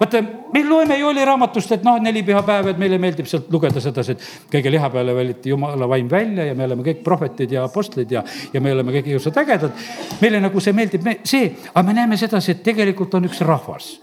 vaata, 0.00 0.22
me 0.52 0.64
loeme 0.68 0.98
Jooli 0.98 1.24
raamatust, 1.24 1.72
et 1.76 1.86
noh, 1.86 1.98
neli 2.02 2.22
pühapäeva, 2.26 2.74
et 2.74 2.80
meile 2.80 2.98
meeldib 3.02 3.28
sealt 3.30 3.50
lugeda 3.52 3.80
sedasi, 3.80 4.16
et 4.16 4.50
kõige 4.52 4.72
liha 4.72 4.90
peale 4.90 5.14
valiti 5.16 5.52
jumala 5.52 5.88
vaim 5.88 6.10
välja 6.10 6.48
ja 6.50 6.54
me 6.54 6.68
oleme 6.68 6.86
kõik 6.86 7.02
prohvetid 7.06 7.52
ja 7.56 7.64
apostlid 7.68 8.12
ja, 8.12 8.24
ja 8.52 8.60
me 8.60 8.72
oleme 8.72 8.94
kõik 8.98 9.12
ilusad 9.14 9.40
ägedad. 9.44 9.86
meile 10.20 10.40
nagu 10.40 10.60
see 10.60 10.76
meeldib, 10.76 11.04
me, 11.04 11.18
see, 11.24 11.50
aga 11.72 11.86
me 11.86 11.96
näeme 12.00 12.20
sedasi, 12.20 12.56
et 12.56 12.62
tegelikult 12.66 13.14
on 13.14 13.30
üks 13.30 13.42
rahvas 13.44 13.94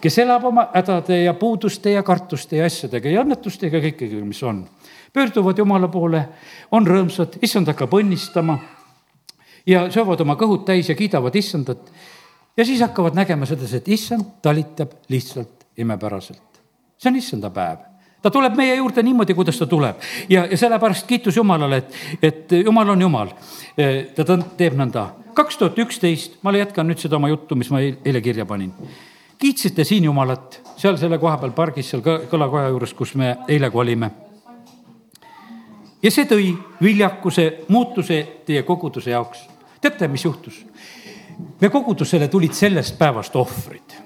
kes 0.00 0.18
elab 0.22 0.44
oma 0.44 0.68
hädade 0.74 1.22
ja 1.24 1.34
puuduste 1.34 1.90
ja 1.90 2.02
kartuste 2.02 2.58
ja 2.60 2.66
asjadega 2.66 3.10
ja 3.10 3.22
õnnetustega, 3.24 3.80
kõikidega, 3.82 4.24
mis 4.24 4.42
on. 4.46 4.64
pöörduvad 5.12 5.58
Jumala 5.58 5.88
poole, 5.88 6.28
on 6.70 6.86
rõõmsad, 6.86 7.38
issand 7.42 7.66
hakkab 7.66 7.94
õnnistama 7.98 8.58
ja 9.66 9.88
söövad 9.90 10.20
oma 10.24 10.36
kõhud 10.38 10.64
täis 10.68 10.88
ja 10.88 10.94
kiidavad 10.94 11.34
issandat. 11.36 11.90
Ja 12.58 12.64
siis 12.64 12.80
hakkavad 12.82 13.14
nägema 13.14 13.46
sedasi, 13.46 13.76
et 13.76 13.88
issand 13.88 14.24
talitab 14.42 14.98
lihtsalt 15.08 15.66
imepäraselt. 15.78 16.62
see 16.98 17.10
on 17.10 17.16
issanda 17.16 17.50
päev 17.50 17.84
ta 18.22 18.30
tuleb 18.30 18.56
meie 18.56 18.74
juurde 18.74 19.02
niimoodi, 19.02 19.34
kuidas 19.34 19.58
ta 19.58 19.66
tuleb 19.66 20.02
ja, 20.28 20.46
ja 20.46 20.56
sellepärast 20.56 21.06
kiitus 21.06 21.36
Jumalale, 21.36 21.76
et, 21.76 21.94
et 22.22 22.58
Jumal 22.64 22.88
on 22.88 23.02
Jumal. 23.02 23.30
ta 24.14 24.38
teeb 24.56 24.74
nõnda. 24.74 25.08
kaks 25.34 25.56
tuhat 25.58 25.78
üksteist, 25.78 26.42
ma 26.42 26.52
jätkan 26.56 26.86
nüüd 26.86 26.98
seda 26.98 27.16
oma 27.16 27.28
juttu, 27.28 27.54
mis 27.54 27.70
ma 27.70 27.80
eile 27.80 28.20
kirja 28.20 28.46
panin 28.46 28.74
kiitsite 29.38 29.84
siin 29.84 30.04
Jumalat, 30.04 30.60
seal 30.76 30.96
selle 30.96 31.18
koha 31.18 31.36
peal 31.38 31.52
pargis, 31.54 31.90
seal 31.90 32.02
kõlakoja 32.02 32.72
juures, 32.72 32.94
kus 32.94 33.14
me 33.14 33.36
eile 33.48 33.70
kolime. 33.70 34.10
ja 36.02 36.10
see 36.10 36.26
tõi 36.30 36.50
viljakuse, 36.82 37.64
muutuse 37.68 38.18
teie 38.46 38.62
koguduse 38.62 39.10
jaoks. 39.10 39.46
teate, 39.80 40.08
mis 40.08 40.24
juhtus? 40.24 40.64
Me 41.60 41.68
kogudusele 41.70 42.28
tulid 42.28 42.52
sellest 42.52 42.98
päevast 42.98 43.36
ohvrid. 43.36 43.96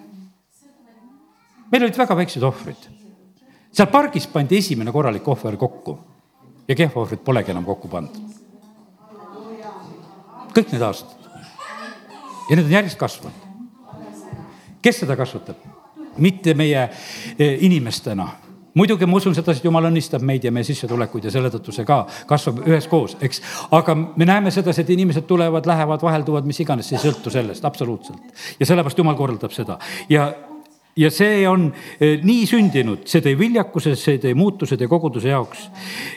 meil 1.73 1.83
olid 1.83 1.99
väga 1.99 2.17
väiksed 2.17 2.43
ohvrid. 2.43 2.89
seal 3.73 3.89
pargis 3.89 4.27
pandi 4.27 4.59
esimene 4.59 4.93
korralik 4.93 5.29
ohver 5.29 5.57
kokku 5.57 5.99
ja 6.69 6.75
kehva 6.75 7.01
ohvrit 7.01 7.25
polegi 7.25 7.51
enam 7.51 7.65
kokku 7.65 7.89
pandud. 7.89 8.21
kõik 10.55 10.73
need 10.73 10.83
aastad. 10.83 11.17
ja 12.51 12.57
need 12.57 12.67
on 12.67 12.79
järjest 12.81 12.99
kasvanud 12.99 13.53
kes 14.83 15.03
seda 15.05 15.17
kasvatab? 15.17 15.71
mitte 16.19 16.53
meie 16.53 16.83
eh, 17.39 17.63
inimestena, 17.65 18.27
muidugi 18.75 19.07
ma 19.07 19.17
usun 19.17 19.35
sedasi, 19.37 19.61
et 19.61 19.69
jumal 19.69 19.89
õnnistab 19.91 20.23
meid 20.25 20.45
ja 20.45 20.53
meie 20.55 20.65
sissetulekuid 20.67 21.29
ja 21.29 21.35
selle 21.35 21.51
tõttu 21.53 21.75
see 21.75 21.85
ka 21.89 22.05
kasvab 22.29 22.63
üheskoos, 22.67 23.17
eks. 23.21 23.43
aga 23.71 23.97
me 23.97 24.29
näeme 24.29 24.51
sedasi, 24.55 24.85
et 24.85 24.95
inimesed 24.95 25.27
tulevad, 25.29 25.67
lähevad, 25.69 26.03
vahelduvad, 26.03 26.49
mis 26.49 26.63
iganes, 26.65 26.89
see 26.89 26.99
ei 27.01 27.05
sõltu 27.11 27.33
sellest 27.33 27.65
absoluutselt. 27.69 28.33
ja 28.61 28.67
sellepärast 28.67 28.99
jumal 28.99 29.19
korraldab 29.19 29.53
seda 29.53 29.79
ja 30.09 30.31
ja 30.97 31.11
see 31.11 31.49
on 31.49 31.71
eh, 32.01 32.19
nii 32.25 32.47
sündinud, 32.49 33.07
see 33.09 33.23
tõi 33.25 33.37
viljakuse, 33.39 33.95
see 33.97 34.19
tõi 34.21 34.35
muutuse, 34.37 34.77
tõi 34.77 34.91
koguduse 34.91 35.31
jaoks. 35.33 35.69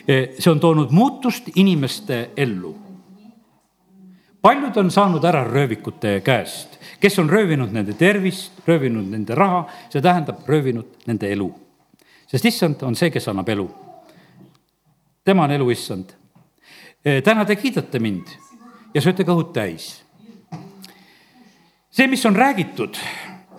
Eh, 0.08 0.34
see 0.38 0.50
on 0.52 0.60
toonud 0.60 0.92
muutust 0.92 1.52
inimeste 1.56 2.30
ellu. 2.36 2.74
paljud 4.46 4.76
on 4.76 4.90
saanud 4.94 5.24
ära 5.24 5.40
röövikute 5.42 6.20
käest, 6.22 6.76
kes 7.00 7.18
on 7.18 7.30
röövinud 7.30 7.72
nende 7.72 7.96
tervist, 7.98 8.60
röövinud 8.66 9.08
nende 9.10 9.34
raha, 9.34 9.64
see 9.90 10.02
tähendab 10.02 10.46
röövinud 10.46 11.06
nende 11.06 11.32
elu. 11.32 11.48
Sest 12.26 12.44
issand 12.44 12.82
on 12.82 12.96
see, 12.96 13.10
kes 13.10 13.28
annab 13.28 13.48
elu. 13.48 13.68
tema 15.24 15.44
on 15.44 15.50
elu 15.50 15.70
issand. 15.70 16.12
Eh, 17.04 17.22
täna 17.22 17.44
te 17.44 17.56
kiidate 17.56 17.98
mind 17.98 18.26
ja 18.94 19.00
sööte 19.00 19.24
kõhud 19.24 19.52
täis. 19.52 20.02
see, 21.90 22.06
mis 22.06 22.26
on 22.26 22.36
räägitud 22.36 22.96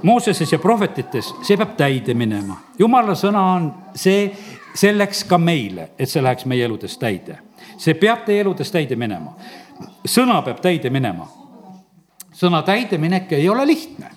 Mooseses 0.04 0.52
ja 0.52 0.60
prohvetites, 0.60 1.32
see 1.42 1.58
peab 1.58 1.74
täide 1.78 2.14
minema. 2.14 2.60
jumala 2.80 3.16
sõna 3.18 3.42
on 3.56 3.72
see, 3.96 4.30
selleks 4.78 5.24
ka 5.26 5.38
meile, 5.42 5.90
et 5.98 6.10
see 6.10 6.22
läheks 6.22 6.46
meie 6.46 6.66
eludes 6.66 6.98
täide. 6.98 7.40
see 7.78 7.94
peab 7.94 8.26
teie 8.26 8.42
eludes 8.42 8.72
täide 8.72 8.96
minema. 8.96 9.34
sõna 10.06 10.42
peab 10.46 10.62
täide 10.62 10.90
minema. 10.90 11.28
sõna 12.34 12.62
täideminek 12.64 13.32
ei 13.32 13.50
ole 13.50 13.66
lihtne. 13.66 14.12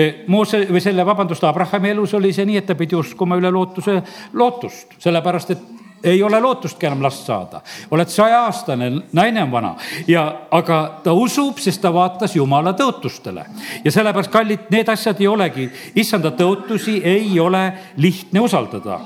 E, 0.00 0.24
Moose 0.32 0.62
või 0.70 0.80
selle, 0.80 1.04
vabandust, 1.04 1.44
Abrahami 1.44 1.90
elus 1.92 2.14
oli 2.16 2.32
see 2.32 2.46
nii, 2.48 2.56
et 2.62 2.68
ta 2.70 2.76
pidi 2.78 2.96
uskuma 2.96 3.36
üle 3.36 3.50
lootuse 3.52 3.98
lootust, 4.38 4.94
sellepärast 5.02 5.50
et 5.52 5.64
ei 6.08 6.22
ole 6.24 6.38
lootustki 6.40 6.86
enam 6.88 7.02
last 7.04 7.26
saada. 7.28 7.60
oled 7.90 8.08
sajaaastane, 8.08 8.90
naine 9.12 9.42
on 9.42 9.50
vana 9.52 9.74
ja, 10.08 10.22
aga 10.50 11.00
ta 11.04 11.12
usub, 11.12 11.58
sest 11.60 11.82
ta 11.82 11.92
vaatas 11.92 12.36
Jumala 12.36 12.72
tõotustele. 12.72 13.44
ja 13.84 13.92
sellepärast, 13.92 14.30
kallid, 14.32 14.70
need 14.70 14.88
asjad 14.88 15.20
ei 15.20 15.28
olegi, 15.28 15.68
issanda 15.94 16.30
tõotusi 16.30 17.00
ei 17.04 17.40
ole 17.40 17.72
lihtne 17.96 18.40
usaldada. 18.40 19.00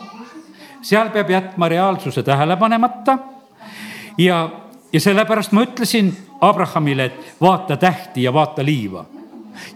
seal 0.82 1.10
peab 1.10 1.30
jätma 1.30 1.68
reaalsuse 1.68 2.22
tähele 2.22 2.56
panemata. 2.56 3.18
ja, 4.18 4.48
ja 4.92 5.00
sellepärast 5.00 5.52
ma 5.52 5.66
ütlesin 5.66 6.14
Abrahamile, 6.40 7.04
et 7.04 7.34
vaata 7.40 7.76
tähti 7.76 8.22
ja 8.22 8.32
vaata 8.32 8.64
liiva 8.64 9.04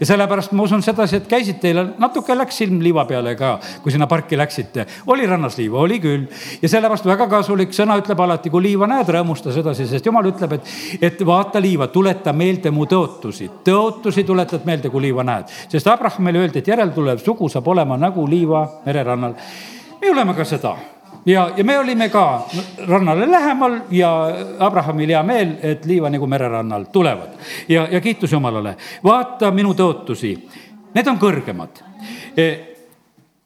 ja 0.01 0.07
sellepärast 0.07 0.53
ma 0.53 0.64
usun 0.66 0.83
sedasi, 0.83 1.20
et 1.20 1.29
käisid 1.31 1.61
teil, 1.62 1.81
natuke 1.99 2.35
läks 2.37 2.59
silm 2.62 2.81
liiva 2.83 3.05
peale 3.09 3.35
ka, 3.39 3.55
kui 3.83 3.93
sinna 3.95 4.07
parki 4.11 4.39
läksite. 4.39 4.87
oli 5.07 5.26
rannas 5.26 5.59
liiva, 5.59 5.79
oli 5.81 6.01
küll. 6.01 6.26
ja 6.62 6.68
sellepärast 6.68 7.07
väga 7.07 7.29
kasulik 7.31 7.72
sõna 7.76 7.99
ütleb 8.01 8.20
alati, 8.20 8.51
kui 8.51 8.62
liiva 8.62 8.87
näed, 8.91 9.09
rõõmusta 9.14 9.53
sedasi, 9.55 9.87
sest 9.87 10.07
jumal 10.07 10.29
ütleb, 10.31 10.59
et, 10.59 10.74
et 11.11 11.24
vaata 11.26 11.62
liiva, 11.62 11.89
tuleta 11.93 12.33
meelde 12.33 12.70
mu 12.70 12.87
tõotusi. 12.87 13.51
tõotusi 13.64 14.24
tuletad 14.26 14.66
meelde, 14.68 14.91
kui 14.91 15.09
liiva 15.09 15.24
näed. 15.24 15.51
sest 15.68 15.87
Abrahamile 15.87 16.45
öeldi, 16.45 16.62
et 16.62 16.68
järeltulev 16.74 17.24
sugu 17.24 17.49
saab 17.49 17.68
olema 17.68 17.97
nagu 17.97 18.26
liiva 18.29 18.66
mererannal. 18.87 19.35
me 20.01 20.11
oleme 20.11 20.35
ka 20.35 20.45
seda 20.45 20.76
ja, 21.29 21.51
ja 21.57 21.64
me 21.64 21.79
olime 21.79 22.09
ka 22.09 22.47
rannale 22.87 23.31
lähemal 23.31 23.81
ja 23.91 24.11
Abrahamil 24.59 25.12
hea 25.12 25.22
meel, 25.22 25.53
et 25.62 25.85
liiva 25.87 26.11
nagu 26.11 26.26
mererannal 26.26 26.89
tulevad. 26.93 27.37
ja, 27.68 27.89
ja 27.91 28.01
kiitus 28.01 28.33
Jumalale, 28.33 28.76
vaata 29.05 29.51
minu 29.53 29.74
tõotusi, 29.76 30.33
need 30.95 31.12
on 31.12 31.20
kõrgemad 31.20 31.83
e, 32.37 32.49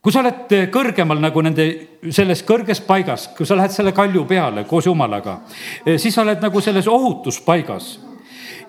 kui 0.03 0.11
sa 0.11 0.23
oled 0.23 0.55
kõrgemal 0.71 1.19
nagu 1.23 1.43
nende, 1.43 1.67
selles 2.11 2.43
kõrges 2.47 2.83
paigas, 2.87 3.29
kui 3.37 3.47
sa 3.47 3.57
lähed 3.59 3.71
selle 3.75 3.93
kalju 3.95 4.25
peale 4.29 4.65
koos 4.69 4.87
Jumalaga, 4.87 5.41
e, 5.85 5.97
siis 5.97 6.15
sa 6.15 6.23
oled 6.23 6.43
nagu 6.43 6.61
selles 6.61 6.87
ohutuspaigas. 6.87 7.99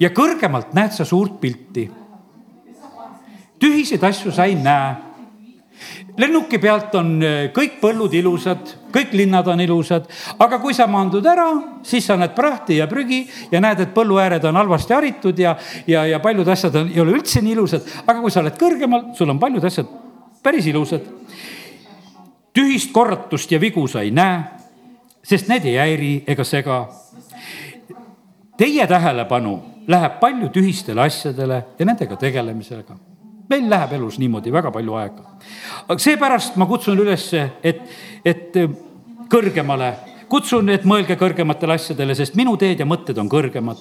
ja 0.00 0.10
kõrgemalt 0.10 0.74
näed 0.74 0.92
sa 0.92 1.04
suurt 1.04 1.40
pilti. 1.40 1.90
tühiseid 3.58 4.02
asju 4.04 4.32
sa 4.32 4.44
ei 4.44 4.54
näe 4.54 5.03
lennuki 6.18 6.58
pealt 6.62 6.94
on 6.98 7.16
äh, 7.22 7.34
kõik 7.54 7.78
põllud 7.82 8.12
ilusad, 8.14 8.74
kõik 8.94 9.14
linnad 9.18 9.48
on 9.50 9.60
ilusad, 9.60 10.06
aga 10.38 10.58
kui 10.62 10.74
sa 10.76 10.86
maandud 10.90 11.26
ära, 11.26 11.48
siis 11.86 12.06
sa 12.06 12.16
näed 12.18 12.34
prahti 12.36 12.78
ja 12.78 12.86
prügi 12.90 13.24
ja 13.52 13.60
näed, 13.62 13.80
et 13.82 13.94
põlluääred 13.96 14.44
on 14.48 14.60
halvasti 14.60 14.94
haritud 14.94 15.38
ja, 15.38 15.56
ja, 15.90 16.04
ja 16.06 16.20
paljud 16.22 16.48
asjad 16.48 16.80
on, 16.80 16.90
ei 16.94 17.02
ole 17.02 17.16
üldse 17.18 17.42
nii 17.42 17.56
ilusad. 17.56 17.88
aga 18.06 18.20
kui 18.20 18.34
sa 18.34 18.42
oled 18.44 18.58
kõrgemal, 18.60 19.08
sul 19.18 19.30
on 19.34 19.40
paljud 19.42 19.64
asjad 19.64 19.90
päris 20.42 20.66
ilusad. 20.70 21.06
tühist 22.54 22.92
korratust 22.92 23.50
ja 23.52 23.58
vigu 23.60 23.86
sa 23.88 24.04
ei 24.06 24.12
näe, 24.14 24.42
sest 25.24 25.48
need 25.50 25.64
ei 25.66 25.74
häiri 25.80 26.12
ega 26.26 26.44
sega. 26.44 26.84
Teie 28.56 28.86
tähelepanu 28.86 29.56
läheb 29.90 30.20
palju 30.20 30.52
tühistele 30.54 31.02
asjadele 31.02 31.64
ja 31.78 31.86
nendega 31.86 32.16
tegelemisega 32.16 32.94
meil 33.48 33.68
läheb 33.70 33.92
elus 33.98 34.18
niimoodi 34.18 34.52
väga 34.52 34.70
palju 34.72 34.96
aega. 34.98 35.24
aga 35.88 35.98
seepärast 36.00 36.56
ma 36.56 36.66
kutsun 36.66 36.98
üles, 37.00 37.26
et, 37.62 37.82
et 38.24 38.56
kõrgemale, 39.30 39.92
kutsun, 40.28 40.68
et 40.72 40.86
mõelge 40.88 41.16
kõrgematele 41.20 41.76
asjadele, 41.76 42.14
sest 42.14 42.36
minu 42.38 42.56
teed 42.60 42.80
ja 42.80 42.86
mõtted 42.88 43.18
on 43.20 43.28
kõrgemad. 43.28 43.78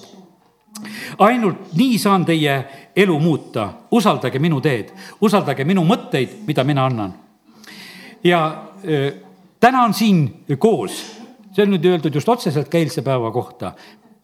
ainult 1.18 1.72
nii 1.78 1.98
saan 1.98 2.24
teie 2.24 2.56
elu 2.96 3.18
muuta, 3.20 3.68
usaldage 3.90 4.38
minu 4.38 4.60
teed, 4.60 4.92
usaldage 5.20 5.64
minu 5.64 5.84
mõtteid, 5.84 6.44
mida 6.46 6.64
mina 6.64 6.86
annan. 6.86 7.14
ja 8.24 8.46
äh, 8.84 9.12
täna 9.60 9.84
on 9.84 9.94
siin 9.94 10.44
koos, 10.58 11.00
see 11.52 11.62
on 11.62 11.70
nüüd 11.70 11.84
öeldud 11.84 12.14
just 12.14 12.28
otseselt 12.28 12.68
ka 12.68 12.78
eilse 12.78 13.02
päeva 13.02 13.30
kohta, 13.32 13.72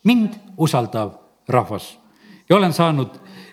mind 0.05 0.37
usaldav 0.57 1.13
rahvas 1.49 2.01
ja 2.51 2.57
olen 2.57 2.73
saanud 2.73 3.09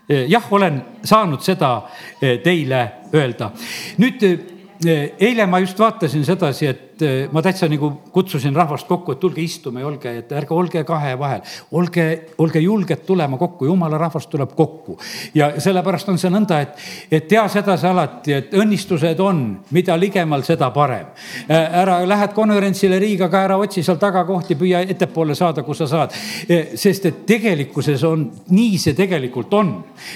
jah, 0.09 0.51
olen 0.51 0.81
saanud 1.03 1.41
seda 1.43 1.89
eh, 2.21 2.39
teile 2.43 2.91
öelda. 3.13 3.51
nüüd 3.97 4.23
eh, 4.23 5.09
eile 5.19 5.45
ma 5.45 5.59
just 5.59 5.79
vaatasin 5.79 6.23
sedasi, 6.23 6.67
et 6.67 6.86
et 6.97 7.05
eh, 7.05 7.29
ma 7.31 7.43
täitsa 7.45 7.67
nagu 7.69 7.89
kutsusin 8.13 8.55
rahvast 8.55 8.87
kokku, 8.89 9.13
et 9.13 9.19
tulge 9.21 9.41
istume 9.43 9.83
ja 9.83 9.87
olge, 9.87 10.11
et 10.21 10.31
ärge 10.33 10.53
olge 10.55 10.83
kahe 10.87 11.13
vahel. 11.19 11.41
olge, 11.71 12.05
olge 12.37 12.59
julged 12.59 13.03
tulema 13.05 13.37
kokku, 13.37 13.65
jumala 13.65 13.97
rahvas 13.97 14.27
tuleb 14.27 14.55
kokku. 14.55 14.97
ja 15.33 15.51
sellepärast 15.61 16.09
on 16.09 16.17
see 16.17 16.31
nõnda, 16.33 16.61
et, 16.61 16.79
et 17.11 17.27
tea 17.27 17.43
sedasi 17.47 17.87
alati, 17.87 18.33
et 18.33 18.53
õnnistused 18.57 19.21
on, 19.21 19.43
mida 19.71 19.97
ligemal, 19.97 20.43
seda 20.43 20.71
parem. 20.73 21.11
Eh, 21.47 21.79
ära 21.81 21.99
lähed 22.07 22.33
konverentsile 22.33 22.99
Riiga 22.99 23.29
ka, 23.29 23.43
ära 23.45 23.59
otsi 23.61 23.83
seal 23.85 23.99
taga 24.01 24.25
kohti, 24.25 24.57
püüa 24.57 24.81
ettepoole 24.87 25.35
saada, 25.37 25.63
kus 25.63 25.83
sa 25.83 25.89
saad. 25.91 26.17
Eh, 26.49 26.73
sest 26.75 27.05
et 27.05 27.21
tegelikkuses 27.29 28.03
on, 28.09 28.25
nii 28.49 28.81
see 28.81 28.97
tegelikult 28.97 29.53
on. 29.53 29.73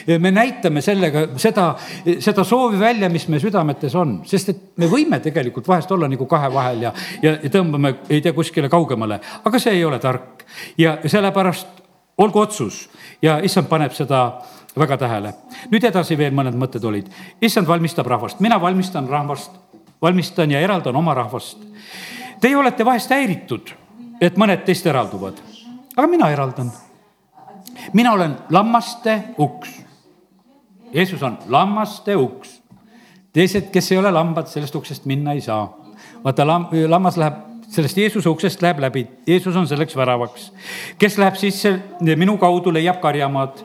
me 0.08 0.32
näitame 0.32 0.82
sellega 0.82 1.28
seda, 1.38 1.76
seda 2.20 2.44
soovi 2.44 2.80
välja, 2.80 3.10
mis 3.10 3.28
meie 3.30 3.42
südametes 3.44 3.96
on, 3.96 4.22
sest 4.26 4.50
et 4.50 4.62
me 4.82 4.88
võime 4.90 5.20
tegelikult 5.22 5.68
vahest 5.68 5.92
olla 5.92 6.08
nagu 6.10 6.26
kahe 6.26 6.50
vahel 6.54 6.71
vahel 6.72 6.88
ja, 6.88 6.94
ja, 7.22 7.50
tõmbame, 7.52 7.96
ei 8.10 8.22
tea, 8.22 8.34
kuskile 8.34 8.70
kaugemale, 8.70 9.20
aga 9.46 9.60
see 9.60 9.76
ei 9.78 9.86
ole 9.86 10.00
tark. 10.00 10.46
ja 10.78 10.98
sellepärast 11.06 11.68
olgu 12.18 12.40
otsus 12.40 12.90
ja 13.22 13.40
issand 13.44 13.68
paneb 13.68 13.94
seda 13.94 14.42
väga 14.78 14.98
tähele. 14.98 15.34
nüüd 15.72 15.84
edasi 15.84 16.18
veel 16.18 16.34
mõned 16.34 16.56
mõtted 16.56 16.84
olid. 16.86 17.10
issand 17.42 17.68
valmistab 17.68 18.08
rahvast, 18.08 18.40
mina 18.40 18.62
valmistan 18.62 19.08
rahvast, 19.10 19.52
valmistan 20.02 20.52
ja 20.52 20.60
eraldan 20.60 20.96
oma 20.96 21.14
rahvast. 21.14 21.58
Teie 22.42 22.58
olete 22.58 22.86
vahest 22.86 23.10
häiritud, 23.10 23.74
et 24.22 24.38
mõned 24.38 24.66
teist 24.66 24.86
eralduvad, 24.86 25.42
aga 25.96 26.08
mina 26.08 26.30
eraldan. 26.30 26.72
mina 27.94 28.14
olen 28.14 28.38
lammaste 28.50 29.24
uks. 29.38 29.82
Jeesus 30.94 31.24
on 31.24 31.38
lammaste 31.48 32.16
uks. 32.16 32.62
teised, 33.34 33.72
kes 33.72 33.92
ei 33.92 33.98
ole 33.98 34.12
lambad, 34.12 34.48
sellest 34.48 34.76
uksest 34.76 35.06
minna 35.06 35.34
ei 35.34 35.42
saa 35.42 35.81
vaata 36.24 36.46
lam-, 36.48 36.70
lammas 36.88 37.18
läheb 37.18 37.40
sellest 37.72 37.98
Jeesuse 37.98 38.30
uksest 38.30 38.62
läheb 38.62 38.80
läbi, 38.84 39.06
Jeesus 39.28 39.56
on 39.56 39.68
selleks 39.68 39.96
väravaks. 39.96 40.52
kes 40.98 41.18
läheb 41.18 41.36
sisse 41.40 41.80
minu 42.02 42.38
kaudu, 42.38 42.74
leiab 42.74 43.00
karjamaad, 43.02 43.64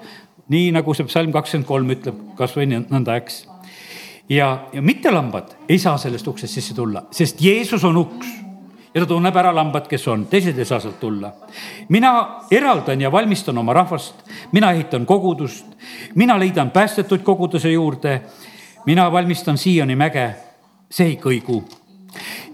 nii 0.48 0.70
nagu 0.76 0.94
see 0.94 1.06
psalm 1.08 1.32
kakskümmend 1.34 1.66
kolm 1.66 1.92
ütleb, 1.96 2.18
kasvõi 2.38 2.68
nõnda, 2.70 3.16
eks. 3.18 3.44
ja, 4.30 4.68
ja 4.72 4.82
mittelambad 4.82 5.56
ei 5.68 5.78
saa 5.82 5.98
sellest 5.98 6.28
uksest 6.28 6.54
sisse 6.54 6.74
tulla, 6.74 7.06
sest 7.10 7.42
Jeesus 7.42 7.84
on 7.84 7.96
uks 8.04 8.34
ja 8.94 9.02
ta 9.02 9.08
tunneb 9.10 9.36
ära 9.36 9.50
lambad, 9.54 9.88
kes 9.90 10.06
on, 10.08 10.24
teised 10.30 10.58
ei 10.58 10.64
saa 10.64 10.78
sealt 10.80 11.00
tulla. 11.00 11.32
mina 11.88 12.12
eraldan 12.50 13.00
ja 13.00 13.12
valmistan 13.12 13.58
oma 13.58 13.72
rahvast, 13.72 14.22
mina 14.52 14.70
ehitan 14.72 15.06
kogudust, 15.06 15.66
mina 16.14 16.38
liidan 16.38 16.70
päästetuid 16.70 17.26
koguduse 17.26 17.72
juurde, 17.72 18.20
mina 18.86 19.10
valmistan 19.12 19.58
Sioni 19.58 19.96
mäge, 19.96 20.30
see 20.90 21.06
ei 21.10 21.18
kõigu 21.18 21.64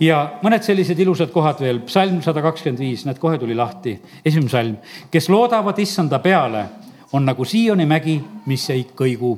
ja 0.01 0.19
mõned 0.43 0.65
sellised 0.65 0.99
ilusad 0.99 1.33
kohad 1.33 1.61
veel, 1.63 1.81
psalm 1.87 2.21
sada 2.25 2.43
kakskümmend 2.45 2.81
viis, 2.83 3.05
näed, 3.07 3.19
kohe 3.23 3.39
tuli 3.39 3.57
lahti, 3.57 3.97
esimene 4.25 4.53
salm. 4.53 4.77
kes 5.11 5.29
loodavad 5.33 5.79
issanda 5.79 6.19
peale, 6.23 6.67
on 7.13 7.27
nagu 7.29 7.45
Sioni 7.45 7.87
mägi, 7.87 8.17
mis 8.47 8.69
ei 8.73 8.87
kõigu, 8.97 9.35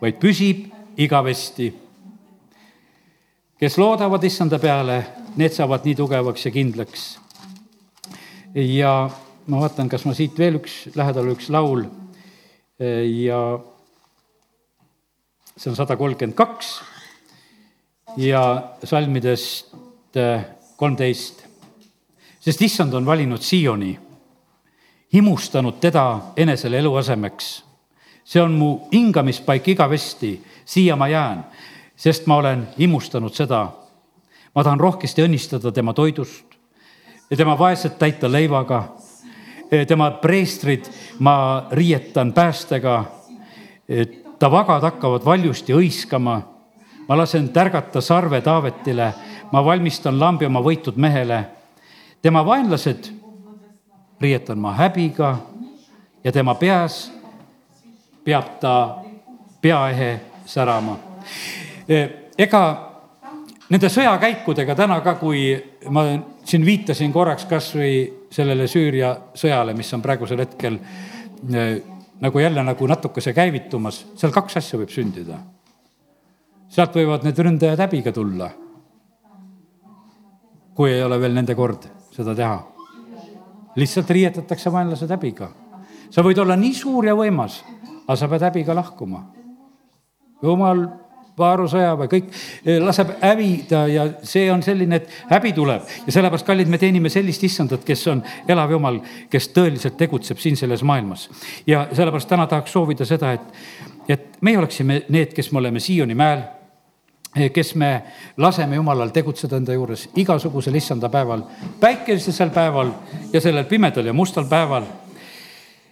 vaid 0.00 0.20
püsib 0.22 0.68
igavesti. 0.96 1.72
kes 3.58 3.78
loodavad 3.78 4.24
issanda 4.24 4.58
peale, 4.58 5.02
need 5.36 5.52
saavad 5.52 5.84
nii 5.84 5.94
tugevaks 5.94 6.46
ja 6.46 6.50
kindlaks. 6.50 7.18
ja 8.54 9.10
ma 9.46 9.60
vaatan, 9.60 9.88
kas 9.88 10.04
ma 10.04 10.14
siit 10.14 10.38
veel 10.38 10.60
üks, 10.60 10.88
lähedal 10.94 11.32
üks 11.32 11.50
laul 11.50 11.86
ja 12.78 13.60
see 15.56 15.70
on 15.70 15.76
sada 15.76 15.96
kolmkümmend 15.96 16.36
kaks 16.36 16.80
ja 18.16 18.62
salmidest 18.84 19.74
kolmteist. 20.76 21.46
sest 22.40 22.62
issand 22.62 22.92
on 22.92 23.06
valinud 23.06 23.40
Sioni, 23.40 23.98
himustanud 25.12 25.80
teda 25.80 26.20
enesele 26.36 26.78
eluasemeks. 26.78 27.64
see 28.24 28.42
on 28.42 28.52
mu 28.52 28.80
hingamispaik 28.92 29.68
igavesti, 29.68 30.44
siia 30.64 30.96
ma 30.96 31.08
jään 31.08 31.44
sest 32.02 32.26
ma 32.26 32.36
olen 32.36 32.66
imustanud 32.78 33.34
seda. 33.34 33.68
ma 34.54 34.64
tahan 34.64 34.80
rohkesti 34.80 35.22
õnnistada 35.22 35.70
tema 35.72 35.94
toidust 35.94 36.56
ja 37.30 37.36
tema 37.36 37.54
vaesed 37.58 37.94
täita 37.98 38.32
leivaga. 38.32 38.84
tema 39.88 40.10
preestrid 40.10 40.88
ma 41.18 41.66
riietan 41.70 42.32
päästega. 42.32 43.04
ta 44.38 44.50
vagad 44.50 44.82
hakkavad 44.82 45.24
valjusti 45.24 45.72
hõiskama. 45.72 46.42
Ma 47.12 47.16
lasen 47.18 47.48
tärgata 47.52 48.00
sarve 48.00 48.40
Taavetile, 48.40 49.12
ma 49.52 49.60
valmistan 49.64 50.16
lambi 50.16 50.46
oma 50.48 50.62
võitud 50.64 50.96
mehele. 50.96 51.44
tema 52.22 52.40
vaenlased 52.46 53.10
riietan 54.20 54.58
ma 54.58 54.72
häbiga 54.72 55.36
ja 56.24 56.32
tema 56.32 56.54
peas 56.54 57.12
peab 58.24 58.56
ta 58.60 58.96
peaehe 59.60 60.20
särama 60.46 60.96
ega 62.38 62.62
nende 63.68 63.92
sõjakäikudega 63.92 64.74
täna 64.74 65.00
ka, 65.04 65.18
kui 65.20 65.52
ma 65.90 66.08
siin 66.48 66.64
viitasin 66.64 67.12
korraks 67.12 67.44
kas 67.44 67.74
või 67.76 68.06
sellele 68.32 68.64
Süüria 68.66 69.18
sõjale, 69.34 69.76
mis 69.76 69.92
on 69.92 70.00
praegusel 70.00 70.40
hetkel 70.46 70.80
nagu 72.20 72.38
jälle 72.38 72.64
nagu 72.64 72.86
natukese 72.86 73.36
käivitumas, 73.36 74.06
seal 74.16 74.32
kaks 74.32 74.56
asja 74.56 74.80
võib 74.80 74.88
sündida. 74.88 75.42
Sealt 76.72 76.96
võivad 76.96 77.26
need 77.26 77.38
ründajad 77.38 77.84
häbiga 77.84 78.12
tulla. 78.12 78.50
kui 80.74 80.88
ei 80.88 81.02
ole 81.04 81.18
veel 81.20 81.34
nende 81.36 81.54
kord 81.54 81.84
seda 82.10 82.34
teha. 82.34 82.62
lihtsalt 83.76 84.10
riietatakse 84.10 84.72
vaenlased 84.72 85.10
häbiga. 85.10 85.50
sa 86.10 86.22
võid 86.22 86.40
olla 86.40 86.56
nii 86.56 86.74
suur 86.74 87.06
ja 87.06 87.14
võimas, 87.14 87.62
aga 88.06 88.16
sa 88.16 88.28
pead 88.28 88.48
häbiga 88.48 88.74
lahkuma. 88.74 89.26
jumal 90.42 90.88
Vaaru 91.38 91.64
sõjaväe, 91.64 92.08
kõik 92.12 92.26
eh, 92.28 92.76
laseb 92.76 93.14
hävida 93.22 93.86
ja 93.88 94.02
see 94.22 94.50
on 94.52 94.60
selline, 94.62 94.98
et 95.00 95.08
häbi 95.30 95.54
tuleb. 95.56 95.86
ja 96.06 96.12
sellepärast, 96.12 96.44
kallid, 96.44 96.68
me 96.68 96.78
teenime 96.78 97.08
sellist 97.08 97.44
issandat, 97.44 97.84
kes 97.84 98.06
on 98.12 98.20
elav 98.48 98.70
jumal, 98.70 99.00
kes 99.30 99.48
tõeliselt 99.48 99.96
tegutseb 99.96 100.38
siin 100.38 100.56
selles 100.56 100.82
maailmas. 100.82 101.30
ja 101.66 101.86
sellepärast 101.92 102.28
täna 102.28 102.46
tahaks 102.46 102.72
soovida 102.72 103.04
seda, 103.08 103.32
et, 103.32 103.40
et 104.08 104.36
meie 104.40 104.58
oleksime 104.58 105.02
need, 105.08 105.32
kes 105.32 105.52
me 105.52 105.58
oleme 105.64 105.80
Sioni 105.80 106.14
mäel 106.14 106.44
kes 107.32 107.74
me 107.74 108.02
laseme 108.36 108.76
Jumalal 108.76 109.10
tegutseda 109.10 109.56
enda 109.56 109.72
juures 109.72 110.08
igasugusel 110.20 110.74
issanda 110.76 111.08
päeval, 111.08 111.46
päikesel 111.80 112.50
päeval 112.50 112.92
ja 113.32 113.40
sellel 113.40 113.64
pimedal 113.64 114.06
ja 114.06 114.12
mustal 114.12 114.44
päeval. 114.48 114.84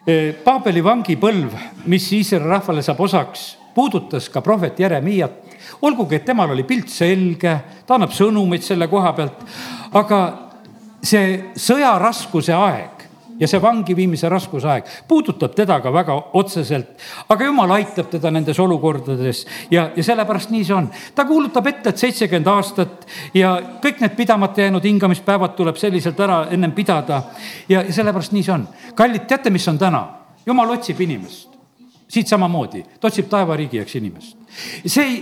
Eh, 0.06 0.34
Paabeli 0.44 0.84
vangipõlv, 0.84 1.56
mis 1.86 2.12
Iisraeli 2.12 2.48
rahvale 2.48 2.82
saab 2.82 3.00
osaks 3.00 3.56
puudutas 3.74 4.28
ka 4.28 4.40
prohvet 4.40 4.80
Jeremiat, 4.80 5.32
olgugi 5.82 6.18
et 6.18 6.24
temal 6.24 6.50
oli 6.50 6.64
pilt 6.68 6.88
selge, 6.92 7.56
ta 7.86 7.96
annab 7.96 8.12
sõnumeid 8.12 8.64
selle 8.64 8.88
koha 8.88 9.12
pealt, 9.16 9.44
aga 9.96 10.20
see 11.02 11.52
sõja 11.56 11.94
raskuse 12.00 12.52
aeg 12.56 12.99
ja 13.40 13.48
see 13.48 13.62
vangi 13.62 13.96
viimise 13.96 14.28
raskuse 14.28 14.68
aeg 14.68 14.88
puudutab 15.08 15.54
teda 15.56 15.80
ka 15.80 15.92
väga 15.92 16.16
otseselt. 16.38 16.94
aga 17.28 17.44
jumal 17.44 17.70
aitab 17.78 18.10
teda 18.10 18.30
nendes 18.30 18.58
olukordades 18.58 19.46
ja, 19.70 19.90
ja 19.96 20.04
sellepärast 20.04 20.50
nii 20.50 20.64
see 20.64 20.76
on. 20.76 20.90
ta 21.14 21.24
kuulutab 21.24 21.66
ette, 21.66 21.90
et 21.90 21.98
seitsekümmend 21.98 22.46
aastat 22.46 23.06
ja 23.34 23.56
kõik 23.82 24.00
need 24.00 24.16
pidamata 24.16 24.60
jäänud 24.60 24.84
hingamispäevad 24.84 25.56
tuleb 25.56 25.76
selliselt 25.76 26.20
ära 26.20 26.46
ennem 26.50 26.72
pidada. 26.72 27.22
ja, 27.68 27.82
ja 27.82 27.92
sellepärast 27.92 28.32
nii 28.32 28.42
see 28.42 28.54
on. 28.54 28.68
kallid, 28.94 29.26
teate, 29.26 29.50
mis 29.50 29.68
on 29.68 29.78
täna? 29.78 30.06
jumal 30.46 30.70
otsib 30.70 31.00
inimest 31.00 31.50
siit 32.10 32.26
samamoodi, 32.26 32.82
ta 33.00 33.08
otsib 33.08 33.28
taevariigi 33.30 33.78
jaoks 33.78 33.94
inimest. 33.94 34.36
see 34.86 35.04
ei, 35.04 35.20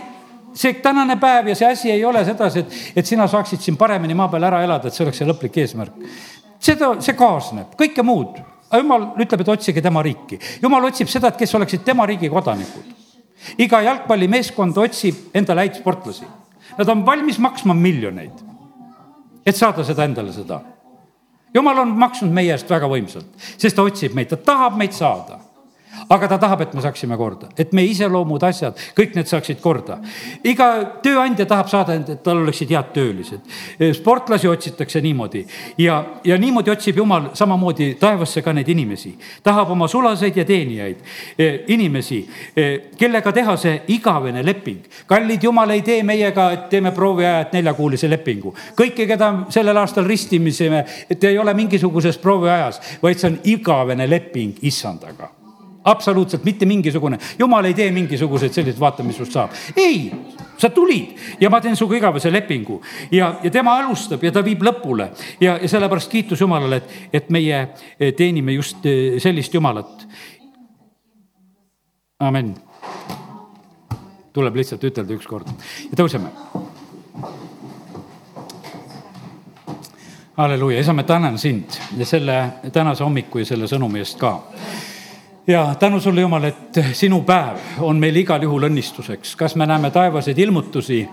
see 0.54 0.74
tänane 0.82 1.18
päev 1.20 1.52
ja 1.52 1.56
see 1.58 1.68
asi 1.72 1.90
ei 1.92 2.04
ole 2.04 2.24
sedasi, 2.24 2.64
et, 2.64 2.76
et 2.96 3.06
sina 3.06 3.26
saaksid 3.28 3.60
siin 3.60 3.76
paremini 3.76 4.16
maa 4.16 4.28
peal 4.32 4.48
ära 4.48 4.62
elada, 4.64 4.88
et 4.88 4.96
see 4.96 5.04
oleks 5.04 5.20
see 5.20 5.28
lõplik 5.28 5.60
eesmärk. 5.62 5.98
Seda, 6.61 6.94
see 7.00 7.16
kaasneb, 7.18 7.74
kõike 7.78 8.04
muud. 8.04 8.38
jumal 8.72 9.14
ütleb, 9.16 9.40
et 9.40 9.48
otsige 9.48 9.82
tema 9.82 10.02
riiki. 10.02 10.38
jumal 10.62 10.84
otsib 10.84 11.09
seda, 11.09 11.28
et 11.28 11.36
kes 11.36 11.54
oleksid 11.54 11.84
tema 11.84 12.06
riigi 12.06 12.28
kodanikud. 12.28 12.94
iga 13.59 13.80
jalgpallimeeskond 13.82 14.76
otsib 14.76 15.14
endale 15.34 15.61
häid 15.66 15.80
sportlasi. 15.80 16.26
Nad 16.78 16.88
on 16.88 17.06
valmis 17.06 17.38
maksma 17.38 17.74
miljoneid, 17.74 18.44
et 19.46 19.56
saada 19.56 19.84
seda 19.84 20.04
endale, 20.04 20.32
seda 20.32 20.61
jumal 21.54 21.78
on 21.78 21.92
maksnud 21.98 22.32
meie 22.32 22.52
eest 22.52 22.70
väga 22.70 22.88
võimsalt, 22.90 23.28
sest 23.56 23.76
ta 23.76 23.82
otsib 23.82 24.14
meid, 24.14 24.28
ta 24.28 24.36
tahab 24.36 24.76
meid 24.76 24.92
saada 24.92 25.40
aga 26.09 26.28
ta 26.28 26.38
tahab, 26.38 26.62
et 26.64 26.74
me 26.74 26.82
saaksime 26.82 27.16
korda, 27.20 27.48
et 27.59 27.72
meie 27.76 27.90
iseloomud, 27.92 28.42
asjad, 28.48 28.78
kõik 28.96 29.14
need 29.16 29.28
saaksid 29.28 29.61
korda. 29.61 29.98
iga 30.44 30.68
tööandja 31.04 31.46
tahab 31.46 31.68
saada, 31.68 31.94
et 31.98 32.22
tal 32.24 32.42
oleksid 32.42 32.70
head 32.72 32.92
töölised. 32.94 33.40
sportlasi 33.96 34.48
otsitakse 34.48 35.00
niimoodi 35.04 35.44
ja, 35.78 36.04
ja 36.24 36.38
niimoodi 36.38 36.70
otsib 36.70 36.96
Jumal 36.96 37.30
samamoodi 37.34 37.94
taevasse 38.00 38.42
ka 38.42 38.52
neid 38.52 38.68
inimesi. 38.68 39.16
tahab 39.42 39.70
oma 39.70 39.88
sulaseid 39.88 40.36
ja 40.36 40.44
teenijaid, 40.44 40.96
e, 41.38 41.48
inimesi, 41.68 42.28
e, 42.56 42.68
kellega 42.98 43.32
teha 43.32 43.56
see 43.56 43.82
igavene 43.88 44.44
leping. 44.44 44.80
kallid 45.06 45.42
Jumal 45.42 45.70
ei 45.70 45.82
tee 45.82 46.02
meiega, 46.02 46.50
et 46.52 46.68
teeme 46.70 46.92
prooviajat 46.92 47.52
neljakuulise 47.52 48.09
lepingu. 48.11 48.54
kõiki, 48.76 49.06
keda 49.06 49.34
sellel 49.48 49.76
aastal 49.76 50.04
ristimisime, 50.04 50.84
et 51.11 51.24
ei 51.24 51.38
ole 51.38 51.54
mingisuguses 51.54 52.18
prooviajas, 52.18 52.80
vaid 53.02 53.18
see 53.18 53.30
on 53.30 53.38
igavene 53.44 54.09
leping 54.11 54.56
issandaga 54.62 55.38
absoluutselt 55.89 56.45
mitte 56.45 56.66
mingisugune, 56.66 57.18
jumal 57.39 57.64
ei 57.64 57.74
tee 57.74 57.91
mingisuguseid 57.95 58.53
selliseid, 58.53 58.80
vaata, 58.80 59.03
mis 59.07 59.16
sinust 59.16 59.32
saab. 59.32 59.55
ei, 59.76 60.11
sa 60.59 60.70
tulid 60.74 61.16
ja 61.41 61.51
ma 61.51 61.61
teen 61.61 61.76
sinuga 61.76 61.97
igavese 61.97 62.32
lepingu. 62.32 62.80
Ja, 63.12 63.34
ja 63.43 63.51
tema 63.51 63.76
alustab 63.78 64.24
ja 64.24 64.32
ta 64.34 64.45
viib 64.45 64.62
lõpule. 64.66 65.11
Ja, 65.41 65.57
ja 65.62 65.68
sellepärast 65.68 66.11
kiitus 66.12 66.41
Jumalale, 66.41 66.82
et, 66.82 66.97
et 67.12 67.30
meie 67.34 67.61
eh, 67.99 68.12
teenime 68.16 68.57
just 68.59 68.86
eh, 68.86 69.18
sellist 69.22 69.55
Jumalat. 69.55 70.07
amin. 72.20 72.55
tuleb 74.32 74.55
lihtsalt 74.55 74.84
ütelda 74.84 75.14
ükskord 75.14 75.49
ja 75.91 75.97
tõuseme. 75.99 76.28
Halleluuja, 80.39 80.80
isa, 80.80 80.93
ma 80.95 81.03
tänan 81.03 81.39
sind 81.39 81.74
ja 81.99 82.07
selle 82.07 82.36
tänase 82.72 83.03
hommiku 83.05 83.41
ja 83.43 83.47
selle 83.49 83.66
sõnumi 83.66 83.99
eest 83.99 84.20
ka 84.20 84.36
ja 85.49 85.74
tänu 85.78 86.01
sulle, 86.01 86.20
Jumal, 86.20 86.44
et 86.44 86.78
sinu 86.92 87.22
päev 87.24 87.80
on 87.80 87.96
meil 87.96 88.16
igal 88.20 88.42
juhul 88.42 88.66
õnnistuseks. 88.68 89.32
kas 89.36 89.55
me 89.57 89.66
näeme 89.66 89.90
taevaseid 89.90 90.38
ilmutusi 90.38 91.09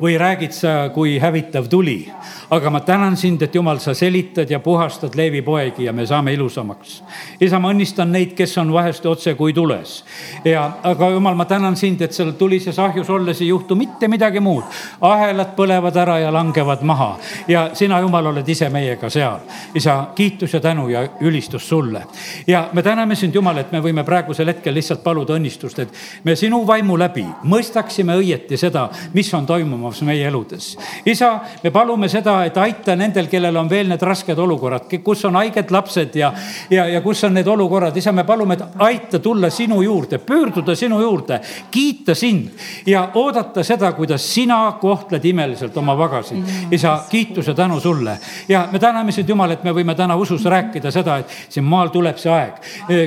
või 0.00 0.14
räägid 0.18 0.52
sa, 0.54 0.90
kui 0.94 1.18
hävitav 1.18 1.66
tuli. 1.68 2.12
aga 2.50 2.70
ma 2.70 2.80
tänan 2.80 3.16
sind, 3.16 3.42
et 3.42 3.54
Jumal, 3.54 3.78
sa 3.78 3.94
selitad 3.94 4.50
ja 4.50 4.60
puhastad 4.60 5.14
Leevi 5.14 5.42
poegi 5.42 5.84
ja 5.84 5.92
me 5.92 6.06
saame 6.06 6.32
ilusamaks. 6.32 7.02
isa, 7.40 7.58
ma 7.58 7.72
õnnistan 7.72 8.12
neid, 8.12 8.34
kes 8.34 8.58
on 8.58 8.72
vahest 8.72 9.06
otse 9.06 9.34
kui 9.34 9.52
tules. 9.52 10.04
ja, 10.44 10.70
aga 10.82 11.10
Jumal, 11.10 11.34
ma 11.34 11.44
tänan 11.44 11.76
sind, 11.76 12.00
et 12.00 12.12
seal 12.12 12.30
tulises 12.32 12.78
ahjus 12.78 13.10
olles 13.10 13.40
ei 13.40 13.48
juhtu 13.48 13.74
mitte 13.74 14.08
midagi 14.08 14.40
muud. 14.40 14.64
ahelad 15.00 15.56
põlevad 15.56 15.96
ära 15.96 16.18
ja 16.18 16.32
langevad 16.32 16.82
maha 16.82 17.18
ja 17.48 17.70
sina, 17.74 18.00
Jumal, 18.00 18.26
oled 18.26 18.48
ise 18.48 18.68
meiega 18.68 19.10
seal. 19.10 19.40
isa, 19.74 20.06
kiitus 20.14 20.54
ja 20.54 20.60
tänu 20.60 20.88
ja 20.88 21.08
ülistus 21.20 21.68
sulle. 21.68 22.06
ja 22.46 22.68
me 22.72 22.82
täname 22.82 23.14
sind, 23.14 23.34
Jumal 23.34 23.55
Jumal, 23.56 23.64
et 23.64 23.72
me 23.72 23.80
võime 23.80 24.04
praegusel 24.04 24.50
hetkel 24.50 24.74
lihtsalt 24.76 25.02
paluda 25.04 25.36
õnnistust, 25.36 25.78
et 25.80 26.24
me 26.24 26.34
sinu 26.36 26.60
vaimu 26.66 26.96
läbi 26.98 27.24
mõistaksime 27.48 28.16
õieti 28.18 28.56
seda, 28.60 28.88
mis 29.14 29.32
on 29.34 29.46
toimumas 29.46 30.02
meie 30.04 30.26
eludes. 30.28 30.76
isa, 31.06 31.40
me 31.62 31.70
palume 31.70 32.08
seda, 32.08 32.44
et 32.44 32.56
aita 32.56 32.96
nendel, 32.96 33.28
kellel 33.28 33.56
on 33.56 33.68
veel 33.70 33.88
need 33.88 34.02
rasked 34.02 34.38
olukorrad, 34.38 34.90
kus 35.02 35.24
on 35.24 35.36
haiged 35.40 35.70
lapsed 35.70 36.16
ja, 36.16 36.32
ja, 36.70 36.86
ja 36.86 37.00
kus 37.00 37.24
on 37.24 37.34
need 37.34 37.46
olukorrad, 37.46 37.96
isa, 37.96 38.12
me 38.12 38.24
palume, 38.24 38.54
et 38.54 38.64
aita 38.78 39.18
tulla 39.18 39.50
sinu 39.50 39.80
juurde, 39.82 40.18
pöörduda 40.18 40.76
sinu 40.76 41.00
juurde, 41.00 41.40
kiita 41.70 42.14
sind 42.14 42.50
ja 42.86 43.08
oodata 43.14 43.64
seda, 43.64 43.92
kuidas 43.92 44.26
sina 44.34 44.76
kohtled 44.80 45.24
imeliselt 45.24 45.76
oma 45.76 45.96
vagasid. 45.96 46.44
isa, 46.70 46.98
kiitus 47.10 47.46
ja 47.46 47.54
tänu 47.54 47.80
sulle 47.80 48.18
ja 48.48 48.68
me 48.72 48.78
täname 48.78 49.12
sind, 49.12 49.28
Jumal, 49.28 49.56
et 49.56 49.64
me 49.64 49.72
võime 49.72 49.94
täna 49.96 50.16
usus 50.16 50.44
rääkida 50.44 50.90
seda, 50.90 51.18
et 51.18 51.32
siin 51.48 51.64
maal 51.64 51.88
tuleb 51.94 52.18
see 52.20 52.32
aeg, 52.32 52.60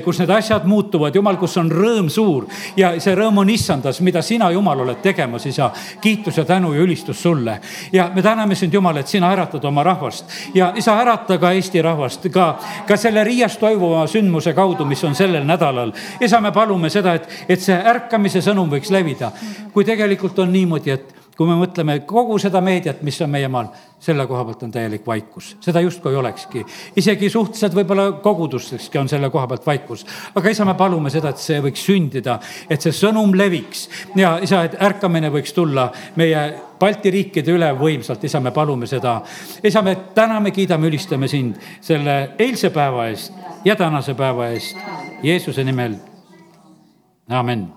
kus 0.04 0.20
need 0.20 0.28
asjad 0.32 0.65
muutuvad, 0.65 1.15
Jumal, 1.15 1.38
kus 1.38 1.57
on 1.57 1.71
rõõm 1.71 2.09
suur 2.09 2.47
ja 2.77 2.93
see 2.99 3.15
rõõm 3.15 3.41
on 3.43 3.49
issandas, 3.49 4.01
mida 4.01 4.21
sina, 4.25 4.51
Jumal, 4.51 4.84
oled 4.86 5.01
tegemas, 5.03 5.45
isa. 5.45 5.71
kiitus 6.01 6.38
ja 6.38 6.45
tänu 6.45 6.73
ja 6.73 6.82
ülistus 6.82 7.21
sulle. 7.21 7.59
ja 7.91 8.09
me 8.15 8.21
täname 8.21 8.55
sind, 8.55 8.73
Jumal, 8.73 8.97
et 8.97 9.07
sina 9.07 9.32
äratad 9.32 9.65
oma 9.65 9.84
rahvast 9.84 10.25
ja 10.53 10.73
isa, 10.75 10.97
ärata 11.01 11.38
ka 11.38 11.51
Eesti 11.51 11.82
rahvast, 11.82 12.30
ka, 12.32 12.59
ka 12.88 12.97
selle 12.97 13.23
Riias 13.23 13.57
toimuva 13.57 14.07
sündmuse 14.07 14.53
kaudu, 14.53 14.86
mis 14.86 15.03
on 15.03 15.15
sellel 15.15 15.45
nädalal. 15.45 15.91
isa, 16.21 16.41
me 16.41 16.51
palume 16.51 16.89
seda, 16.89 17.13
et, 17.13 17.30
et 17.49 17.61
see 17.61 17.75
ärkamise 17.75 18.41
sõnum 18.41 18.69
võiks 18.69 18.91
levida. 18.91 19.32
kui 19.73 19.86
tegelikult 19.86 20.39
on 20.39 20.53
niimoodi, 20.53 20.91
et 20.91 21.18
kui 21.39 21.47
me 21.47 21.55
mõtleme 21.55 22.01
kogu 22.03 22.35
seda 22.41 22.59
meediat, 22.59 22.99
mis 23.07 23.15
on 23.23 23.29
meie 23.31 23.47
maal, 23.47 23.69
selle 24.03 24.25
koha 24.27 24.41
pealt 24.43 24.65
on 24.65 24.73
täielik 24.73 25.05
vaikus, 25.07 25.53
seda 25.63 25.79
justkui 25.79 26.11
ei 26.11 26.17
olekski. 26.19 26.63
isegi 26.99 27.29
suhteliselt 27.31 27.77
võib-olla 27.77 28.09
kogudustekski 28.19 28.99
on 28.99 29.07
selle 29.07 29.29
koha 29.31 29.47
pealt 29.47 29.65
vaikus. 29.65 30.03
aga 30.35 30.49
isa, 30.49 30.65
me 30.65 30.75
palume 30.75 31.09
seda, 31.09 31.31
et 31.31 31.39
see 31.39 31.61
võiks 31.63 31.85
sündida, 31.87 32.39
et 32.69 32.83
see 32.83 32.91
sõnum 32.91 33.31
leviks 33.31 33.87
ja 34.19 34.35
isa, 34.43 34.65
et 34.67 34.75
ärkamine 34.83 35.31
võiks 35.31 35.55
tulla 35.55 35.91
meie 36.19 36.43
Balti 36.79 37.11
riikide 37.11 37.51
üle 37.51 37.71
võimsalt, 37.75 38.23
isa, 38.23 38.39
me 38.39 38.51
palume 38.51 38.87
seda. 38.87 39.21
isa, 39.63 39.81
me 39.81 39.95
täname, 40.15 40.51
kiidame, 40.51 40.91
ülistame 40.91 41.27
sind 41.27 41.55
selle 41.79 42.35
eilse 42.39 42.69
päeva 42.69 43.07
eest 43.07 43.33
ja 43.63 43.79
tänase 43.79 44.13
päeva 44.13 44.51
eest. 44.51 44.75
Jeesuse 45.23 45.63
nimel, 45.63 45.95
amin 47.29 47.67